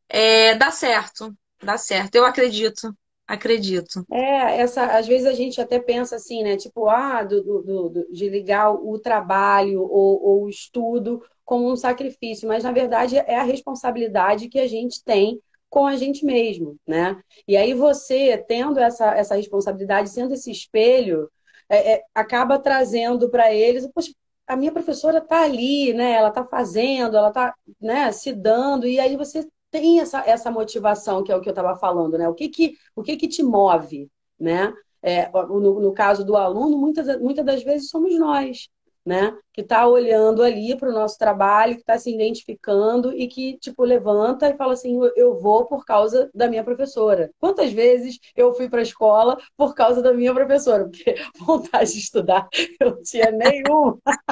é, 0.10 0.56
dá 0.56 0.72
certo 0.72 1.36
dá 1.64 1.78
certo. 1.78 2.16
Eu 2.16 2.26
acredito. 2.26 2.94
Acredito. 3.28 4.06
É, 4.12 4.58
essa, 4.58 4.98
às 4.98 5.08
vezes 5.08 5.26
a 5.26 5.34
gente 5.34 5.62
até 5.62 5.80
pensa 5.80 6.18
assim, 6.18 6.44
né? 6.44 6.58
Tipo, 6.58 6.90
ah, 6.90 7.24
do, 7.24 7.42
do, 7.42 7.90
do 7.90 8.12
de 8.12 8.28
ligar 8.28 8.72
o 8.72 9.00
trabalho 9.00 9.84
ou, 9.84 10.22
ou 10.22 10.44
o 10.44 10.50
estudo 10.50 11.24
como 11.46 11.72
um 11.72 11.76
sacrifício, 11.76 12.48
mas 12.48 12.64
na 12.64 12.72
verdade 12.72 13.18
é 13.18 13.36
a 13.38 13.44
responsabilidade 13.44 14.50
que 14.50 14.60
a 14.60 14.68
gente 14.68 15.02
tem 15.04 15.40
com 15.72 15.88
a 15.88 15.96
gente 15.96 16.26
mesmo, 16.26 16.78
né? 16.86 17.20
E 17.48 17.56
aí 17.56 17.74
você, 17.74 18.38
tendo 18.38 18.78
essa, 18.78 19.16
essa 19.16 19.36
responsabilidade, 19.36 20.10
sendo 20.10 20.34
esse 20.34 20.52
espelho, 20.52 21.32
é, 21.70 21.94
é, 21.94 22.04
acaba 22.14 22.60
trazendo 22.60 23.30
para 23.32 23.54
eles, 23.54 23.88
poxa, 23.88 24.12
a 24.46 24.58
minha 24.58 24.72
professora 24.74 25.20
está 25.20 25.44
ali, 25.44 25.94
né? 25.94 26.12
Ela 26.12 26.28
está 26.28 26.44
fazendo, 26.46 27.16
ela 27.16 27.30
está 27.30 27.56
né, 27.80 28.12
se 28.12 28.34
dando, 28.34 28.86
e 28.86 29.00
aí 29.00 29.16
você 29.16 29.48
tem 29.72 30.02
essa, 30.02 30.20
essa 30.28 30.52
motivação, 30.52 31.24
que 31.24 31.32
é 31.32 31.36
o 31.36 31.42
que 31.42 31.48
eu 31.48 31.52
estava 31.52 31.74
falando, 31.78 32.18
né? 32.18 32.28
O 32.28 32.34
que 32.34 32.50
que, 32.50 32.76
o 32.94 33.02
que 33.02 33.16
que 33.16 33.30
te 33.30 33.42
move, 33.42 34.10
né? 34.38 34.74
É, 35.02 35.32
no, 35.32 35.80
no, 35.80 35.94
caso 35.94 36.26
do 36.26 36.36
aluno, 36.36 36.78
muitas, 36.78 37.18
muitas 37.22 37.46
das 37.46 37.64
vezes 37.64 37.90
somos 37.90 38.14
nós, 38.20 38.68
né? 39.06 39.36
Que 39.52 39.62
está 39.62 39.88
olhando 39.88 40.44
ali 40.44 40.78
para 40.78 40.90
o 40.90 40.94
nosso 40.94 41.18
trabalho, 41.18 41.76
que 41.76 41.82
está 41.82 41.98
se 41.98 42.14
identificando 42.14 43.12
e 43.14 43.28
que, 43.28 43.58
tipo, 43.58 43.84
levanta 43.84 44.50
e 44.50 44.58
fala 44.58 44.74
assim: 44.74 45.00
eu 45.16 45.40
vou 45.40 45.66
por 45.66 45.86
causa 45.86 46.30
da 46.34 46.48
minha 46.48 46.64
professora. 46.64 47.32
Quantas 47.40 47.72
vezes 47.72 48.20
eu 48.36 48.54
fui 48.54 48.70
para 48.70 48.80
a 48.80 48.84
escola 48.84 49.38
por 49.58 49.74
causa 49.74 50.02
da 50.02 50.14
minha 50.14 50.34
professora? 50.34 50.86
Porque 50.86 51.16
vontade 51.40 51.94
de 51.94 52.00
estudar 52.00 52.48
eu 52.80 52.92
não 52.92 53.02
tinha 53.02 53.32
nenhuma. 53.32 53.98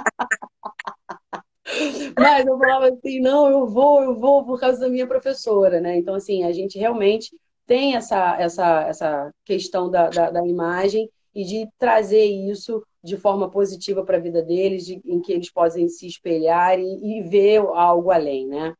Mas 2.17 2.45
eu 2.45 2.57
falava 2.57 2.89
assim, 2.89 3.19
não, 3.19 3.47
eu 3.47 3.67
vou, 3.67 4.03
eu 4.03 4.19
vou 4.19 4.43
por 4.45 4.59
causa 4.59 4.79
da 4.79 4.89
minha 4.89 5.07
professora, 5.07 5.79
né? 5.79 5.97
Então, 5.97 6.15
assim, 6.15 6.43
a 6.43 6.51
gente 6.51 6.79
realmente 6.79 7.29
tem 7.67 7.95
essa, 7.95 8.35
essa, 8.39 8.81
essa 8.87 9.31
questão 9.45 9.89
da, 9.89 10.09
da, 10.09 10.31
da 10.31 10.47
imagem 10.47 11.09
e 11.33 11.43
de 11.43 11.67
trazer 11.77 12.25
isso 12.25 12.83
de 13.03 13.17
forma 13.17 13.49
positiva 13.49 14.03
para 14.03 14.17
a 14.17 14.21
vida 14.21 14.41
deles, 14.41 14.85
de, 14.85 15.01
em 15.05 15.21
que 15.21 15.31
eles 15.31 15.51
possam 15.51 15.87
se 15.87 16.07
espelhar 16.07 16.79
e, 16.79 17.19
e 17.19 17.21
ver 17.23 17.59
algo 17.59 18.11
além, 18.11 18.47
né? 18.47 18.73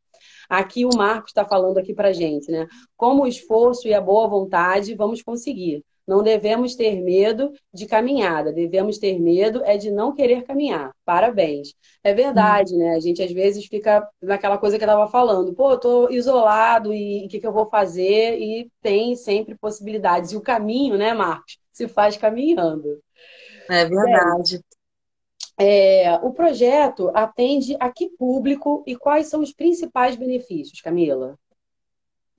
Aqui 0.49 0.85
o 0.85 0.89
Marcos 0.95 1.29
está 1.29 1.45
falando 1.45 1.77
aqui 1.77 1.93
para 1.93 2.11
gente, 2.11 2.51
né? 2.51 2.67
Como 2.97 3.23
o 3.23 3.27
esforço 3.27 3.87
e 3.87 3.93
a 3.93 4.01
boa 4.01 4.27
vontade 4.27 4.95
vamos 4.95 5.21
conseguir. 5.21 5.83
Não 6.09 6.23
devemos 6.23 6.73
ter 6.73 6.99
medo 6.99 7.53
de 7.71 7.85
caminhada, 7.85 8.51
devemos 8.51 8.97
ter 8.97 9.19
medo 9.19 9.63
é 9.63 9.77
de 9.77 9.91
não 9.91 10.11
querer 10.11 10.41
caminhar. 10.41 10.91
Parabéns. 11.05 11.75
É 12.03 12.15
verdade, 12.15 12.75
né? 12.75 12.95
A 12.95 12.99
gente 12.99 13.21
às 13.21 13.31
vezes 13.31 13.67
fica 13.67 14.09
naquela 14.19 14.57
coisa 14.57 14.75
que 14.75 14.83
eu 14.83 14.87
estava 14.87 15.07
falando, 15.07 15.53
pô, 15.53 15.77
tô 15.77 16.09
isolado 16.09 16.91
e 16.91 17.27
o 17.27 17.29
que, 17.29 17.39
que 17.39 17.45
eu 17.45 17.53
vou 17.53 17.69
fazer? 17.69 18.39
E 18.39 18.71
tem 18.81 19.15
sempre 19.15 19.55
possibilidades. 19.55 20.31
E 20.31 20.35
o 20.35 20.41
caminho, 20.41 20.97
né, 20.97 21.13
Marcos, 21.13 21.59
se 21.71 21.87
faz 21.87 22.17
caminhando. 22.17 22.99
É 23.69 23.85
verdade. 23.85 24.63
É, 25.57 26.13
o 26.23 26.31
projeto 26.31 27.11
atende 27.13 27.75
a 27.79 27.91
que 27.91 28.09
público 28.09 28.83
e 28.87 28.95
quais 28.95 29.27
são 29.27 29.41
os 29.41 29.53
principais 29.53 30.15
benefícios, 30.15 30.81
Camila? 30.81 31.37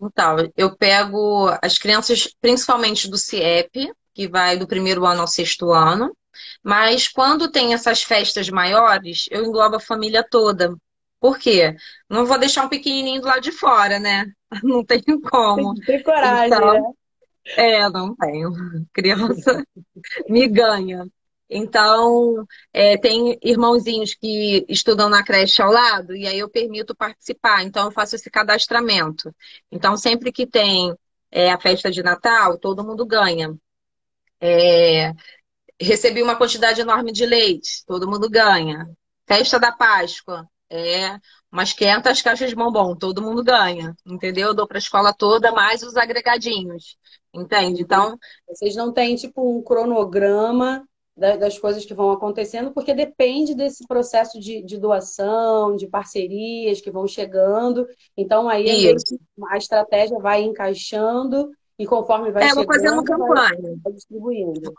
Então, 0.01 0.37
eu 0.57 0.75
pego 0.75 1.49
as 1.63 1.79
crianças, 1.79 2.35
principalmente 2.41 3.09
do 3.09 3.19
CIEP, 3.19 3.93
que 4.15 4.27
vai 4.27 4.57
do 4.57 4.67
primeiro 4.67 5.05
ano 5.05 5.21
ao 5.21 5.29
sexto 5.29 5.71
ano, 5.71 6.17
mas 6.63 7.07
quando 7.07 7.51
tem 7.51 7.75
essas 7.75 8.03
festas 8.03 8.49
maiores, 8.49 9.27
eu 9.31 9.45
englobo 9.45 9.77
a 9.77 9.81
família 9.81 10.27
toda. 10.29 10.75
Por 11.21 11.39
quê? 11.39 11.77
Não 12.09 12.25
vou 12.25 12.39
deixar 12.39 12.65
um 12.65 12.69
pequenininho 12.69 13.21
do 13.21 13.27
lado 13.27 13.43
de 13.43 13.53
fora, 13.53 13.99
né? 13.99 14.25
Não 14.65 14.85
tem 14.85 15.03
como. 15.31 15.75
Tem, 15.75 15.85
tem 15.85 16.03
coragem, 16.03 16.47
então, 16.47 16.75
né? 16.75 16.83
É, 17.57 17.89
não 17.89 18.15
tenho. 18.17 18.53
Criança 18.93 19.65
me 20.29 20.49
ganha. 20.49 21.07
Então, 21.51 22.47
é, 22.73 22.97
tem 22.97 23.37
irmãozinhos 23.43 24.15
que 24.15 24.65
estudam 24.69 25.09
na 25.09 25.25
creche 25.25 25.61
ao 25.61 25.73
lado, 25.73 26.15
e 26.15 26.27
aí 26.27 26.39
eu 26.39 26.49
permito 26.49 26.95
participar. 26.95 27.65
Então, 27.65 27.87
eu 27.87 27.91
faço 27.91 28.15
esse 28.15 28.31
cadastramento. 28.31 29.35
Então, 29.71 29.97
sempre 29.97 30.31
que 30.31 30.47
tem 30.47 30.95
é, 31.31 31.51
a 31.51 31.61
festa 31.61 31.91
de 31.91 32.03
Natal, 32.03 32.57
todo 32.59 32.85
mundo 32.85 33.05
ganha. 33.05 33.53
É, 34.41 35.13
recebi 35.81 36.23
uma 36.23 36.37
quantidade 36.37 36.81
enorme 36.81 37.13
de 37.13 37.27
leite, 37.27 37.85
todo 37.87 38.09
mundo 38.09 38.31
ganha. 38.31 38.89
Festa 39.27 39.59
da 39.59 39.73
Páscoa, 39.73 40.49
é 40.71 41.19
umas 41.51 41.73
500 41.73 42.23
caixas 42.23 42.51
de 42.51 42.57
bombom, 42.57 42.97
todo 42.97 43.23
mundo 43.23 43.43
ganha, 43.43 43.95
entendeu? 44.07 44.49
Eu 44.49 44.55
dou 44.55 44.69
para 44.69 44.79
a 44.79 44.81
escola 44.81 45.13
toda, 45.13 45.53
mais 45.53 45.83
os 45.83 45.97
agregadinhos, 45.97 46.97
entende? 47.35 47.83
Então. 47.83 48.17
Vocês 48.49 48.77
não 48.77 48.93
têm, 48.93 49.17
tipo, 49.17 49.59
um 49.59 49.63
cronograma 49.63 50.85
das 51.21 51.59
coisas 51.59 51.85
que 51.85 51.93
vão 51.93 52.11
acontecendo, 52.11 52.73
porque 52.73 52.95
depende 52.95 53.55
desse 53.55 53.87
processo 53.87 54.41
de, 54.41 54.63
de 54.63 54.79
doação, 54.79 55.77
de 55.77 55.87
parcerias 55.87 56.81
que 56.81 56.91
vão 56.91 57.07
chegando. 57.07 57.87
Então, 58.17 58.49
aí 58.49 58.95
a 59.51 59.59
estratégia 59.59 60.19
vai 60.19 60.43
encaixando 60.43 61.51
e 61.79 61.87
conforme 61.87 62.33
vai 62.33 62.45
é, 62.45 62.49
chegando, 62.49 62.65
vou 62.65 62.75
fazendo 62.75 63.05
campanha. 63.05 63.79
Vai 63.85 63.93
distribuindo. 63.93 64.73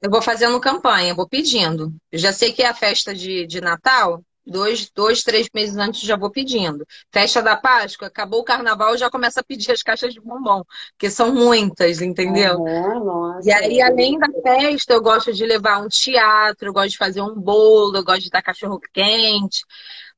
Eu 0.00 0.10
vou 0.10 0.22
fazendo 0.22 0.60
campanha, 0.60 1.14
vou 1.14 1.28
pedindo. 1.28 1.92
Eu 2.10 2.18
já 2.18 2.32
sei 2.32 2.52
que 2.52 2.62
é 2.62 2.66
a 2.66 2.74
festa 2.74 3.14
de, 3.14 3.46
de 3.46 3.60
Natal, 3.60 4.22
Dois, 4.44 4.90
dois, 4.90 5.22
três 5.22 5.48
meses 5.54 5.76
antes 5.76 6.00
já 6.00 6.16
vou 6.16 6.30
pedindo. 6.30 6.84
Festa 7.12 7.40
da 7.40 7.56
Páscoa, 7.56 8.08
acabou 8.08 8.40
o 8.40 8.44
carnaval, 8.44 8.96
já 8.96 9.08
começa 9.08 9.40
a 9.40 9.44
pedir 9.44 9.70
as 9.70 9.82
caixas 9.82 10.12
de 10.12 10.20
bombom, 10.20 10.64
porque 10.92 11.08
são 11.08 11.32
muitas, 11.32 12.02
entendeu? 12.02 12.58
nossa. 13.04 13.48
E 13.48 13.52
aí, 13.52 13.80
além 13.80 14.18
da 14.18 14.26
festa, 14.42 14.94
eu 14.94 15.00
gosto 15.00 15.32
de 15.32 15.46
levar 15.46 15.80
um 15.80 15.88
teatro, 15.88 16.68
eu 16.68 16.72
gosto 16.72 16.90
de 16.90 16.98
fazer 16.98 17.22
um 17.22 17.34
bolo, 17.34 17.96
eu 17.96 18.04
gosto 18.04 18.22
de 18.22 18.30
dar 18.30 18.42
cachorro 18.42 18.80
quente, 18.92 19.62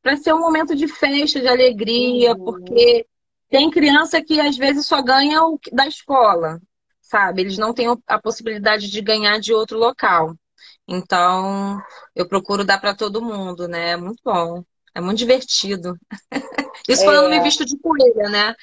para 0.02 0.16
ser 0.16 0.32
um 0.32 0.40
momento 0.40 0.74
de 0.74 0.88
festa, 0.88 1.40
de 1.40 1.48
alegria, 1.48 2.32
uhum. 2.32 2.44
porque 2.44 3.06
tem 3.50 3.70
criança 3.70 4.22
que 4.22 4.40
às 4.40 4.56
vezes 4.56 4.86
só 4.86 5.02
ganha 5.02 5.42
o 5.42 5.58
da 5.70 5.86
escola, 5.86 6.60
sabe? 7.00 7.42
Eles 7.42 7.58
não 7.58 7.72
têm 7.72 7.86
a 8.06 8.18
possibilidade 8.18 8.90
de 8.90 9.00
ganhar 9.00 9.38
de 9.38 9.52
outro 9.52 9.78
local. 9.78 10.34
Então, 10.86 11.80
eu 12.14 12.28
procuro 12.28 12.64
dar 12.64 12.80
para 12.80 12.94
todo 12.94 13.22
mundo, 13.22 13.66
né? 13.66 13.90
É 13.90 13.96
muito 13.96 14.20
bom. 14.24 14.62
É 14.94 15.00
muito 15.00 15.18
divertido. 15.18 15.98
Isso 16.88 17.02
é... 17.02 17.04
quando 17.04 17.16
eu 17.16 17.22
não 17.22 17.30
me 17.30 17.40
visto 17.40 17.64
de 17.64 17.76
coelha, 17.78 18.28
né? 18.28 18.54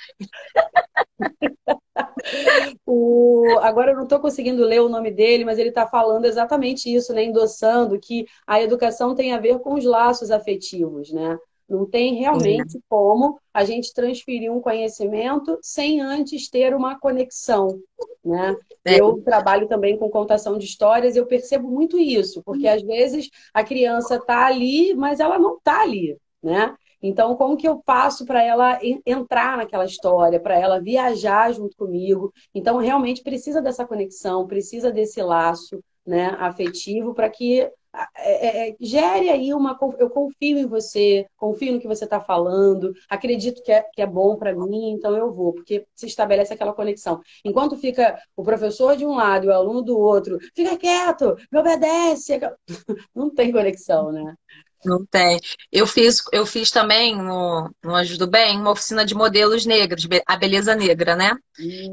o... 2.86 3.60
Agora 3.62 3.92
eu 3.92 3.96
não 3.96 4.04
estou 4.04 4.20
conseguindo 4.20 4.64
ler 4.64 4.82
o 4.82 4.90
nome 4.90 5.12
dele, 5.12 5.44
mas 5.44 5.58
ele 5.58 5.70
está 5.70 5.88
falando 5.88 6.26
exatamente 6.26 6.94
isso, 6.94 7.14
né? 7.14 7.24
Endossando 7.24 8.00
que 8.00 8.26
a 8.46 8.62
educação 8.62 9.16
tem 9.16 9.34
a 9.34 9.40
ver 9.40 9.60
com 9.60 9.74
os 9.74 9.84
laços 9.84 10.32
afetivos, 10.32 11.12
né? 11.12 11.38
Não 11.72 11.86
tem 11.86 12.16
realmente 12.16 12.76
uhum. 12.76 12.82
como 12.90 13.40
a 13.54 13.64
gente 13.64 13.94
transferir 13.94 14.52
um 14.52 14.60
conhecimento 14.60 15.58
sem 15.62 16.02
antes 16.02 16.50
ter 16.50 16.76
uma 16.76 17.00
conexão. 17.00 17.80
Né? 18.24 18.56
É. 18.84 19.00
Eu 19.00 19.22
trabalho 19.22 19.70
também 19.70 19.98
com 19.98 20.10
contação 20.10 20.58
de 20.58 20.66
histórias 20.66 21.16
e 21.16 21.20
eu 21.20 21.26
percebo 21.26 21.70
muito 21.70 21.98
isso, 21.98 22.44
porque 22.44 22.68
às 22.68 22.82
vezes 22.82 23.30
a 23.54 23.64
criança 23.64 24.16
está 24.16 24.46
ali, 24.46 24.94
mas 24.94 25.22
ela 25.22 25.40
não 25.40 25.56
está 25.56 25.82
ali. 25.82 26.18
Né? 26.44 26.76
Então, 27.02 27.36
como 27.36 27.56
que 27.56 27.68
eu 27.68 27.82
faço 27.86 28.26
para 28.26 28.44
ela 28.44 28.78
entrar 29.06 29.56
naquela 29.56 29.86
história, 29.86 30.42
para 30.42 30.60
ela 30.60 30.82
viajar 30.82 31.54
junto 31.54 31.78
comigo? 31.78 32.34
Então, 32.54 32.78
realmente 32.78 33.24
precisa 33.24 33.62
dessa 33.62 33.86
conexão, 33.86 34.46
precisa 34.46 34.92
desse 34.92 35.22
laço 35.22 35.82
né, 36.06 36.36
afetivo 36.38 37.14
para 37.14 37.30
que 37.30 37.72
é, 37.94 38.68
é, 38.68 38.70
é, 38.70 38.76
gere 38.80 39.30
aí 39.30 39.54
uma. 39.54 39.78
Eu 40.00 40.10
confio 40.10 40.58
em 40.58 40.66
você, 40.66 41.26
confio 41.36 41.74
no 41.74 41.80
que 41.80 41.88
você 41.88 42.06
está 42.06 42.22
falando, 42.22 42.94
acredito 43.10 43.62
que 43.62 43.72
é, 43.72 43.82
que 43.94 44.02
é 44.02 44.08
bom 44.08 44.38
para 44.38 44.56
mim, 44.56 44.92
então 44.92 45.16
eu 45.16 45.32
vou, 45.34 45.54
porque 45.54 45.86
se 45.94 46.06
estabelece 46.06 46.54
aquela 46.54 46.74
conexão. 46.74 47.22
Enquanto 47.44 47.76
fica 47.76 48.18
o 48.36 48.44
professor 48.44 48.96
de 48.96 49.06
um 49.06 49.16
lado 49.16 49.46
e 49.46 49.50
o 49.50 49.54
aluno 49.54 49.82
do 49.82 49.98
outro, 49.98 50.40
fica 50.56 50.78
quieto, 50.78 51.36
me 51.52 51.60
obedece. 51.60 52.40
Não 53.14 53.30
tem 53.30 53.52
conexão, 53.52 54.12
né? 54.12 54.36
Não 54.84 55.06
tem. 55.06 55.40
Eu 55.72 55.86
fiz, 55.86 56.24
eu 56.32 56.46
fiz 56.46 56.72
também 56.72 57.16
no, 57.16 57.70
no 57.84 57.96
Ajudo 57.96 58.26
Bem 58.26 58.58
uma 58.58 58.72
oficina 58.72 59.06
de 59.06 59.14
modelos 59.14 59.66
negros, 59.66 60.08
a 60.26 60.36
beleza 60.36 60.76
negra, 60.76 61.16
né? 61.16 61.36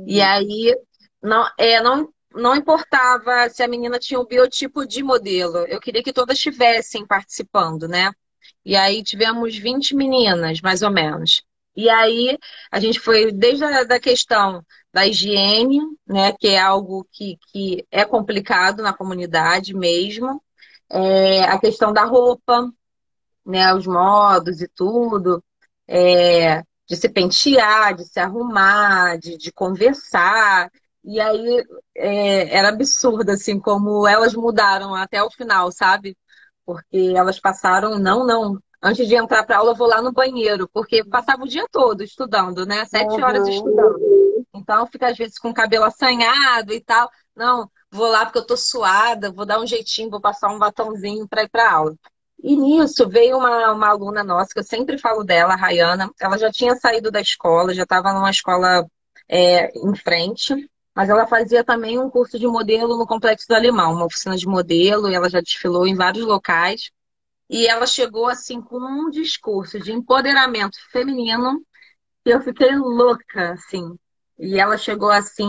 E 0.06 0.22
aí 0.22 0.74
não, 1.22 1.46
é, 1.58 1.82
não 1.82 2.08
não 2.34 2.54
importava 2.56 3.48
se 3.48 3.62
a 3.62 3.68
menina 3.68 3.98
tinha 3.98 4.20
o 4.20 4.26
biotipo 4.26 4.86
de 4.86 5.02
modelo, 5.02 5.58
eu 5.66 5.80
queria 5.80 6.02
que 6.02 6.12
todas 6.12 6.36
estivessem 6.36 7.06
participando, 7.06 7.88
né? 7.88 8.12
E 8.64 8.76
aí 8.76 9.02
tivemos 9.02 9.56
20 9.56 9.94
meninas, 9.96 10.60
mais 10.60 10.82
ou 10.82 10.90
menos. 10.90 11.42
E 11.76 11.88
aí 11.88 12.38
a 12.70 12.80
gente 12.80 13.00
foi 13.00 13.32
desde 13.32 13.64
a 13.64 13.84
da 13.84 14.00
questão 14.00 14.64
da 14.92 15.06
higiene, 15.06 15.80
né, 16.06 16.32
que 16.32 16.48
é 16.48 16.58
algo 16.58 17.06
que, 17.12 17.38
que 17.52 17.86
é 17.90 18.04
complicado 18.04 18.82
na 18.82 18.92
comunidade 18.92 19.74
mesmo, 19.74 20.42
é, 20.90 21.44
a 21.44 21.58
questão 21.58 21.92
da 21.92 22.04
roupa, 22.04 22.68
né, 23.46 23.72
os 23.74 23.86
modos 23.86 24.60
e 24.60 24.68
tudo, 24.68 25.42
é, 25.86 26.62
de 26.88 26.96
se 26.96 27.08
pentear, 27.08 27.94
de 27.94 28.04
se 28.06 28.18
arrumar, 28.18 29.18
de, 29.18 29.36
de 29.36 29.52
conversar, 29.52 30.70
E 31.04 31.20
aí 31.20 31.64
é, 31.96 32.56
era 32.56 32.68
absurdo, 32.68 33.30
assim, 33.30 33.58
como 33.58 34.06
elas 34.06 34.34
mudaram 34.34 34.94
até 34.94 35.22
o 35.22 35.30
final, 35.30 35.70
sabe? 35.72 36.16
Porque 36.64 37.14
elas 37.16 37.40
passaram, 37.40 37.98
não, 37.98 38.26
não, 38.26 38.58
antes 38.82 39.08
de 39.08 39.14
entrar 39.14 39.44
para 39.44 39.58
aula, 39.58 39.70
eu 39.70 39.76
vou 39.76 39.88
lá 39.88 40.02
no 40.02 40.12
banheiro, 40.12 40.68
porque 40.72 41.04
passava 41.04 41.42
o 41.42 41.48
dia 41.48 41.66
todo 41.70 42.02
estudando, 42.02 42.66
né? 42.66 42.84
Sete 42.84 43.14
uhum. 43.14 43.24
horas 43.24 43.48
estudando. 43.48 43.98
Então, 44.54 44.86
fica 44.86 45.08
às 45.08 45.16
vezes 45.16 45.38
com 45.38 45.50
o 45.50 45.54
cabelo 45.54 45.84
assanhado 45.84 46.72
e 46.72 46.80
tal. 46.80 47.10
Não, 47.34 47.70
vou 47.90 48.08
lá 48.08 48.24
porque 48.24 48.38
eu 48.38 48.46
tô 48.46 48.56
suada, 48.56 49.32
vou 49.32 49.46
dar 49.46 49.60
um 49.60 49.66
jeitinho, 49.66 50.10
vou 50.10 50.20
passar 50.20 50.48
um 50.48 50.58
batomzinho 50.58 51.26
para 51.28 51.42
ir 51.44 51.48
para 51.48 51.72
aula. 51.72 51.94
E 52.42 52.56
nisso 52.56 53.08
veio 53.08 53.38
uma, 53.38 53.72
uma 53.72 53.88
aluna 53.88 54.22
nossa, 54.22 54.50
que 54.52 54.60
eu 54.60 54.64
sempre 54.64 54.98
falo 54.98 55.24
dela, 55.24 55.54
a 55.54 55.56
Rayana. 55.56 56.10
Ela 56.20 56.38
já 56.38 56.50
tinha 56.50 56.76
saído 56.76 57.10
da 57.10 57.20
escola, 57.20 57.74
já 57.74 57.82
estava 57.82 58.12
numa 58.12 58.30
escola 58.30 58.86
é, 59.28 59.70
em 59.76 59.94
frente, 59.96 60.54
mas 60.98 61.08
ela 61.08 61.28
fazia 61.28 61.62
também 61.62 61.96
um 61.96 62.10
curso 62.10 62.36
de 62.40 62.46
modelo 62.48 62.96
no 62.96 63.06
Complexo 63.06 63.46
do 63.46 63.54
Alemão, 63.54 63.92
uma 63.92 64.06
oficina 64.06 64.36
de 64.36 64.48
modelo, 64.48 65.08
e 65.08 65.14
ela 65.14 65.30
já 65.30 65.40
desfilou 65.40 65.86
em 65.86 65.94
vários 65.94 66.26
locais. 66.26 66.90
E 67.48 67.68
ela 67.68 67.86
chegou 67.86 68.26
assim 68.26 68.60
com 68.60 68.80
um 68.80 69.08
discurso 69.08 69.78
de 69.78 69.92
empoderamento 69.92 70.76
feminino 70.90 71.64
e 72.26 72.30
eu 72.30 72.40
fiquei 72.40 72.74
louca, 72.74 73.52
assim. 73.52 73.96
E 74.40 74.58
ela 74.58 74.76
chegou 74.76 75.08
assim, 75.08 75.46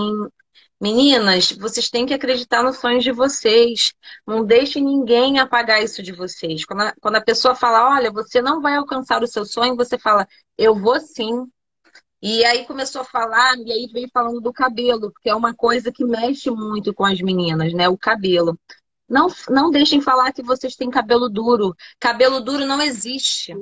Meninas, 0.80 1.52
vocês 1.54 1.89
têm 1.89 2.06
que 2.06 2.14
acreditar 2.14 2.62
nos 2.62 2.78
sonhos 2.78 3.04
de 3.04 3.12
vocês. 3.12 3.95
Não 4.28 4.45
deixe 4.45 4.80
ninguém 4.80 5.39
apagar 5.39 5.84
isso 5.84 6.04
de 6.04 6.12
vocês. 6.12 6.64
Quando 6.64 6.82
a, 6.82 6.93
quando 7.02 7.16
a 7.16 7.22
pessoa 7.22 7.56
fala, 7.56 7.95
olha, 7.95 8.12
você 8.12 8.39
não 8.39 8.62
vai 8.62 8.76
alcançar 8.76 9.24
o 9.24 9.28
seu 9.28 9.45
sonho, 9.45 9.76
você 9.76 9.97
fala, 9.97 10.28
eu 10.56 10.76
vou 10.76 11.00
sim. 11.00 11.47
E 12.22 12.44
aí 12.46 12.66
começou 12.66 13.02
a 13.02 13.06
falar, 13.06 13.58
e 13.60 13.72
aí 13.72 13.88
veio 13.92 14.10
falando 14.14 14.42
do 14.42 14.52
cabelo, 14.52 15.12
porque 15.12 15.30
é 15.30 15.36
uma 15.36 15.54
coisa 15.56 15.92
que 15.92 16.04
mexe 16.04 16.52
muito 16.52 16.94
com 16.94 17.06
as 17.06 17.22
meninas, 17.22 17.74
né? 17.74 17.88
O 17.88 17.98
cabelo. 17.98 18.60
Não, 19.10 19.28
não 19.49 19.72
deixem 19.72 20.01
falar 20.01 20.32
que 20.32 20.43
vocês 20.43 20.76
têm 20.76 20.89
cabelo 20.89 21.30
duro. 21.30 21.76
Cabelo 21.99 22.39
duro 22.39 22.66
não 22.66 22.82
existe. 22.82 23.53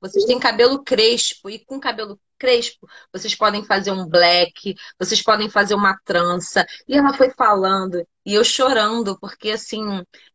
Vocês 0.00 0.24
têm 0.24 0.38
cabelo 0.38 0.82
crespo. 0.82 1.48
E 1.48 1.58
com 1.58 1.78
cabelo 1.78 2.18
crespo, 2.38 2.86
vocês 3.12 3.34
podem 3.34 3.64
fazer 3.64 3.90
um 3.90 4.06
black, 4.06 4.74
vocês 4.98 5.20
podem 5.20 5.50
fazer 5.50 5.74
uma 5.74 5.98
trança. 6.04 6.64
E 6.86 6.96
ela 6.96 7.12
foi 7.12 7.30
falando, 7.30 8.06
e 8.24 8.34
eu 8.34 8.44
chorando, 8.44 9.18
porque 9.18 9.50
assim, 9.50 9.82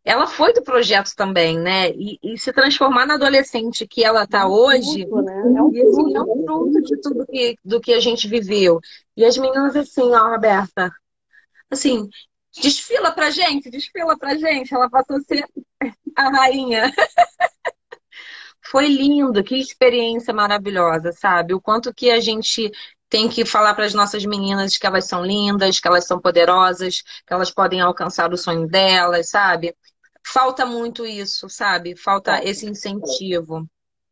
ela 0.04 0.28
foi 0.28 0.54
do 0.54 0.62
projeto 0.62 1.12
também, 1.16 1.58
né? 1.58 1.92
E, 1.92 2.20
e 2.22 2.38
se 2.38 2.52
transformar 2.52 3.06
na 3.06 3.16
adolescente 3.16 3.88
que 3.88 4.04
ela 4.04 4.24
está 4.24 4.42
é 4.42 4.46
um 4.46 4.52
hoje, 4.52 5.08
fruto, 5.08 5.22
né? 5.24 5.34
é, 5.58 5.62
um 5.62 5.70
assim, 5.70 6.16
é 6.16 6.22
um 6.22 6.46
fruto 6.46 6.82
de 6.82 7.02
tudo 7.02 7.26
que, 7.26 7.56
do 7.64 7.80
que 7.80 7.94
a 7.94 8.00
gente 8.00 8.28
viveu. 8.28 8.80
E 9.16 9.24
as 9.24 9.38
meninas, 9.38 9.76
assim, 9.76 10.12
ó, 10.14 10.30
Roberta, 10.30 10.92
assim, 11.72 12.10
Desfila 12.62 13.12
pra 13.12 13.32
gente, 13.32 13.70
desfila 13.70 14.18
pra 14.18 14.36
gente. 14.36 14.74
Ela 14.74 14.90
passou 14.90 15.18
a 15.18 15.22
ser 15.22 15.46
a 16.16 16.30
rainha. 16.30 16.92
Foi 18.66 18.88
lindo, 18.88 19.44
que 19.44 19.56
experiência 19.58 20.34
maravilhosa, 20.34 21.12
sabe? 21.12 21.54
O 21.54 21.62
quanto 21.62 21.94
que 21.94 22.10
a 22.10 22.20
gente 22.20 22.72
tem 23.10 23.30
que 23.30 23.46
falar 23.46 23.76
para 23.76 23.86
as 23.86 23.94
nossas 23.94 24.26
meninas 24.26 24.78
que 24.78 24.88
elas 24.88 25.06
são 25.06 25.24
lindas, 25.24 25.80
que 25.80 25.88
elas 25.88 26.06
são 26.06 26.20
poderosas, 26.20 27.02
que 27.28 27.34
elas 27.34 27.52
podem 27.52 27.82
alcançar 27.82 28.34
o 28.34 28.38
sonho 28.38 28.68
delas, 28.68 29.30
sabe? 29.30 29.76
Falta 30.26 30.66
muito 30.66 31.06
isso, 31.06 31.50
sabe? 31.50 31.96
Falta 31.96 32.44
esse 32.44 32.66
incentivo. 32.66 33.68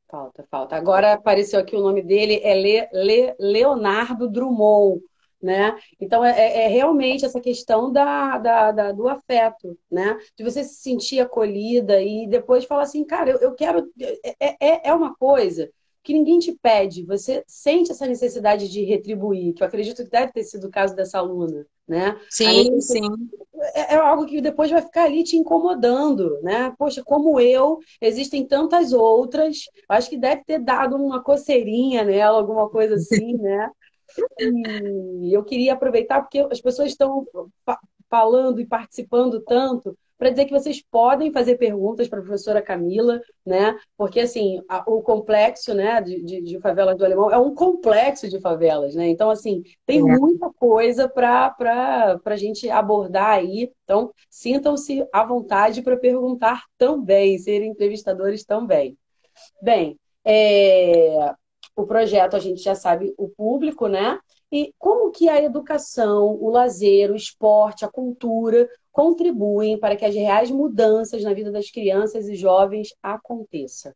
Falta, 0.10 0.46
falta. 0.52 0.76
Agora 0.76 1.14
apareceu 1.14 1.60
aqui 1.60 1.76
o 1.76 1.82
nome 1.82 2.04
dele, 2.04 2.42
é 2.44 2.54
Le, 2.54 2.90
Le, 2.92 3.36
Leonardo 3.40 4.30
Drummond 4.30 5.02
né? 5.42 5.76
Então, 6.00 6.24
é, 6.24 6.32
é, 6.40 6.66
é 6.66 6.68
realmente 6.68 7.26
essa 7.26 7.40
questão 7.40 7.92
da, 7.92 8.38
da, 8.38 8.72
da, 8.72 8.92
do 8.92 9.08
afeto, 9.08 9.78
né? 9.90 10.18
De 10.38 10.44
você 10.44 10.64
se 10.64 10.76
sentir 10.76 11.20
acolhida 11.20 12.02
e 12.02 12.28
depois 12.28 12.66
falar 12.66 12.84
assim, 12.84 13.04
cara, 13.04 13.32
eu, 13.32 13.40
eu 13.40 13.54
quero... 13.54 13.90
É, 14.40 14.56
é, 14.60 14.90
é 14.90 14.94
uma 14.94 15.16
coisa 15.16 15.70
que 16.04 16.14
ninguém 16.14 16.40
te 16.40 16.52
pede, 16.52 17.06
você 17.06 17.44
sente 17.48 17.92
essa 17.92 18.08
necessidade 18.08 18.68
de 18.70 18.84
retribuir, 18.84 19.54
que 19.54 19.62
eu 19.62 19.68
acredito 19.68 20.04
que 20.04 20.10
deve 20.10 20.32
ter 20.32 20.44
sido 20.44 20.68
o 20.68 20.72
caso 20.72 20.96
dessa 20.96 21.20
aluna, 21.20 21.66
né? 21.88 22.20
Sim, 22.30 22.80
sim. 22.82 23.08
É, 23.76 23.94
é, 23.94 23.98
algo 23.98 24.26
que 24.26 24.42
depois 24.42 24.72
vai 24.72 24.82
ficar 24.82 25.04
ali 25.04 25.24
te 25.24 25.38
incomodando, 25.38 26.42
né? 26.42 26.74
Poxa, 26.78 27.04
como 27.04 27.40
eu, 27.40 27.78
existem 28.02 28.46
tantas 28.46 28.94
outras, 28.94 29.66
acho 29.88 30.10
que 30.10 30.18
deve 30.18 30.44
ter 30.44 30.60
dado 30.60 30.96
uma 30.96 31.22
coceirinha 31.22 32.04
nela, 32.04 32.40
alguma 32.40 32.68
coisa 32.70 32.96
assim, 32.96 33.38
né? 33.38 33.70
E 34.40 35.34
eu 35.34 35.44
queria 35.44 35.74
aproveitar, 35.74 36.22
porque 36.22 36.40
as 36.40 36.62
pessoas 36.62 36.90
estão 36.90 37.26
falando 38.10 38.60
e 38.60 38.66
participando 38.66 39.42
tanto, 39.42 39.98
para 40.22 40.30
dizer 40.30 40.46
que 40.46 40.54
vocês 40.54 40.84
podem 40.84 41.32
fazer 41.32 41.58
perguntas 41.58 42.08
para 42.08 42.20
a 42.20 42.22
professora 42.22 42.62
Camila, 42.62 43.20
né? 43.44 43.76
Porque, 43.98 44.20
assim, 44.20 44.62
a, 44.70 44.84
o 44.86 45.02
complexo 45.02 45.74
né, 45.74 46.00
de, 46.00 46.22
de, 46.22 46.42
de, 46.42 46.60
favelas 46.60 46.96
do 46.96 47.04
Alemão 47.04 47.32
é 47.32 47.40
um 47.40 47.56
complexo 47.56 48.30
de 48.30 48.40
favelas, 48.40 48.94
né? 48.94 49.08
Então, 49.08 49.32
assim, 49.32 49.64
tem 49.84 49.98
é. 49.98 50.20
muita 50.20 50.52
coisa 50.54 51.10
para 51.10 51.56
a 52.24 52.36
gente 52.36 52.70
abordar 52.70 53.32
aí. 53.32 53.72
Então, 53.84 54.12
sintam-se 54.30 55.04
à 55.12 55.26
vontade 55.26 55.82
para 55.82 55.98
perguntar 55.98 56.66
também, 56.78 57.40
serem 57.40 57.72
entrevistadores 57.72 58.44
também. 58.44 58.96
Bem, 59.60 59.98
é, 60.24 61.34
o 61.82 61.88
projeto 61.88 62.36
a 62.36 62.40
gente 62.40 62.62
já 62.62 62.76
sabe 62.76 63.14
o 63.18 63.30
público, 63.30 63.88
né? 63.88 64.20
E 64.52 64.74
como 64.78 65.12
que 65.12 65.30
a 65.30 65.42
educação, 65.42 66.38
o 66.40 66.50
lazer, 66.50 67.12
o 67.12 67.16
esporte, 67.16 67.86
a 67.86 67.90
cultura 67.90 68.70
contribuem 68.92 69.80
para 69.80 69.96
que 69.96 70.06
as 70.06 70.14
reais 70.14 70.52
mudanças 70.52 71.24
na 71.24 71.34
vida 71.34 71.52
das 71.52 71.72
crianças 71.72 72.28
e 72.28 72.36
jovens 72.36 72.90
aconteçam? 73.02 73.94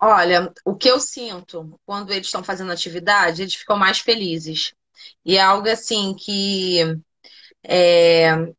Olha, 0.00 0.52
o 0.64 0.74
que 0.74 0.88
eu 0.88 0.98
sinto 0.98 1.78
quando 1.86 2.12
eles 2.12 2.26
estão 2.26 2.42
fazendo 2.42 2.72
atividade, 2.72 3.42
eles 3.42 3.54
ficam 3.54 3.76
mais 3.76 3.98
felizes. 3.98 4.74
E 5.24 5.36
é 5.36 5.40
algo 5.40 5.68
assim 5.68 6.14
que 6.14 6.80
é, 7.62 8.52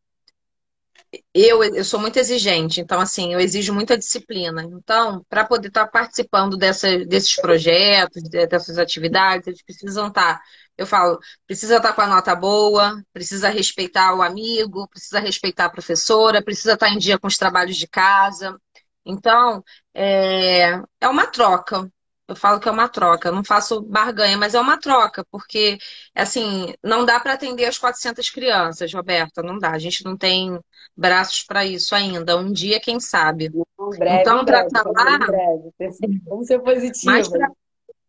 eu, 1.34 1.64
eu 1.64 1.84
sou 1.86 2.00
muito 2.00 2.18
exigente, 2.18 2.82
então, 2.82 3.00
assim, 3.00 3.34
eu 3.34 3.40
exijo 3.40 3.74
muita 3.74 3.98
disciplina. 3.98 4.64
Então, 4.64 5.24
para 5.30 5.46
poder 5.46 5.68
estar 5.68 5.86
tá 5.86 5.92
participando 5.92 6.58
dessa, 6.58 7.06
desses 7.06 7.36
projetos, 7.36 8.24
dessas 8.24 8.78
atividades, 8.78 9.48
eles 9.48 9.62
precisam 9.64 10.08
estar, 10.08 10.40
tá, 10.40 10.42
eu 10.78 10.88
falo, 10.88 11.20
precisa 11.46 11.78
estar 11.78 11.90
tá 11.90 11.96
com 11.96 12.02
a 12.02 12.08
nota 12.08 12.36
boa, 12.36 13.04
precisa 13.14 13.50
respeitar 13.50 14.16
o 14.16 14.22
amigo, 14.22 14.88
precisa 14.90 15.20
respeitar 15.20 15.66
a 15.66 15.70
professora, 15.70 16.44
precisa 16.44 16.74
estar 16.74 16.90
em 16.90 16.98
dia 16.98 17.20
com 17.20 17.28
os 17.28 17.38
trabalhos 17.38 17.78
de 17.78 17.88
casa. 17.88 18.60
Então, 19.06 19.64
é, 19.94 20.82
é 21.02 21.08
uma 21.08 21.28
troca. 21.28 21.92
Eu 22.28 22.36
falo 22.38 22.60
que 22.60 22.70
é 22.70 22.72
uma 22.72 22.88
troca, 22.88 23.28
eu 23.28 23.34
não 23.34 23.44
faço 23.44 23.82
barganha, 23.82 24.38
mas 24.38 24.56
é 24.56 24.60
uma 24.60 24.80
troca, 24.80 25.26
porque, 25.30 25.78
assim, 26.16 26.74
não 26.82 27.06
dá 27.06 27.20
para 27.20 27.34
atender 27.34 27.66
as 27.66 27.78
400 27.78 28.30
crianças, 28.30 28.94
Roberta, 28.94 29.44
não 29.44 29.60
dá. 29.60 29.72
A 29.72 29.80
gente 29.80 30.06
não 30.06 30.16
tem 30.16 30.58
braços 30.96 31.44
para 31.44 31.66
isso 31.66 31.94
ainda. 31.94 32.38
Um 32.38 32.52
dia, 32.52 32.80
quem 32.80 33.00
sabe. 33.00 33.52
Breve, 33.98 34.22
então, 34.22 34.46
para 34.46 34.66
estar 34.66 34.84
tá 34.84 34.90
lá. 34.90 35.20
Vamos 36.26 36.48
ser 36.48 36.60
positivos. 36.60 37.28
Pra, 37.28 37.50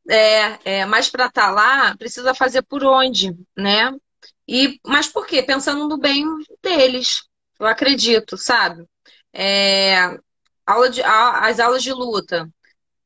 é, 0.08 0.58
é, 0.64 0.86
mas 0.86 1.10
para 1.10 1.26
estar 1.26 1.48
tá 1.48 1.50
lá, 1.50 1.96
precisa 1.96 2.34
fazer 2.34 2.62
por 2.62 2.84
onde, 2.84 3.36
né? 3.56 3.92
E, 4.46 4.78
mas 4.86 5.08
por 5.08 5.26
quê? 5.26 5.42
Pensando 5.42 5.88
no 5.88 5.98
bem 5.98 6.24
deles, 6.62 7.24
eu 7.58 7.66
acredito, 7.66 8.36
sabe? 8.36 8.84
É, 9.32 10.16
aula 10.66 10.90
de, 10.90 11.02
as 11.02 11.58
aulas 11.58 11.82
de 11.82 11.92
luta. 11.92 12.48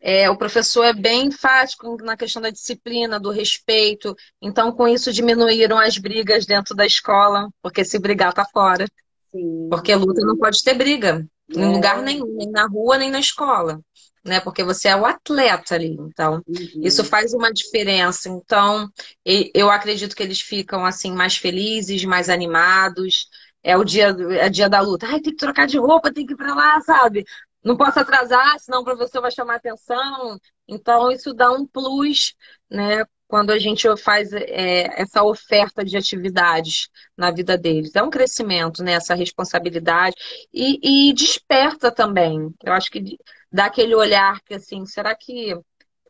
É, 0.00 0.30
o 0.30 0.36
professor 0.36 0.84
é 0.84 0.92
bem 0.92 1.26
enfático 1.26 1.96
na 2.02 2.16
questão 2.16 2.40
da 2.40 2.50
disciplina, 2.50 3.18
do 3.18 3.30
respeito. 3.30 4.14
Então, 4.40 4.70
com 4.72 4.86
isso, 4.86 5.12
diminuíram 5.12 5.78
as 5.78 5.98
brigas 5.98 6.46
dentro 6.46 6.74
da 6.74 6.86
escola, 6.86 7.48
porque 7.60 7.84
se 7.84 7.98
brigar 7.98 8.32
tá 8.32 8.44
fora. 8.44 8.86
Sim. 9.32 9.68
Porque 9.68 9.94
luta 9.94 10.24
não 10.24 10.36
pode 10.36 10.62
ter 10.62 10.74
briga, 10.74 11.26
em 11.50 11.62
é. 11.62 11.66
lugar 11.66 12.02
nenhum, 12.02 12.36
nem 12.36 12.50
na 12.50 12.66
rua, 12.66 12.96
nem 12.96 13.10
na 13.10 13.18
escola. 13.18 13.80
Né? 14.24 14.40
Porque 14.40 14.62
você 14.62 14.88
é 14.88 14.96
o 14.96 15.04
atleta 15.04 15.74
ali. 15.74 15.96
Então, 15.98 16.42
uhum. 16.46 16.80
isso 16.82 17.04
faz 17.04 17.32
uma 17.32 17.52
diferença. 17.52 18.28
Então, 18.28 18.88
eu 19.24 19.70
acredito 19.70 20.14
que 20.14 20.22
eles 20.22 20.40
ficam 20.40 20.84
assim 20.84 21.12
mais 21.12 21.36
felizes, 21.36 22.04
mais 22.04 22.28
animados. 22.28 23.28
É 23.62 23.76
o 23.76 23.84
dia, 23.84 24.14
é 24.38 24.48
dia 24.48 24.68
da 24.68 24.80
luta. 24.80 25.06
Ai, 25.06 25.20
tem 25.20 25.32
que 25.32 25.38
trocar 25.38 25.66
de 25.66 25.78
roupa, 25.78 26.12
tem 26.12 26.24
que 26.24 26.34
ir 26.34 26.36
pra 26.36 26.54
lá, 26.54 26.80
sabe? 26.82 27.24
Não 27.62 27.76
posso 27.76 27.98
atrasar, 27.98 28.58
senão 28.60 28.80
o 28.80 28.84
professor 28.84 29.20
vai 29.20 29.30
chamar 29.30 29.56
atenção. 29.56 30.38
Então, 30.66 31.10
isso 31.10 31.34
dá 31.34 31.50
um 31.50 31.66
plus, 31.66 32.34
né? 32.70 33.04
Quando 33.26 33.50
a 33.50 33.58
gente 33.58 33.86
faz 33.98 34.32
é, 34.32 35.00
essa 35.00 35.22
oferta 35.22 35.84
de 35.84 35.96
atividades 35.96 36.88
na 37.16 37.30
vida 37.30 37.58
deles. 37.58 37.94
É 37.94 38.02
um 38.02 38.10
crescimento, 38.10 38.82
né? 38.82 38.92
Essa 38.92 39.14
responsabilidade. 39.14 40.16
E, 40.52 41.10
e 41.10 41.12
desperta 41.12 41.90
também. 41.90 42.54
Eu 42.64 42.72
acho 42.72 42.90
que 42.90 43.18
dá 43.52 43.66
aquele 43.66 43.94
olhar 43.94 44.40
que, 44.42 44.54
assim, 44.54 44.86
será 44.86 45.14
que 45.14 45.54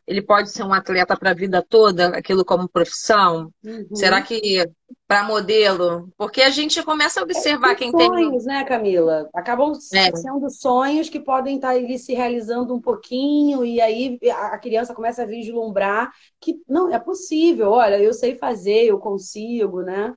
ele 0.09 0.23
pode 0.23 0.49
ser 0.49 0.63
um 0.63 0.73
atleta 0.73 1.15
para 1.15 1.29
a 1.29 1.35
vida 1.35 1.61
toda, 1.61 2.07
aquilo 2.07 2.43
como 2.43 2.67
profissão? 2.67 3.53
Uhum. 3.63 3.95
Será 3.95 4.19
que 4.23 4.67
para 5.07 5.23
modelo? 5.23 6.11
Porque 6.17 6.41
a 6.41 6.49
gente 6.49 6.81
começa 6.81 7.19
a 7.19 7.23
observar 7.23 7.73
é, 7.73 7.75
quem 7.75 7.91
sonhos, 7.91 8.09
tem. 8.09 8.23
Sonhos, 8.25 8.45
né, 8.45 8.63
Camila? 8.63 9.29
Acabam 9.35 9.71
é. 9.93 10.15
sendo 10.15 10.49
sonhos 10.49 11.09
que 11.09 11.19
podem 11.19 11.57
estar 11.57 11.69
ali 11.69 11.99
se 11.99 12.15
realizando 12.15 12.73
um 12.73 12.81
pouquinho, 12.81 13.63
e 13.63 13.79
aí 13.79 14.17
a 14.51 14.57
criança 14.57 14.95
começa 14.95 15.21
a 15.21 15.27
vislumbrar 15.27 16.11
que 16.41 16.59
não, 16.67 16.91
é 16.91 16.97
possível, 16.97 17.69
olha, 17.69 17.99
eu 17.99 18.11
sei 18.11 18.35
fazer, 18.35 18.85
eu 18.85 18.97
consigo, 18.97 19.83
né? 19.83 20.15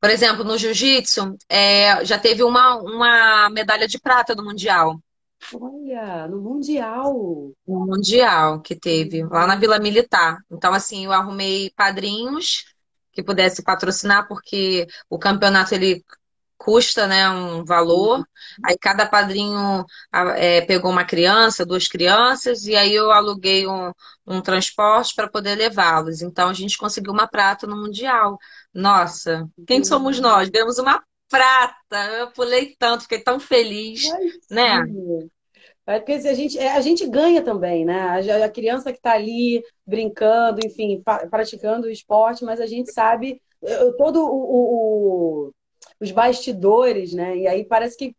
Por 0.00 0.08
exemplo, 0.08 0.44
no 0.44 0.56
jiu-jitsu, 0.56 1.36
é, 1.46 2.02
já 2.06 2.18
teve 2.18 2.42
uma, 2.42 2.76
uma 2.76 3.50
medalha 3.50 3.86
de 3.86 4.00
prata 4.00 4.34
do 4.34 4.42
Mundial. 4.42 4.98
Olha, 5.52 6.26
no 6.28 6.40
Mundial. 6.40 7.52
No 7.66 7.86
Mundial 7.86 8.60
que 8.60 8.74
teve, 8.74 9.24
lá 9.24 9.46
na 9.46 9.56
Vila 9.56 9.78
Militar. 9.78 10.38
Então, 10.50 10.72
assim, 10.72 11.04
eu 11.04 11.12
arrumei 11.12 11.70
padrinhos 11.76 12.64
que 13.12 13.22
pudesse 13.22 13.62
patrocinar, 13.62 14.26
porque 14.26 14.86
o 15.08 15.18
campeonato 15.18 15.74
ele 15.74 16.04
custa 16.56 17.06
né, 17.06 17.28
um 17.28 17.64
valor. 17.64 18.26
Aí 18.64 18.76
cada 18.78 19.06
padrinho 19.06 19.84
é, 20.36 20.62
pegou 20.62 20.90
uma 20.90 21.04
criança, 21.04 21.66
duas 21.66 21.86
crianças, 21.86 22.64
e 22.66 22.74
aí 22.74 22.94
eu 22.94 23.10
aluguei 23.12 23.66
um, 23.66 23.92
um 24.26 24.40
transporte 24.40 25.14
para 25.14 25.28
poder 25.28 25.54
levá-los. 25.56 26.22
Então 26.22 26.48
a 26.48 26.54
gente 26.54 26.78
conseguiu 26.78 27.12
uma 27.12 27.28
prata 27.28 27.66
no 27.66 27.76
Mundial. 27.76 28.38
Nossa, 28.72 29.46
quem 29.66 29.84
somos 29.84 30.18
nós? 30.18 30.50
Demos 30.50 30.78
uma 30.78 31.02
prata. 31.28 32.06
Eu 32.18 32.30
pulei 32.32 32.74
tanto, 32.78 33.02
fiquei 33.02 33.20
tão 33.20 33.38
feliz, 33.38 34.04
né? 34.50 34.82
É 35.86 35.98
porque 35.98 36.12
a 36.12 36.34
gente, 36.34 36.58
é, 36.58 36.72
a 36.72 36.80
gente 36.80 37.06
ganha 37.06 37.42
também, 37.42 37.84
né? 37.84 38.00
A, 38.00 38.44
a 38.44 38.48
criança 38.48 38.90
que 38.90 38.98
está 38.98 39.12
ali 39.12 39.62
brincando, 39.86 40.60
enfim, 40.64 41.02
praticando 41.30 41.86
o 41.86 41.90
esporte, 41.90 42.44
mas 42.44 42.60
a 42.60 42.66
gente 42.66 42.90
sabe 42.90 43.40
todo 43.96 44.24
o, 44.24 44.28
o, 44.28 45.48
o, 45.48 45.52
os 46.00 46.10
bastidores, 46.10 47.12
né? 47.12 47.36
E 47.36 47.46
aí 47.46 47.64
parece 47.64 47.96
que 47.96 48.14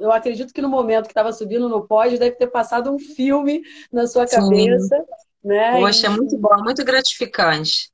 eu 0.00 0.12
acredito 0.12 0.52
que 0.52 0.62
no 0.62 0.68
momento 0.68 1.06
que 1.06 1.10
estava 1.10 1.32
subindo 1.32 1.68
no 1.68 1.86
pódio 1.86 2.18
deve 2.18 2.36
ter 2.36 2.46
passado 2.46 2.92
um 2.92 2.98
filme 2.98 3.62
na 3.92 4.06
sua 4.06 4.26
cabeça, 4.26 4.96
Sim. 4.96 5.04
né? 5.42 5.80
Poxa, 5.80 6.06
e... 6.06 6.10
é 6.10 6.16
muito 6.16 6.38
bom, 6.38 6.62
muito 6.62 6.84
gratificante. 6.84 7.90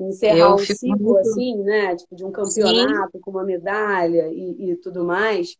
Encerrar 0.00 0.36
eu 0.36 0.54
um 0.54 0.58
ciclo 0.58 0.96
muito... 0.98 1.18
assim, 1.18 1.62
né? 1.62 1.94
Tipo, 1.94 2.16
de 2.16 2.24
um 2.24 2.32
campeonato 2.32 3.12
Sim. 3.12 3.20
com 3.20 3.30
uma 3.30 3.44
medalha 3.44 4.28
e, 4.32 4.70
e 4.70 4.76
tudo 4.76 5.04
mais. 5.04 5.56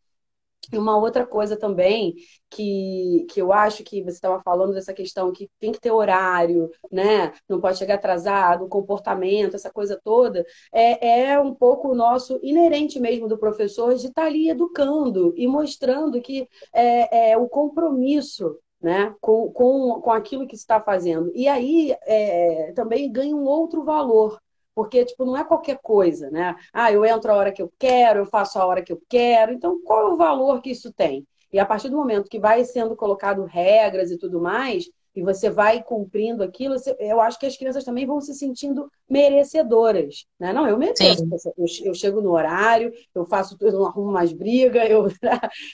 E 0.71 0.79
uma 0.79 0.97
outra 0.97 1.27
coisa 1.27 1.57
também 1.57 2.15
que, 2.51 3.27
que 3.31 3.41
eu 3.41 3.53
acho 3.53 3.83
que 3.83 4.03
você 4.03 4.11
estava 4.13 4.41
falando 4.43 4.75
dessa 4.75 4.93
questão 4.93 5.33
que 5.33 5.51
tem 5.59 5.73
que 5.73 5.81
ter 5.81 5.91
horário, 5.91 6.71
né? 6.91 7.33
Não 7.49 7.61
pode 7.61 7.79
chegar 7.79 7.95
atrasado, 7.95 8.69
comportamento, 8.69 9.57
essa 9.57 9.73
coisa 9.73 10.01
toda, 10.03 10.45
é, 10.73 11.31
é 11.31 11.41
um 11.41 11.55
pouco 11.55 11.89
o 11.89 11.95
nosso 11.95 12.39
inerente 12.43 13.01
mesmo 13.01 13.29
do 13.29 13.39
professor 13.39 13.95
de 13.95 14.07
estar 14.07 14.23
tá 14.23 14.27
ali 14.29 14.51
educando 14.51 15.33
e 15.37 15.47
mostrando 15.47 16.21
que 16.21 16.49
é, 16.73 17.33
é 17.33 17.37
o 17.37 17.49
compromisso 17.49 18.59
né, 18.83 19.15
com, 19.21 19.51
com, 19.53 20.01
com 20.01 20.11
aquilo 20.11 20.47
que 20.47 20.57
está 20.57 20.81
fazendo. 20.81 21.31
E 21.35 21.47
aí 21.47 21.95
é, 22.05 22.73
também 22.75 23.11
ganha 23.11 23.35
um 23.35 23.45
outro 23.45 23.85
valor, 23.85 24.42
porque, 24.75 25.05
tipo, 25.05 25.25
não 25.25 25.37
é 25.37 25.45
qualquer 25.45 25.79
coisa, 25.83 26.31
né? 26.31 26.57
Ah, 26.73 26.91
eu 26.93 27.05
entro 27.05 27.31
a 27.33 27.37
hora 27.37 27.53
que 27.53 27.63
eu 27.63 27.73
quero, 27.79 28.21
eu 28.21 28.27
faço 28.27 28.59
a 28.59 28.67
hora 28.67 28.83
que 28.83 28.93
eu 28.93 29.01
quero. 29.09 29.53
Então, 29.53 29.81
qual 29.85 30.11
é 30.11 30.13
o 30.13 30.17
valor 30.17 30.63
que 30.63 30.71
isso 30.71 30.93
tem? 30.93 31.27
E 31.53 31.59
a 31.59 31.67
partir 31.67 31.91
do 31.91 31.97
momento 31.97 32.31
que 32.31 32.41
vai 32.41 32.65
sendo 32.65 32.97
colocado 32.97 33.45
regras 33.45 34.11
e 34.11 34.19
tudo 34.19 34.41
mais, 34.41 34.89
e 35.15 35.23
você 35.23 35.51
vai 35.51 35.83
cumprindo 35.83 36.43
aquilo, 36.43 36.75
eu 36.99 37.21
acho 37.21 37.39
que 37.39 37.47
as 37.47 37.57
crianças 37.57 37.85
também 37.85 38.07
vão 38.07 38.21
se 38.21 38.35
sentindo 38.35 38.91
merecedoras. 39.09 40.27
Né? 40.41 40.53
Não, 40.53 40.67
eu 40.67 40.79
mereço. 40.79 41.23
Eu, 41.57 41.67
eu, 41.85 41.95
chego 41.95 42.23
no 42.23 42.33
horário, 42.33 42.93
eu 43.15 43.27
faço, 43.27 43.57
eu 43.61 43.73
não 43.73 43.87
arrumo 43.87 44.11
mais 44.11 44.33
briga. 44.33 44.83
Eu... 44.93 45.07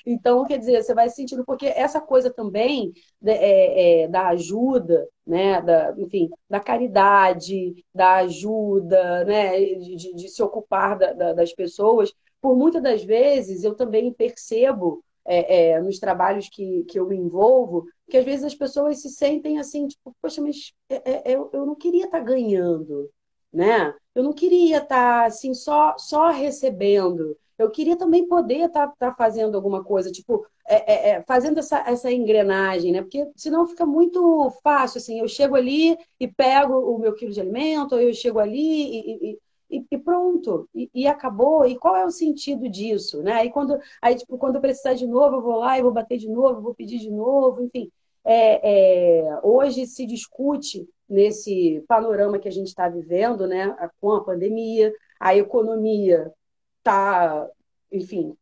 então, 0.05 0.45
quer 0.45 0.59
dizer, 0.59 0.83
você 0.83 0.95
vai 0.95 1.09
se 1.09 1.17
sentindo, 1.17 1.45
porque 1.45 1.67
essa 1.67 2.01
coisa 2.01 2.31
também 2.31 2.93
é, 3.25 4.03
é, 4.03 4.09
da 4.09 4.29
ajuda, 4.29 5.09
né? 5.27 5.63
da, 5.63 5.95
enfim, 5.99 6.29
da 6.49 6.61
caridade, 6.61 7.85
da 7.95 8.17
ajuda, 8.17 9.25
né? 9.25 9.59
de, 9.61 9.97
de, 9.97 10.15
de 10.15 10.29
se 10.29 10.43
ocupar 10.43 10.99
da, 10.99 11.13
da, 11.13 11.33
das 11.33 11.53
pessoas, 11.53 12.13
por 12.41 12.57
muitas 12.57 12.83
das 12.83 13.05
vezes 13.05 13.65
eu 13.65 13.75
também 13.75 14.13
percebo 14.13 15.03
é, 15.29 15.71
é, 15.73 15.81
nos 15.81 15.99
trabalhos 15.99 16.49
que, 16.49 16.85
que 16.85 16.99
eu 16.99 17.07
me 17.07 17.17
envolvo, 17.17 17.87
que 18.09 18.17
às 18.17 18.25
vezes 18.25 18.45
as 18.45 18.55
pessoas 18.55 19.01
se 19.03 19.11
sentem 19.11 19.59
assim, 19.59 19.87
tipo, 19.87 20.15
poxa, 20.21 20.41
mas 20.41 20.73
é, 20.89 21.31
é 21.31 21.35
eu, 21.37 21.51
eu 21.53 21.67
não 21.67 21.75
queria 21.75 22.07
estar 22.07 22.19
tá 22.19 22.25
ganhando, 22.25 23.11
né? 23.53 23.95
Eu 24.15 24.23
não 24.23 24.33
queria 24.33 24.79
estar 24.79 24.89
tá, 25.21 25.25
assim, 25.27 25.55
só, 25.55 25.97
só 25.99 26.31
recebendo. 26.31 27.37
Eu 27.59 27.71
queria 27.71 27.97
também 27.97 28.27
poder 28.27 28.67
estar 28.67 28.89
tá, 28.89 28.95
tá 29.11 29.15
fazendo 29.15 29.57
alguma 29.57 29.85
coisa, 29.85 30.11
tipo, 30.11 30.47
é, 30.67 30.93
é, 30.93 31.11
é, 31.11 31.23
fazendo 31.23 31.59
essa, 31.59 31.79
essa 31.89 32.13
engrenagem, 32.13 32.93
né? 32.93 33.03
Porque 33.03 33.27
senão 33.35 33.67
fica 33.67 33.85
muito 33.85 34.51
fácil, 34.63 34.99
assim, 34.99 35.21
eu 35.21 35.29
chego 35.29 35.57
ali 35.57 35.99
e 36.21 36.29
pego 36.29 36.75
o 36.75 36.99
meu 36.99 37.15
quilo 37.15 37.33
de 37.33 37.41
alimento, 37.41 37.95
ou 37.95 38.01
eu 38.01 38.13
chego 38.15 38.39
ali 38.39 38.59
e, 38.59 39.31
e, 39.33 39.39
e, 39.71 39.85
e 39.91 39.99
pronto, 39.99 40.69
e, 40.75 40.91
e, 40.95 41.07
acabou. 41.07 41.67
E 41.67 41.77
qual 41.79 41.97
é 41.97 42.05
o 42.05 42.11
sentido 42.11 42.69
disso, 42.69 43.23
né? 43.23 43.33
Aí 43.33 43.51
quando, 43.51 43.79
aí, 44.01 44.15
tipo, 44.17 44.39
quando 44.39 44.57
eu 44.57 44.61
precisar 44.61 44.95
de 44.95 45.07
novo, 45.07 45.37
eu 45.37 45.43
vou 45.43 45.57
lá 45.57 45.79
e 45.79 45.83
vou 45.83 45.93
bater 45.93 46.19
de 46.19 46.29
novo, 46.29 46.61
vou 46.61 46.75
pedir 46.75 46.99
de 46.99 47.11
novo, 47.11 47.63
enfim. 47.63 47.91
É, 48.25 49.21
é, 49.23 49.41
hoje 49.43 49.87
se 49.87 50.05
discute 50.07 50.89
nesse 51.09 51.83
panorama 51.89 52.39
que 52.39 52.49
a 52.49 52.53
gente 52.53 52.67
está 52.69 52.89
vivendo, 52.89 53.47
né, 53.47 53.75
com 54.01 54.13
a 54.13 54.23
pandemia, 54.23 54.93
a 55.19 55.35
economia 55.35 56.31
está, 56.79 57.49
enfim, 57.91 58.37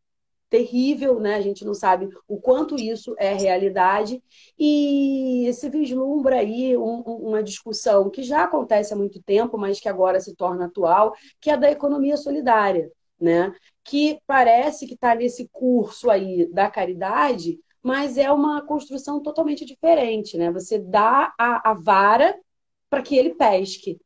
terrível, 0.48 1.18
né? 1.18 1.34
A 1.34 1.40
gente 1.40 1.64
não 1.64 1.74
sabe 1.74 2.08
o 2.28 2.40
quanto 2.40 2.76
isso 2.76 3.14
é 3.18 3.34
realidade 3.34 4.22
e 4.58 5.50
se 5.52 5.68
vislumbra 5.68 6.36
aí 6.36 6.76
um, 6.76 7.00
uma 7.00 7.42
discussão 7.42 8.08
que 8.08 8.22
já 8.22 8.44
acontece 8.44 8.92
há 8.92 8.96
muito 8.96 9.20
tempo, 9.22 9.58
mas 9.58 9.80
que 9.80 9.88
agora 9.88 10.20
se 10.20 10.34
torna 10.34 10.66
atual, 10.66 11.14
que 11.40 11.50
é 11.50 11.56
da 11.56 11.70
economia 11.70 12.16
solidária, 12.16 12.90
né? 13.20 13.52
Que 13.84 14.20
parece 14.26 14.86
que 14.86 14.94
está 14.94 15.14
nesse 15.14 15.48
curso 15.52 16.10
aí 16.10 16.46
da 16.52 16.70
caridade, 16.70 17.58
mas 17.82 18.16
é 18.16 18.30
uma 18.30 18.62
construção 18.62 19.20
totalmente 19.20 19.64
diferente, 19.64 20.36
né? 20.36 20.50
Você 20.52 20.78
dá 20.78 21.32
a, 21.38 21.70
a 21.70 21.74
vara 21.74 22.38
para 22.88 23.02
que 23.02 23.16
ele 23.16 23.34
pesque. 23.34 23.98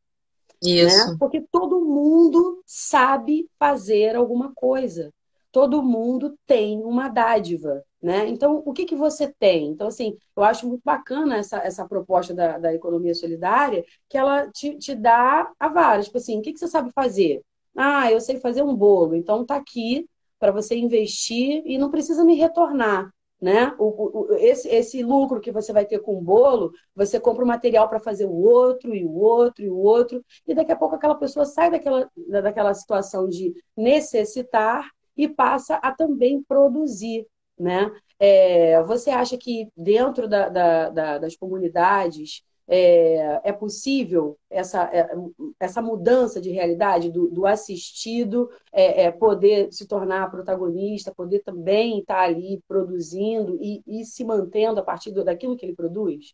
Isso. 0.63 1.13
Né? 1.13 1.17
Porque 1.19 1.43
todo 1.51 1.85
mundo 1.85 2.63
sabe 2.67 3.49
fazer 3.59 4.17
alguma 4.17 4.53
coisa 4.55 5.13
todo 5.53 5.83
mundo 5.83 6.37
tem 6.47 6.83
uma 6.83 7.09
dádiva, 7.09 7.83
né? 8.03 8.29
Então, 8.29 8.63
o 8.65 8.73
que, 8.73 8.85
que 8.85 8.95
você 8.97 9.33
tem? 9.39 9.69
Então, 9.69 9.89
assim, 9.89 10.17
eu 10.37 10.43
acho 10.43 10.67
muito 10.69 10.83
bacana 10.85 11.37
essa, 11.39 11.59
essa 11.59 11.87
proposta 11.87 12.33
da, 12.33 12.59
da 12.59 12.75
economia 12.75 13.15
solidária, 13.15 13.85
que 14.09 14.17
ela 14.17 14.49
te, 14.51 14.77
te 14.79 14.95
dá 14.95 15.51
a 15.59 15.69
vara. 15.69 16.03
Tipo 16.03 16.19
assim, 16.19 16.39
o 16.39 16.43
que, 16.43 16.53
que 16.53 16.59
você 16.59 16.69
sabe 16.69 16.91
fazer? 16.93 17.43
Ah, 17.77 18.11
eu 18.11 18.21
sei 18.21 18.39
fazer 18.39 18.63
um 18.63 18.75
bolo, 18.75 19.15
então 19.15 19.45
tá 19.45 19.57
aqui 19.57 20.09
para 20.39 20.53
você 20.53 20.77
investir 20.77 21.63
e 21.67 21.79
não 21.79 21.91
precisa 21.91 22.25
me 22.25 22.35
retornar. 22.35 23.13
Né? 23.41 23.75
O, 23.79 24.33
o, 24.33 24.35
esse, 24.35 24.69
esse 24.69 25.03
lucro 25.03 25.41
que 25.41 25.51
você 25.51 25.73
vai 25.73 25.87
ter 25.87 26.01
com 26.01 26.19
o 26.19 26.21
bolo, 26.21 26.73
você 26.95 27.19
compra 27.19 27.43
o 27.43 27.49
material 27.49 27.89
para 27.89 27.99
fazer 27.99 28.27
o 28.27 28.35
outro, 28.35 28.95
e 28.95 29.03
o 29.03 29.15
outro, 29.15 29.65
e 29.65 29.71
o 29.71 29.77
outro, 29.79 30.23
e 30.47 30.55
daqui 30.55 30.71
a 30.71 30.77
pouco 30.77 30.95
aquela 30.95 31.15
pessoa 31.15 31.47
sai 31.47 31.71
daquela, 31.71 32.11
daquela 32.29 32.75
situação 32.75 33.27
de 33.27 33.55
necessitar 33.75 34.91
e 35.21 35.29
passa 35.29 35.77
a 35.77 35.93
também 35.93 36.43
produzir. 36.43 37.27
Né? 37.59 37.91
É, 38.19 38.83
você 38.85 39.11
acha 39.11 39.37
que 39.37 39.69
dentro 39.77 40.27
da, 40.27 40.49
da, 40.49 40.89
da, 40.89 41.19
das 41.19 41.37
comunidades 41.37 42.43
é, 42.67 43.41
é, 43.45 43.53
possível 43.53 44.39
essa, 44.49 44.85
é, 44.85 45.11
essa 45.59 45.83
mudança 45.83 46.41
de 46.41 46.51
realidade 46.51 47.11
do, 47.11 47.29
do 47.29 47.45
assistido 47.45 48.49
é, 48.73 49.05
é, 49.05 49.11
poder 49.11 49.71
se 49.73 49.87
tornar 49.87 50.31
protagonista, 50.31 51.13
poder 51.13 51.41
também 51.41 51.99
estar 51.99 52.21
ali 52.21 52.63
produzindo 52.67 53.59
e, 53.61 53.83
e 53.87 54.05
se 54.05 54.25
mantendo 54.25 54.81
a 54.81 54.85
partir 54.85 55.11
daquilo 55.11 55.57
que 55.57 55.67
ele 55.67 55.75
produz? 55.75 56.33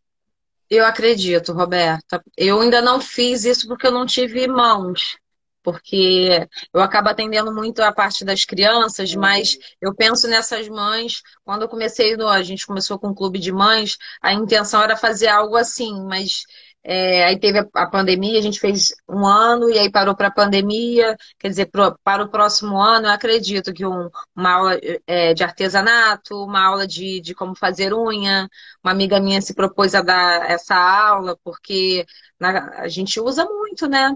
Eu 0.69 0.85
acredito, 0.85 1.53
Roberta. 1.53 2.23
Eu 2.37 2.61
ainda 2.61 2.83
não 2.83 3.01
fiz 3.01 3.45
isso 3.45 3.67
porque 3.67 3.87
eu 3.87 3.93
não 3.93 4.05
tive 4.05 4.47
mãos 4.47 5.19
porque 5.67 6.47
eu 6.73 6.81
acabo 6.81 7.09
atendendo 7.09 7.53
muito 7.53 7.81
a 7.83 7.93
parte 7.93 8.25
das 8.25 8.45
crianças, 8.45 9.13
uhum. 9.13 9.21
mas 9.21 9.59
eu 9.81 9.93
penso 9.95 10.29
nessas 10.29 10.69
mães. 10.69 11.23
Quando 11.45 11.63
eu 11.63 11.69
comecei, 11.69 12.15
a 12.15 12.43
gente 12.45 12.67
começou 12.67 12.99
com 13.01 13.09
um 13.09 13.15
clube 13.15 13.41
de 13.41 13.51
mães, 13.51 13.97
a 14.23 14.33
intenção 14.33 14.81
era 14.83 14.97
fazer 14.97 15.27
algo 15.29 15.57
assim, 15.57 15.93
mas 16.07 16.45
É, 16.89 17.25
aí 17.27 17.41
teve 17.41 17.59
a, 17.59 17.67
a, 17.75 17.91
pandemia, 17.91 18.39
a 18.39 18.43
gente 18.43 18.61
fez 18.61 18.95
um 19.09 19.27
ano 19.27 19.69
e 19.69 19.77
aí 19.77 19.91
parou 19.91 20.15
para 20.15 20.29
a 20.29 20.31
pandemia. 20.31 21.17
Quer 21.39 21.49
dizer, 21.49 21.67
pro, 21.67 21.99
para 22.05 22.23
o 22.23 22.31
próximo 22.31 22.81
ano, 22.81 23.09
eu 23.09 23.11
acredito 23.13 23.73
que 23.73 23.85
um, 23.85 24.09
uma 24.37 24.53
aula 24.53 24.79
é, 25.07 25.35
de 25.35 25.43
artesanato, 25.43 26.45
uma 26.45 26.65
aula 26.65 26.87
de, 26.87 27.21
de 27.21 27.35
como 27.35 27.57
fazer 27.57 27.93
unha. 27.93 28.49
Uma 28.85 28.93
amiga 28.93 29.19
minha 29.21 29.43
se 29.43 29.53
propôs 29.55 29.97
a 29.97 30.03
dar 30.03 30.49
essa 30.49 30.77
aula, 30.77 31.37
porque 31.43 32.07
na, 32.39 32.81
a 32.83 32.89
gente 32.89 33.19
usa 33.21 33.45
muito, 33.45 33.89
né? 33.89 34.13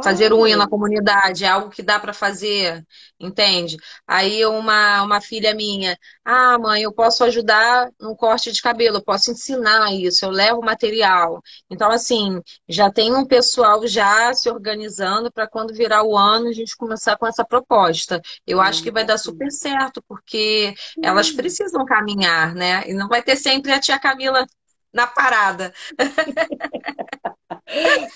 Fazer 0.00 0.32
unha 0.32 0.56
na 0.56 0.66
comunidade 0.66 1.44
é 1.44 1.48
algo 1.48 1.68
que 1.68 1.82
dá 1.82 1.98
para 1.98 2.14
fazer, 2.14 2.82
entende? 3.20 3.76
Aí 4.06 4.44
uma, 4.46 5.02
uma 5.02 5.20
filha 5.20 5.54
minha, 5.54 5.98
ah, 6.24 6.58
mãe, 6.58 6.82
eu 6.82 6.92
posso 6.92 7.22
ajudar 7.24 7.90
no 8.00 8.16
corte 8.16 8.50
de 8.50 8.62
cabelo, 8.62 8.96
eu 8.96 9.04
posso 9.04 9.30
ensinar 9.30 9.92
isso, 9.92 10.24
eu 10.24 10.30
levo 10.30 10.62
material. 10.62 11.42
Então, 11.68 11.90
assim, 11.90 12.40
já 12.66 12.90
tem 12.90 13.14
um 13.14 13.26
pessoal 13.26 13.86
já 13.86 14.32
se 14.32 14.48
organizando 14.48 15.30
para 15.30 15.46
quando 15.46 15.74
virar 15.74 16.04
o 16.04 16.16
ano 16.16 16.48
a 16.48 16.52
gente 16.52 16.74
começar 16.76 17.18
com 17.18 17.26
essa 17.26 17.44
proposta. 17.44 18.20
Eu 18.46 18.58
hum, 18.58 18.62
acho 18.62 18.82
que 18.82 18.90
vai 18.90 19.04
dar 19.04 19.18
super 19.18 19.50
certo, 19.50 20.02
porque 20.08 20.74
hum. 20.96 21.02
elas 21.04 21.30
precisam 21.30 21.84
caminhar, 21.84 22.54
né? 22.54 22.82
E 22.86 22.94
não 22.94 23.08
vai 23.08 23.22
ter 23.22 23.36
sempre 23.36 23.72
a 23.72 23.80
tia 23.80 23.98
Camila 23.98 24.46
na 24.92 25.06
parada. 25.06 25.72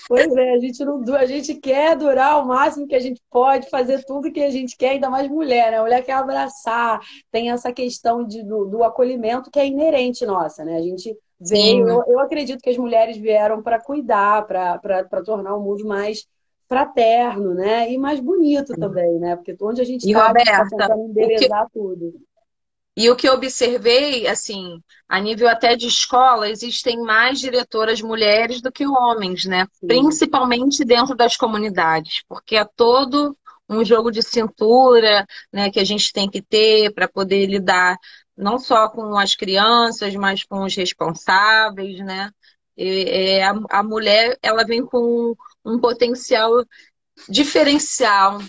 Pois 0.07 0.35
é, 0.35 0.51
a 0.53 0.59
gente, 0.59 0.85
não, 0.85 1.03
a 1.15 1.25
gente 1.25 1.55
quer 1.55 1.95
durar 1.95 2.41
o 2.41 2.47
máximo 2.47 2.87
que 2.87 2.95
a 2.95 2.99
gente 2.99 3.21
pode, 3.29 3.69
fazer 3.69 4.03
tudo 4.05 4.31
que 4.31 4.41
a 4.41 4.49
gente 4.49 4.77
quer, 4.77 4.91
ainda 4.91 5.09
mais 5.09 5.29
mulher, 5.29 5.71
né? 5.71 5.77
A 5.77 5.83
mulher 5.83 6.03
quer 6.03 6.13
abraçar, 6.13 6.99
tem 7.31 7.51
essa 7.51 7.71
questão 7.71 8.23
de, 8.23 8.43
do, 8.43 8.65
do 8.65 8.83
acolhimento 8.83 9.51
que 9.51 9.59
é 9.59 9.67
inerente 9.67 10.25
nossa, 10.25 10.63
né? 10.63 10.77
A 10.77 10.81
gente 10.81 11.15
veio, 11.39 11.87
eu, 11.87 12.03
eu, 12.07 12.19
acredito 12.19 12.61
que 12.61 12.69
as 12.69 12.77
mulheres 12.77 13.17
vieram 13.17 13.61
para 13.61 13.79
cuidar, 13.79 14.45
para 14.47 15.23
tornar 15.23 15.55
o 15.55 15.63
mundo 15.63 15.85
mais 15.85 16.25
fraterno, 16.67 17.53
né? 17.53 17.91
E 17.91 17.97
mais 17.97 18.19
bonito 18.19 18.73
também, 18.75 19.19
né? 19.19 19.35
Porque 19.35 19.55
onde 19.61 19.81
a 19.81 19.85
gente 19.85 20.05
está, 20.05 20.33
tá 20.33 20.67
tentando 20.69 21.09
embelezar 21.09 21.65
que... 21.67 21.73
tudo. 21.73 22.13
E 22.97 23.11
o 23.11 23.15
que 23.15 23.29
eu 23.29 23.35
observei, 23.35 24.25
assim, 24.25 24.81
a 25.07 25.19
nível 25.19 25.47
até 25.47 25.75
de 25.75 25.85
escola, 25.85 26.49
existem 26.49 26.99
mais 26.99 27.39
diretoras 27.39 28.01
mulheres 28.01 28.59
do 28.59 28.71
que 28.71 28.87
homens, 28.87 29.45
né? 29.45 29.67
Sim. 29.73 29.85
Principalmente 29.85 30.83
dentro 30.83 31.15
das 31.15 31.37
comunidades, 31.37 32.23
porque 32.27 32.55
é 32.55 32.65
todo 32.65 33.37
um 33.69 33.85
jogo 33.85 34.09
de 34.09 34.23
cintura, 34.23 35.27
né, 35.53 35.69
que 35.69 35.79
a 35.79 35.83
gente 35.83 36.11
tem 36.11 36.27
que 36.27 36.41
ter 36.41 36.91
para 36.91 37.07
poder 37.07 37.45
lidar 37.45 37.95
não 38.35 38.57
só 38.57 38.89
com 38.89 39.15
as 39.15 39.35
crianças, 39.35 40.15
mas 40.15 40.43
com 40.43 40.63
os 40.63 40.75
responsáveis, 40.75 41.99
né? 41.99 42.31
E, 42.75 43.03
é, 43.07 43.43
a, 43.43 43.53
a 43.69 43.83
mulher, 43.83 44.39
ela 44.41 44.63
vem 44.63 44.83
com 44.83 45.35
um 45.63 45.79
potencial 45.79 46.65
diferencial, 47.29 48.39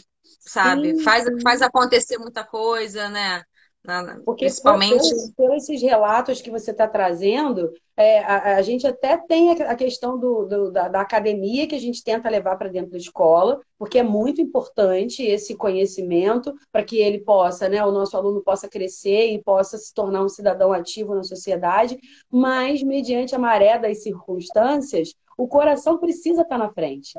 sabe? 0.41 0.97
Sim, 0.97 1.03
faz, 1.03 1.27
faz 1.43 1.61
acontecer 1.61 2.17
muita 2.17 2.45
coisa, 2.45 3.11
né? 3.11 3.43
Porque 4.25 4.45
principalmente 4.45 5.09
por, 5.35 5.49
por, 5.49 5.57
esses 5.57 5.81
relatos 5.81 6.43
que 6.43 6.51
você 6.51 6.73
está 6.73 6.87
trazendo, 6.87 7.73
é, 7.97 8.19
a, 8.21 8.57
a, 8.57 8.63
gente 8.63 8.87
até 8.87 9.17
tem 9.17 9.51
a, 9.51 9.75
questão 9.75 10.19
do, 10.19 10.45
do 10.45 10.71
da, 10.71 10.89
da, 10.89 11.01
academia 11.01 11.67
que 11.67 11.75
a 11.75 11.81
gente 11.81 12.05
tenta 12.05 12.29
levar 12.29 12.57
para 12.57 12.69
dentro 12.69 12.91
da 12.91 12.99
escola, 12.99 13.61
porque 13.79 13.99
é 13.99 14.03
muito 14.03 14.43
importante 14.43 15.23
esse 15.23 15.57
conhecimento 15.57 16.55
para 16.71 16.85
que 16.85 16.99
ele 16.99 17.21
possa, 17.21 17.69
né, 17.69 17.83
o 17.83 17.91
nosso 17.91 18.17
aluno 18.17 18.43
possa 18.43 18.69
crescer 18.69 19.33
e 19.33 19.43
possa 19.43 19.79
se 19.79 19.95
tornar 19.95 20.23
um 20.23 20.29
cidadão 20.29 20.73
ativo 20.73 21.15
na 21.15 21.23
sociedade, 21.23 21.99
mas 22.31 22.83
mediante 22.83 23.35
a 23.35 23.39
maré 23.39 23.79
das 23.79 24.03
circunstâncias, 24.03 25.15
o 25.37 25.49
coração 25.49 25.99
precisa 25.99 26.43
estar 26.43 26.59
tá 26.59 26.65
na 26.65 26.73
frente 26.73 27.13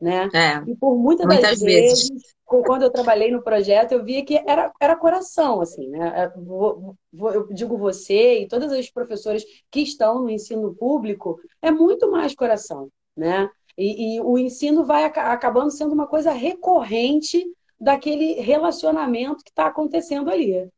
né? 0.00 0.28
É, 0.34 0.70
e 0.70 0.76
por 0.76 0.96
muitas, 0.96 1.26
muitas 1.26 1.60
vezes, 1.60 2.08
vezes, 2.08 2.36
quando 2.44 2.82
eu 2.82 2.90
trabalhei 2.90 3.30
no 3.30 3.42
projeto, 3.42 3.92
eu 3.92 4.04
via 4.04 4.24
que 4.24 4.36
era, 4.46 4.72
era 4.80 4.96
coração, 4.96 5.60
assim, 5.60 5.88
né? 5.88 6.12
É, 6.14 6.32
eu 6.36 7.48
digo 7.52 7.76
você 7.76 8.40
e 8.40 8.48
todas 8.48 8.70
as 8.72 8.90
professoras 8.90 9.44
que 9.70 9.80
estão 9.80 10.22
no 10.22 10.30
ensino 10.30 10.74
público, 10.74 11.40
é 11.62 11.70
muito 11.70 12.10
mais 12.10 12.34
coração, 12.34 12.88
né? 13.16 13.48
E, 13.76 14.16
e 14.16 14.20
o 14.20 14.38
ensino 14.38 14.84
vai 14.84 15.04
acabando 15.04 15.70
sendo 15.70 15.92
uma 15.92 16.06
coisa 16.06 16.30
recorrente 16.30 17.44
daquele 17.78 18.40
relacionamento 18.40 19.44
que 19.44 19.50
está 19.50 19.66
acontecendo 19.66 20.30
ali. 20.30 20.68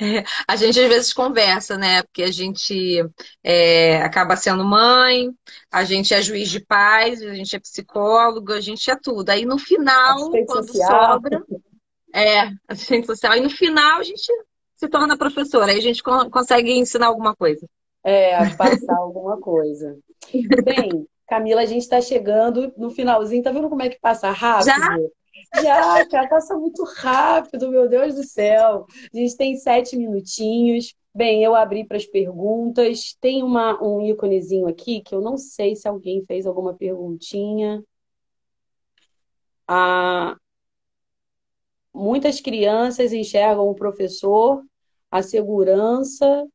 É, 0.00 0.24
a 0.46 0.56
gente 0.56 0.80
às 0.80 0.88
vezes 0.88 1.12
conversa, 1.12 1.76
né? 1.76 2.02
Porque 2.02 2.22
a 2.22 2.32
gente 2.32 3.04
é, 3.42 4.02
acaba 4.02 4.36
sendo 4.36 4.64
mãe, 4.64 5.30
a 5.70 5.84
gente 5.84 6.14
é 6.14 6.22
juiz 6.22 6.48
de 6.48 6.60
paz, 6.60 7.22
a 7.22 7.34
gente 7.34 7.54
é 7.54 7.60
psicólogo, 7.60 8.52
a 8.52 8.60
gente 8.60 8.90
é 8.90 8.96
tudo. 8.96 9.30
Aí 9.30 9.44
no 9.44 9.58
final, 9.58 10.30
quando 10.46 10.66
social. 10.66 11.14
sobra, 11.14 11.44
é, 12.14 12.50
assistente 12.68 13.06
social, 13.06 13.36
e 13.36 13.40
no 13.40 13.50
final 13.50 14.00
a 14.00 14.02
gente 14.02 14.30
se 14.76 14.88
torna 14.88 15.16
professora, 15.16 15.72
aí 15.72 15.78
a 15.78 15.82
gente 15.82 16.02
consegue 16.02 16.72
ensinar 16.72 17.06
alguma 17.06 17.36
coisa. 17.36 17.66
É, 18.02 18.48
passar 18.56 18.96
alguma 18.96 19.38
coisa. 19.38 19.98
Bem, 20.64 21.06
Camila, 21.28 21.60
a 21.60 21.66
gente 21.66 21.82
está 21.82 22.00
chegando 22.00 22.72
no 22.76 22.90
finalzinho, 22.90 23.42
tá 23.42 23.52
vendo 23.52 23.68
como 23.68 23.82
é 23.82 23.88
que 23.88 24.00
passa 24.00 24.30
rápido? 24.30 24.66
Já? 24.66 24.98
Já, 25.54 26.06
cara, 26.06 26.28
passa 26.28 26.56
muito 26.56 26.84
rápido, 26.84 27.70
meu 27.70 27.88
Deus 27.88 28.14
do 28.14 28.22
céu. 28.22 28.86
A 29.12 29.16
gente 29.16 29.36
tem 29.36 29.56
sete 29.56 29.96
minutinhos. 29.96 30.94
Bem, 31.14 31.42
eu 31.42 31.54
abri 31.54 31.84
para 31.84 31.96
as 31.96 32.06
perguntas. 32.06 33.16
Tem 33.20 33.42
uma, 33.42 33.82
um 33.82 34.00
íconezinho 34.00 34.68
aqui 34.68 35.00
que 35.02 35.14
eu 35.14 35.20
não 35.20 35.36
sei 35.36 35.74
se 35.74 35.88
alguém 35.88 36.24
fez 36.24 36.46
alguma 36.46 36.74
perguntinha. 36.74 37.82
Ah, 39.66 40.36
muitas 41.92 42.40
crianças 42.40 43.12
enxergam 43.12 43.68
o 43.68 43.74
professor, 43.74 44.64
a 45.10 45.22
segurança. 45.22 46.46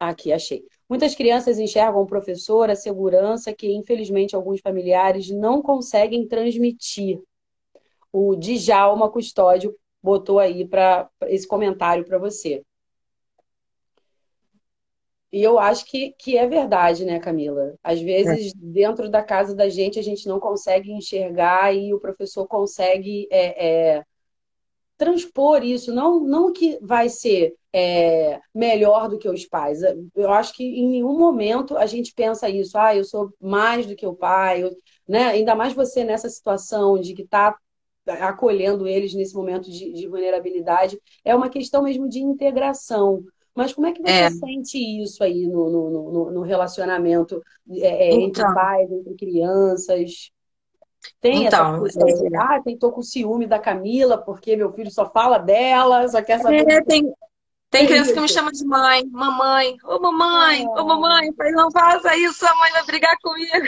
Aqui, 0.00 0.32
achei. 0.32 0.64
Muitas 0.88 1.14
crianças 1.14 1.58
enxergam 1.58 2.02
o 2.02 2.06
professor, 2.06 2.70
a 2.70 2.76
segurança 2.76 3.52
que, 3.52 3.72
infelizmente, 3.72 4.34
alguns 4.34 4.60
familiares 4.60 5.30
não 5.30 5.60
conseguem 5.60 6.26
transmitir 6.26 7.20
o 8.12 8.34
Djalma 8.36 9.10
Custódio 9.10 9.74
botou 10.02 10.38
aí 10.38 10.66
para 10.66 11.08
esse 11.26 11.46
comentário 11.46 12.04
para 12.04 12.18
você. 12.18 12.64
E 15.30 15.42
eu 15.42 15.58
acho 15.58 15.84
que, 15.84 16.12
que 16.18 16.38
é 16.38 16.46
verdade, 16.46 17.04
né, 17.04 17.18
Camila? 17.18 17.74
Às 17.82 18.00
vezes, 18.00 18.52
é. 18.52 18.56
dentro 18.56 19.10
da 19.10 19.22
casa 19.22 19.54
da 19.54 19.68
gente, 19.68 19.98
a 19.98 20.02
gente 20.02 20.26
não 20.26 20.40
consegue 20.40 20.90
enxergar 20.90 21.74
e 21.74 21.92
o 21.92 22.00
professor 22.00 22.46
consegue 22.46 23.28
é, 23.30 23.96
é, 23.96 24.04
transpor 24.96 25.62
isso. 25.62 25.94
Não, 25.94 26.20
não 26.20 26.50
que 26.50 26.78
vai 26.80 27.10
ser 27.10 27.54
é, 27.74 28.40
melhor 28.54 29.08
do 29.08 29.18
que 29.18 29.28
os 29.28 29.44
pais. 29.44 29.80
Eu 30.16 30.32
acho 30.32 30.54
que 30.54 30.64
em 30.64 30.88
nenhum 30.88 31.18
momento 31.18 31.76
a 31.76 31.84
gente 31.84 32.14
pensa 32.14 32.48
isso. 32.48 32.78
Ah, 32.78 32.96
eu 32.96 33.04
sou 33.04 33.30
mais 33.38 33.86
do 33.86 33.94
que 33.94 34.06
o 34.06 34.14
pai. 34.14 34.62
Eu, 34.62 34.70
né? 35.06 35.26
Ainda 35.26 35.54
mais 35.54 35.74
você 35.74 36.04
nessa 36.04 36.30
situação 36.30 36.98
de 36.98 37.12
que 37.12 37.22
está 37.22 37.54
acolhendo 38.12 38.86
eles 38.86 39.14
nesse 39.14 39.34
momento 39.34 39.70
de, 39.70 39.92
de, 39.92 40.06
vulnerabilidade. 40.06 41.00
É 41.24 41.34
uma 41.34 41.48
questão 41.48 41.82
mesmo 41.82 42.08
de 42.08 42.20
integração. 42.20 43.24
Mas 43.54 43.72
como 43.72 43.86
é 43.86 43.92
que 43.92 44.00
você 44.00 44.10
é. 44.10 44.30
sente 44.30 44.78
isso 44.78 45.22
aí 45.22 45.46
no, 45.46 45.68
no, 45.70 45.90
no, 45.90 46.30
no 46.30 46.40
relacionamento 46.42 47.42
é, 47.70 48.08
é 48.08 48.14
então, 48.14 48.22
entre 48.22 48.54
pais, 48.54 48.92
entre 48.92 49.14
crianças? 49.14 50.30
Tem 51.20 51.46
então, 51.46 51.84
essa 51.86 51.98
coisa 51.98 52.22
de, 52.22 52.34
é. 52.34 52.38
ah, 52.38 52.62
tô 52.78 52.92
com 52.92 53.02
ciúme 53.02 53.46
da 53.46 53.58
Camila 53.58 54.18
porque 54.18 54.56
meu 54.56 54.72
filho 54.72 54.90
só 54.90 55.10
fala 55.10 55.38
dela, 55.38 56.06
só 56.08 56.22
quer 56.22 56.40
saber. 56.40 56.68
É, 56.68 56.82
tem, 56.82 57.12
tem 57.70 57.86
criança 57.86 58.12
que 58.12 58.20
me 58.20 58.28
chama 58.28 58.50
de 58.50 58.64
mãe, 58.64 59.04
mamãe, 59.10 59.76
ô 59.84 60.00
mamãe, 60.00 60.66
ô 60.66 60.84
mamãe, 60.84 61.32
pai, 61.34 61.50
não 61.50 61.70
faça 61.70 62.16
isso, 62.16 62.46
a 62.46 62.54
mãe 62.54 62.72
vai 62.72 62.84
brigar 62.86 63.16
comigo. 63.20 63.66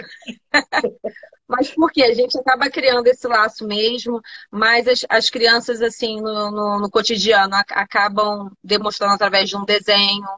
Mas 1.47 1.71
por 1.75 1.91
quê? 1.91 2.05
A 2.05 2.15
gente 2.15 2.39
acaba 2.39 2.71
criando 2.71 3.09
esse 3.09 3.27
laço 3.27 3.67
mesmo, 3.67 4.21
mas 4.53 4.87
as, 4.87 5.05
as 5.09 5.29
crianças, 5.29 5.83
assim, 5.83 6.21
no, 6.21 6.49
no, 6.49 6.79
no 6.79 6.89
cotidiano, 6.89 7.57
acabam 7.57 8.53
demonstrando 8.63 9.15
através 9.15 9.49
de 9.49 9.57
um 9.57 9.65
desenho, 9.65 10.29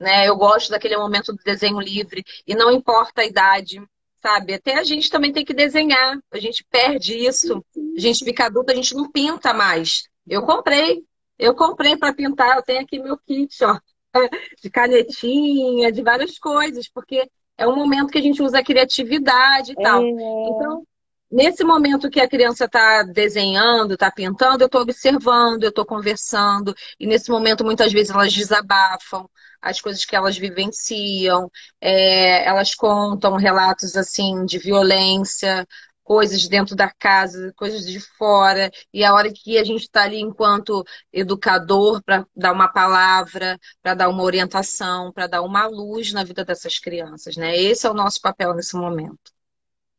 né? 0.00 0.28
Eu 0.28 0.36
gosto 0.36 0.70
daquele 0.70 0.96
momento 0.96 1.32
do 1.32 1.42
desenho 1.44 1.78
livre, 1.78 2.24
e 2.44 2.56
não 2.56 2.72
importa 2.72 3.20
a 3.22 3.24
idade, 3.24 3.80
sabe? 4.20 4.54
Até 4.54 4.76
a 4.78 4.82
gente 4.82 5.08
também 5.08 5.32
tem 5.32 5.44
que 5.44 5.54
desenhar, 5.54 6.18
a 6.32 6.38
gente 6.38 6.64
perde 6.68 7.14
isso, 7.14 7.64
a 7.96 8.00
gente 8.00 8.24
fica 8.24 8.46
adulta, 8.46 8.72
a 8.72 8.76
gente 8.76 8.96
não 8.96 9.08
pinta 9.08 9.54
mais. 9.54 10.08
Eu 10.26 10.42
comprei, 10.42 11.04
eu 11.38 11.54
comprei 11.54 11.96
para 11.96 12.14
pintar, 12.14 12.56
eu 12.56 12.62
tenho 12.62 12.80
aqui 12.80 12.98
meu 12.98 13.16
kit, 13.18 13.64
ó, 13.64 13.78
de 14.62 14.70
canetinha, 14.70 15.92
de 15.92 16.02
várias 16.02 16.38
coisas, 16.38 16.88
porque 16.88 17.28
é 17.56 17.66
um 17.66 17.76
momento 17.76 18.10
que 18.10 18.18
a 18.18 18.22
gente 18.22 18.42
usa 18.42 18.58
a 18.58 18.64
criatividade 18.64 19.72
e 19.72 19.74
tal. 19.74 20.02
É. 20.02 20.08
Então, 20.08 20.86
nesse 21.30 21.64
momento 21.64 22.10
que 22.10 22.20
a 22.20 22.28
criança 22.28 22.64
está 22.64 23.02
desenhando, 23.02 23.94
está 23.94 24.10
pintando, 24.10 24.62
eu 24.62 24.66
estou 24.66 24.80
observando, 24.80 25.64
eu 25.64 25.70
estou 25.70 25.84
conversando, 25.84 26.74
e 26.98 27.06
nesse 27.06 27.30
momento 27.30 27.64
muitas 27.64 27.92
vezes 27.92 28.10
elas 28.10 28.32
desabafam 28.32 29.28
as 29.60 29.80
coisas 29.80 30.04
que 30.04 30.14
elas 30.14 30.38
vivenciam, 30.38 31.50
é, 31.80 32.46
elas 32.46 32.74
contam 32.74 33.36
relatos 33.36 33.96
assim 33.96 34.44
de 34.44 34.58
violência, 34.58 35.66
coisas 36.08 36.48
dentro 36.48 36.74
da 36.74 36.90
casa, 36.90 37.52
coisas 37.54 37.84
de 37.84 38.00
fora, 38.00 38.70
e 38.94 39.04
a 39.04 39.12
hora 39.12 39.30
que 39.30 39.58
a 39.58 39.62
gente 39.62 39.82
está 39.82 40.04
ali 40.04 40.18
enquanto 40.18 40.82
educador 41.12 42.02
para 42.02 42.26
dar 42.34 42.50
uma 42.50 42.66
palavra, 42.66 43.58
para 43.82 43.92
dar 43.92 44.08
uma 44.08 44.22
orientação, 44.22 45.12
para 45.12 45.26
dar 45.26 45.42
uma 45.42 45.66
luz 45.66 46.10
na 46.14 46.24
vida 46.24 46.46
dessas 46.46 46.78
crianças, 46.78 47.36
né? 47.36 47.54
Esse 47.54 47.86
é 47.86 47.90
o 47.90 47.94
nosso 47.94 48.22
papel 48.22 48.54
nesse 48.54 48.74
momento. 48.74 49.18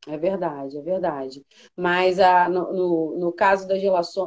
É 0.08 0.18
verdade, 0.18 0.80
é 0.80 0.82
verdade. 0.82 1.46
Mas 1.78 2.20
a, 2.20 2.46
ah, 2.46 2.50
no, 2.50 3.16
no, 3.20 3.32
caso 3.32 3.68
das 3.68 3.80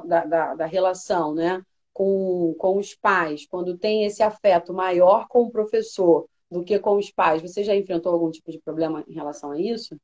da, 0.07 0.25
da, 0.25 0.55
da, 0.55 0.67
relação 0.67 1.35
né, 1.35 1.61
com, 1.93 2.55
com 2.59 2.79
os 2.79 2.95
pais, 2.95 3.45
quando 3.45 3.77
tem 3.77 4.05
esse 4.05 4.23
afeto 4.23 4.73
maior 4.73 5.27
com 5.27 5.41
o 5.43 5.51
professor 5.51 6.29
do 6.49 6.63
que 6.63 6.79
com 6.79 6.97
os 6.97 7.11
pais, 7.11 7.43
você 7.43 7.65
já 7.65 7.75
enfrentou 7.75 8.13
algum 8.13 8.31
tipo 8.31 8.53
de 8.53 8.61
problema 8.61 9.03
em 9.09 9.15
relação 9.15 9.51
a 9.51 9.61
isso? 9.61 9.97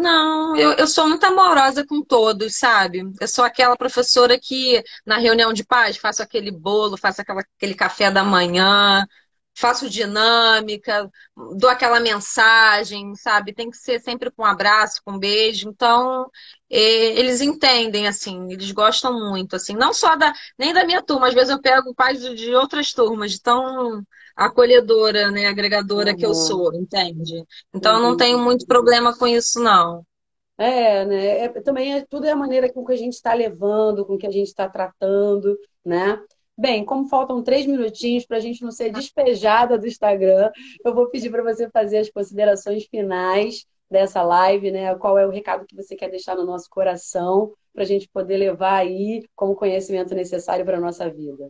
Não, 0.00 0.56
eu, 0.56 0.72
eu 0.74 0.86
sou 0.86 1.06
muito 1.08 1.24
amorosa 1.26 1.84
com 1.86 2.02
todos, 2.02 2.56
sabe? 2.56 3.02
Eu 3.20 3.28
sou 3.28 3.44
aquela 3.44 3.76
professora 3.76 4.38
que, 4.40 4.82
na 5.04 5.18
reunião 5.18 5.52
de 5.52 5.62
pais, 5.64 5.96
faço 5.98 6.22
aquele 6.22 6.50
bolo, 6.50 6.96
faço 6.96 7.20
aquela, 7.20 7.40
aquele 7.56 7.74
café 7.74 8.10
da 8.10 8.24
manhã, 8.24 9.04
faço 9.54 9.90
dinâmica, 9.90 11.10
dou 11.58 11.68
aquela 11.68 12.00
mensagem, 12.00 13.14
sabe? 13.14 13.52
Tem 13.52 13.70
que 13.70 13.76
ser 13.76 14.00
sempre 14.00 14.30
com 14.30 14.42
um 14.42 14.46
abraço, 14.46 15.02
com 15.04 15.12
um 15.12 15.18
beijo. 15.18 15.68
Então, 15.68 16.30
eles 16.70 17.42
entendem, 17.42 18.08
assim, 18.08 18.50
eles 18.52 18.70
gostam 18.72 19.12
muito, 19.30 19.56
assim, 19.56 19.74
não 19.74 19.92
só 19.92 20.16
da, 20.16 20.32
nem 20.58 20.72
da 20.72 20.84
minha 20.84 21.02
turma, 21.02 21.28
às 21.28 21.34
vezes 21.34 21.50
eu 21.50 21.60
pego 21.60 21.94
pais 21.94 22.20
de 22.22 22.54
outras 22.54 22.92
turmas, 22.94 23.32
de 23.32 23.40
tão 23.42 24.02
acolhedora, 24.40 25.30
né, 25.30 25.46
agregadora 25.46 26.12
uhum. 26.12 26.16
que 26.16 26.24
eu 26.24 26.34
sou, 26.34 26.74
entende? 26.74 27.44
Então, 27.74 27.92
uhum. 27.92 27.98
eu 27.98 28.10
não 28.10 28.16
tenho 28.16 28.38
muito 28.38 28.66
problema 28.66 29.16
com 29.16 29.26
isso, 29.26 29.60
não. 29.60 30.04
É, 30.56 31.04
né? 31.04 31.38
É, 31.44 31.48
também 31.60 31.94
é, 31.94 32.04
tudo 32.08 32.26
é 32.26 32.30
a 32.30 32.36
maneira 32.36 32.72
com 32.72 32.84
que 32.84 32.92
a 32.92 32.96
gente 32.96 33.14
está 33.14 33.32
levando, 33.34 34.04
com 34.04 34.18
que 34.18 34.26
a 34.26 34.30
gente 34.30 34.48
está 34.48 34.68
tratando, 34.68 35.58
né? 35.84 36.18
Bem, 36.56 36.84
como 36.84 37.08
faltam 37.08 37.42
três 37.42 37.66
minutinhos 37.66 38.26
para 38.26 38.36
a 38.36 38.40
gente 38.40 38.62
não 38.62 38.70
ser 38.70 38.90
despejada 38.90 39.78
do 39.78 39.86
Instagram, 39.86 40.50
eu 40.84 40.94
vou 40.94 41.08
pedir 41.08 41.30
para 41.30 41.42
você 41.42 41.70
fazer 41.70 41.98
as 41.98 42.10
considerações 42.10 42.84
finais 42.84 43.64
dessa 43.90 44.22
live, 44.22 44.70
né? 44.70 44.94
Qual 44.96 45.18
é 45.18 45.26
o 45.26 45.30
recado 45.30 45.66
que 45.66 45.74
você 45.74 45.96
quer 45.96 46.10
deixar 46.10 46.36
no 46.36 46.44
nosso 46.44 46.68
coração 46.68 47.52
para 47.72 47.82
a 47.82 47.86
gente 47.86 48.08
poder 48.08 48.36
levar 48.36 48.76
aí 48.76 49.24
como 49.34 49.54
conhecimento 49.54 50.14
necessário 50.14 50.64
para 50.64 50.76
a 50.76 50.80
nossa 50.80 51.08
vida. 51.08 51.48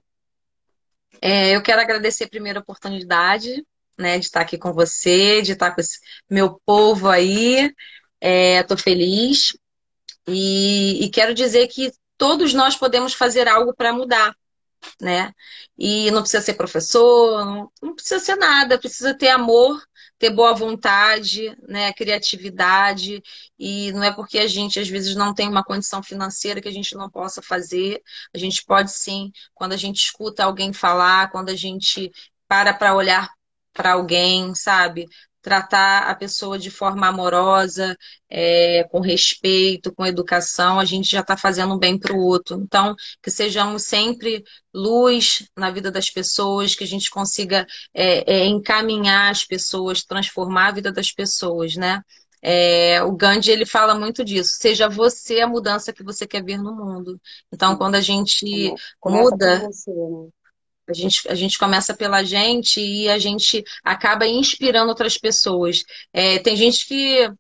É, 1.20 1.54
eu 1.54 1.62
quero 1.62 1.80
agradecer 1.80 2.24
a 2.24 2.28
primeira 2.28 2.60
oportunidade, 2.60 3.64
né, 3.98 4.18
de 4.18 4.26
estar 4.26 4.40
aqui 4.40 4.56
com 4.56 4.72
você, 4.72 5.42
de 5.42 5.52
estar 5.52 5.74
com 5.74 5.80
esse 5.80 5.98
meu 6.28 6.60
povo 6.64 7.08
aí. 7.08 7.72
Estou 8.20 8.76
é, 8.76 8.80
feliz 8.80 9.56
e, 10.26 11.04
e 11.04 11.10
quero 11.10 11.34
dizer 11.34 11.66
que 11.68 11.92
todos 12.18 12.52
nós 12.52 12.76
podemos 12.76 13.14
fazer 13.14 13.48
algo 13.48 13.74
para 13.74 13.92
mudar 13.92 14.34
né? 15.00 15.32
E 15.78 16.10
não 16.10 16.22
precisa 16.22 16.42
ser 16.42 16.54
professor, 16.54 17.44
não, 17.44 17.72
não 17.82 17.94
precisa 17.94 18.20
ser 18.20 18.36
nada, 18.36 18.78
precisa 18.78 19.14
ter 19.14 19.28
amor, 19.28 19.82
ter 20.20 20.30
boa 20.30 20.54
vontade, 20.54 21.56
né, 21.68 21.92
criatividade, 21.94 23.22
e 23.58 23.90
não 23.92 24.04
é 24.04 24.12
porque 24.14 24.38
a 24.38 24.46
gente 24.46 24.78
às 24.78 24.88
vezes 24.88 25.16
não 25.16 25.34
tem 25.34 25.48
uma 25.48 25.64
condição 25.64 26.02
financeira 26.02 26.60
que 26.60 26.68
a 26.68 26.72
gente 26.72 26.94
não 26.94 27.10
possa 27.10 27.42
fazer. 27.42 28.02
A 28.34 28.38
gente 28.38 28.64
pode 28.66 28.92
sim, 28.92 29.32
quando 29.54 29.72
a 29.72 29.78
gente 29.78 29.96
escuta 30.04 30.44
alguém 30.44 30.72
falar, 30.74 31.30
quando 31.32 31.48
a 31.50 31.56
gente 31.56 32.12
para 32.46 32.74
para 32.74 32.94
olhar 32.94 33.30
para 33.72 33.92
alguém, 33.94 34.54
sabe? 34.54 35.06
Tratar 35.42 36.08
a 36.10 36.14
pessoa 36.14 36.58
de 36.58 36.70
forma 36.70 37.06
amorosa, 37.08 37.96
é, 38.28 38.84
com 38.90 39.00
respeito, 39.00 39.92
com 39.94 40.06
educação, 40.06 40.78
a 40.78 40.84
gente 40.84 41.10
já 41.10 41.20
está 41.20 41.36
fazendo 41.36 41.74
um 41.74 41.78
bem 41.78 41.98
para 41.98 42.12
o 42.14 42.20
outro. 42.20 42.60
Então, 42.62 42.94
que 43.22 43.30
sejamos 43.30 43.84
sempre 43.84 44.44
luz 44.72 45.48
na 45.56 45.70
vida 45.70 45.90
das 45.90 46.10
pessoas, 46.10 46.74
que 46.74 46.84
a 46.84 46.86
gente 46.86 47.10
consiga 47.10 47.66
é, 47.94 48.42
é, 48.42 48.46
encaminhar 48.46 49.30
as 49.30 49.44
pessoas, 49.44 50.04
transformar 50.04 50.68
a 50.68 50.72
vida 50.72 50.92
das 50.92 51.12
pessoas, 51.12 51.76
né? 51.76 52.02
É, 52.42 53.02
o 53.02 53.12
Gandhi 53.12 53.50
ele 53.50 53.66
fala 53.66 53.94
muito 53.94 54.24
disso. 54.24 54.56
Seja 54.58 54.88
você 54.88 55.40
a 55.40 55.46
mudança 55.48 55.92
que 55.92 56.02
você 56.02 56.26
quer 56.26 56.42
ver 56.42 56.58
no 56.58 56.74
mundo. 56.74 57.20
Então, 57.52 57.76
quando 57.76 57.96
a 57.96 58.00
gente 58.00 58.74
muda, 59.04 59.60
você, 59.60 59.90
né? 59.90 60.30
A 60.90 60.94
gente, 60.94 61.28
a 61.28 61.34
gente 61.34 61.58
começa 61.58 61.94
pela 61.94 62.22
gente 62.22 62.80
e 62.80 63.08
a 63.08 63.18
gente 63.18 63.64
acaba 63.84 64.26
inspirando 64.26 64.88
outras 64.88 65.16
pessoas. 65.18 65.84
É, 66.12 66.38
tem 66.38 66.56
gente 66.56 66.86
que 66.86 67.30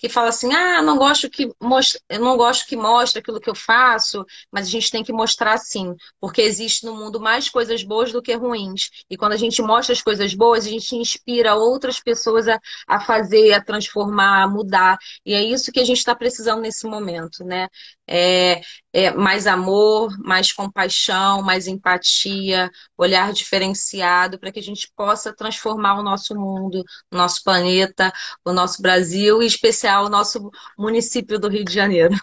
que 0.00 0.08
fala 0.08 0.30
assim, 0.30 0.50
ah, 0.54 0.80
não 0.80 0.96
gosto 0.96 1.28
que 1.28 1.50
mostra, 1.60 2.00
não 2.18 2.34
gosto 2.34 2.66
que 2.66 2.74
mostre 2.74 3.20
aquilo 3.20 3.38
que 3.38 3.50
eu 3.50 3.54
faço, 3.54 4.24
mas 4.50 4.66
a 4.66 4.70
gente 4.70 4.90
tem 4.90 5.04
que 5.04 5.12
mostrar 5.12 5.58
sim, 5.58 5.94
porque 6.18 6.40
existe 6.40 6.86
no 6.86 6.96
mundo 6.96 7.20
mais 7.20 7.50
coisas 7.50 7.82
boas 7.82 8.10
do 8.10 8.22
que 8.22 8.34
ruins. 8.34 8.88
E 9.10 9.16
quando 9.16 9.32
a 9.32 9.36
gente 9.36 9.60
mostra 9.60 9.92
as 9.92 10.00
coisas 10.00 10.32
boas, 10.32 10.66
a 10.66 10.70
gente 10.70 10.96
inspira 10.96 11.54
outras 11.54 12.00
pessoas 12.00 12.48
a, 12.48 12.58
a 12.88 12.98
fazer, 13.00 13.52
a 13.52 13.62
transformar, 13.62 14.42
a 14.44 14.48
mudar. 14.48 14.96
E 15.24 15.34
é 15.34 15.42
isso 15.42 15.70
que 15.70 15.80
a 15.80 15.84
gente 15.84 15.98
está 15.98 16.14
precisando 16.14 16.62
nesse 16.62 16.86
momento, 16.86 17.44
né? 17.44 17.68
É, 18.08 18.62
é 18.92 19.12
mais 19.12 19.46
amor, 19.46 20.10
mais 20.18 20.52
compaixão, 20.52 21.42
mais 21.42 21.66
empatia, 21.66 22.70
olhar 22.96 23.32
diferenciado 23.32 24.38
para 24.38 24.52
que 24.52 24.58
a 24.58 24.62
gente 24.62 24.90
possa 24.96 25.34
transformar 25.34 25.98
o 25.98 26.02
nosso 26.02 26.34
mundo, 26.34 26.84
o 27.12 27.16
nosso 27.16 27.42
planeta, 27.44 28.12
o 28.44 28.52
nosso 28.52 28.82
Brasil 28.82 29.40
e, 29.42 29.44
em 29.44 29.48
especial, 29.48 30.06
o 30.06 30.10
nosso 30.10 30.50
município 30.78 31.38
do 31.38 31.48
Rio 31.48 31.64
de 31.64 31.72
Janeiro. 31.72 32.14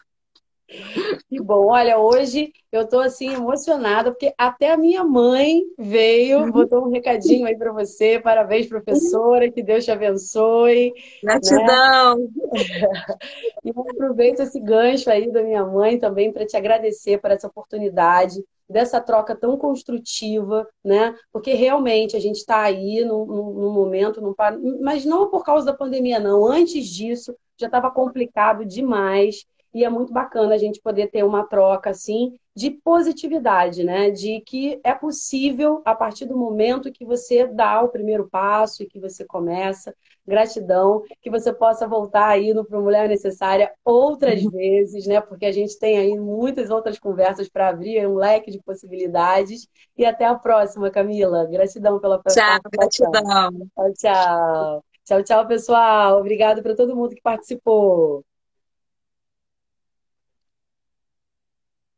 Que 1.29 1.41
bom, 1.41 1.67
olha, 1.67 1.97
hoje 1.97 2.51
eu 2.71 2.81
estou 2.81 2.99
assim 2.99 3.33
emocionada, 3.33 4.11
porque 4.11 4.33
até 4.37 4.71
a 4.71 4.77
minha 4.77 5.03
mãe 5.03 5.63
veio, 5.77 6.51
botou 6.51 6.85
um 6.85 6.91
recadinho 6.91 7.45
aí 7.45 7.57
para 7.57 7.71
você. 7.71 8.19
Parabéns, 8.19 8.67
professora, 8.67 9.49
que 9.49 9.63
Deus 9.63 9.85
te 9.85 9.91
abençoe. 9.91 10.93
Gratidão! 11.23 12.17
Né? 12.17 12.27
E 13.63 13.69
aproveito 13.69 14.39
esse 14.39 14.59
gancho 14.59 15.09
aí 15.09 15.29
da 15.29 15.43
minha 15.43 15.65
mãe 15.65 15.99
também 15.99 16.31
para 16.31 16.45
te 16.45 16.55
agradecer 16.55 17.19
por 17.19 17.31
essa 17.31 17.47
oportunidade, 17.47 18.41
dessa 18.69 19.01
troca 19.01 19.35
tão 19.35 19.57
construtiva, 19.57 20.67
né? 20.83 21.15
Porque 21.31 21.53
realmente 21.53 22.15
a 22.15 22.19
gente 22.19 22.37
está 22.37 22.61
aí 22.61 23.03
num, 23.03 23.25
num 23.25 23.73
momento, 23.73 24.21
num, 24.21 24.33
mas 24.81 25.05
não 25.05 25.29
por 25.29 25.43
causa 25.43 25.65
da 25.65 25.73
pandemia, 25.73 26.19
não. 26.19 26.45
Antes 26.45 26.85
disso, 26.87 27.35
já 27.57 27.67
estava 27.67 27.91
complicado 27.91 28.65
demais. 28.65 29.45
E 29.77 29.83
é 29.83 29.89
muito 29.91 30.11
bacana 30.11 30.55
a 30.55 30.57
gente 30.57 30.81
poder 30.81 31.05
ter 31.11 31.23
uma 31.23 31.45
troca 31.45 31.91
assim 31.91 32.35
de 32.55 32.71
positividade, 32.71 33.83
né? 33.83 34.09
De 34.09 34.41
que 34.41 34.81
é 34.83 34.91
possível 34.91 35.83
a 35.85 35.93
partir 35.93 36.25
do 36.25 36.35
momento 36.35 36.91
que 36.91 37.05
você 37.05 37.45
dá 37.45 37.83
o 37.83 37.89
primeiro 37.89 38.27
passo 38.27 38.81
e 38.81 38.87
que 38.87 38.99
você 38.99 39.23
começa. 39.23 39.93
Gratidão, 40.25 41.03
que 41.21 41.29
você 41.29 41.53
possa 41.53 41.87
voltar 41.87 42.27
aí 42.27 42.55
no 42.55 42.65
Pro 42.65 42.81
Mulher 42.81 43.07
Necessária 43.07 43.71
outras 43.85 44.43
uhum. 44.43 44.49
vezes, 44.49 45.05
né? 45.05 45.21
Porque 45.21 45.45
a 45.45 45.51
gente 45.51 45.77
tem 45.77 45.99
aí 45.99 46.17
muitas 46.17 46.71
outras 46.71 46.97
conversas 46.97 47.47
para 47.47 47.69
abrir 47.69 48.07
um 48.07 48.15
leque 48.15 48.49
de 48.49 48.59
possibilidades. 48.63 49.67
E 49.95 50.03
até 50.03 50.25
a 50.25 50.33
próxima, 50.33 50.89
Camila. 50.89 51.45
Gratidão 51.45 51.99
pela 51.99 52.19
Tchau, 52.23 52.59
gratidão. 52.71 53.51
Tchau, 53.75 53.93
tchau. 53.93 54.83
Tchau, 55.05 55.23
tchau, 55.23 55.47
pessoal. 55.47 56.19
Obrigado 56.19 56.63
para 56.63 56.75
todo 56.75 56.95
mundo 56.95 57.13
que 57.13 57.21
participou. 57.21 58.25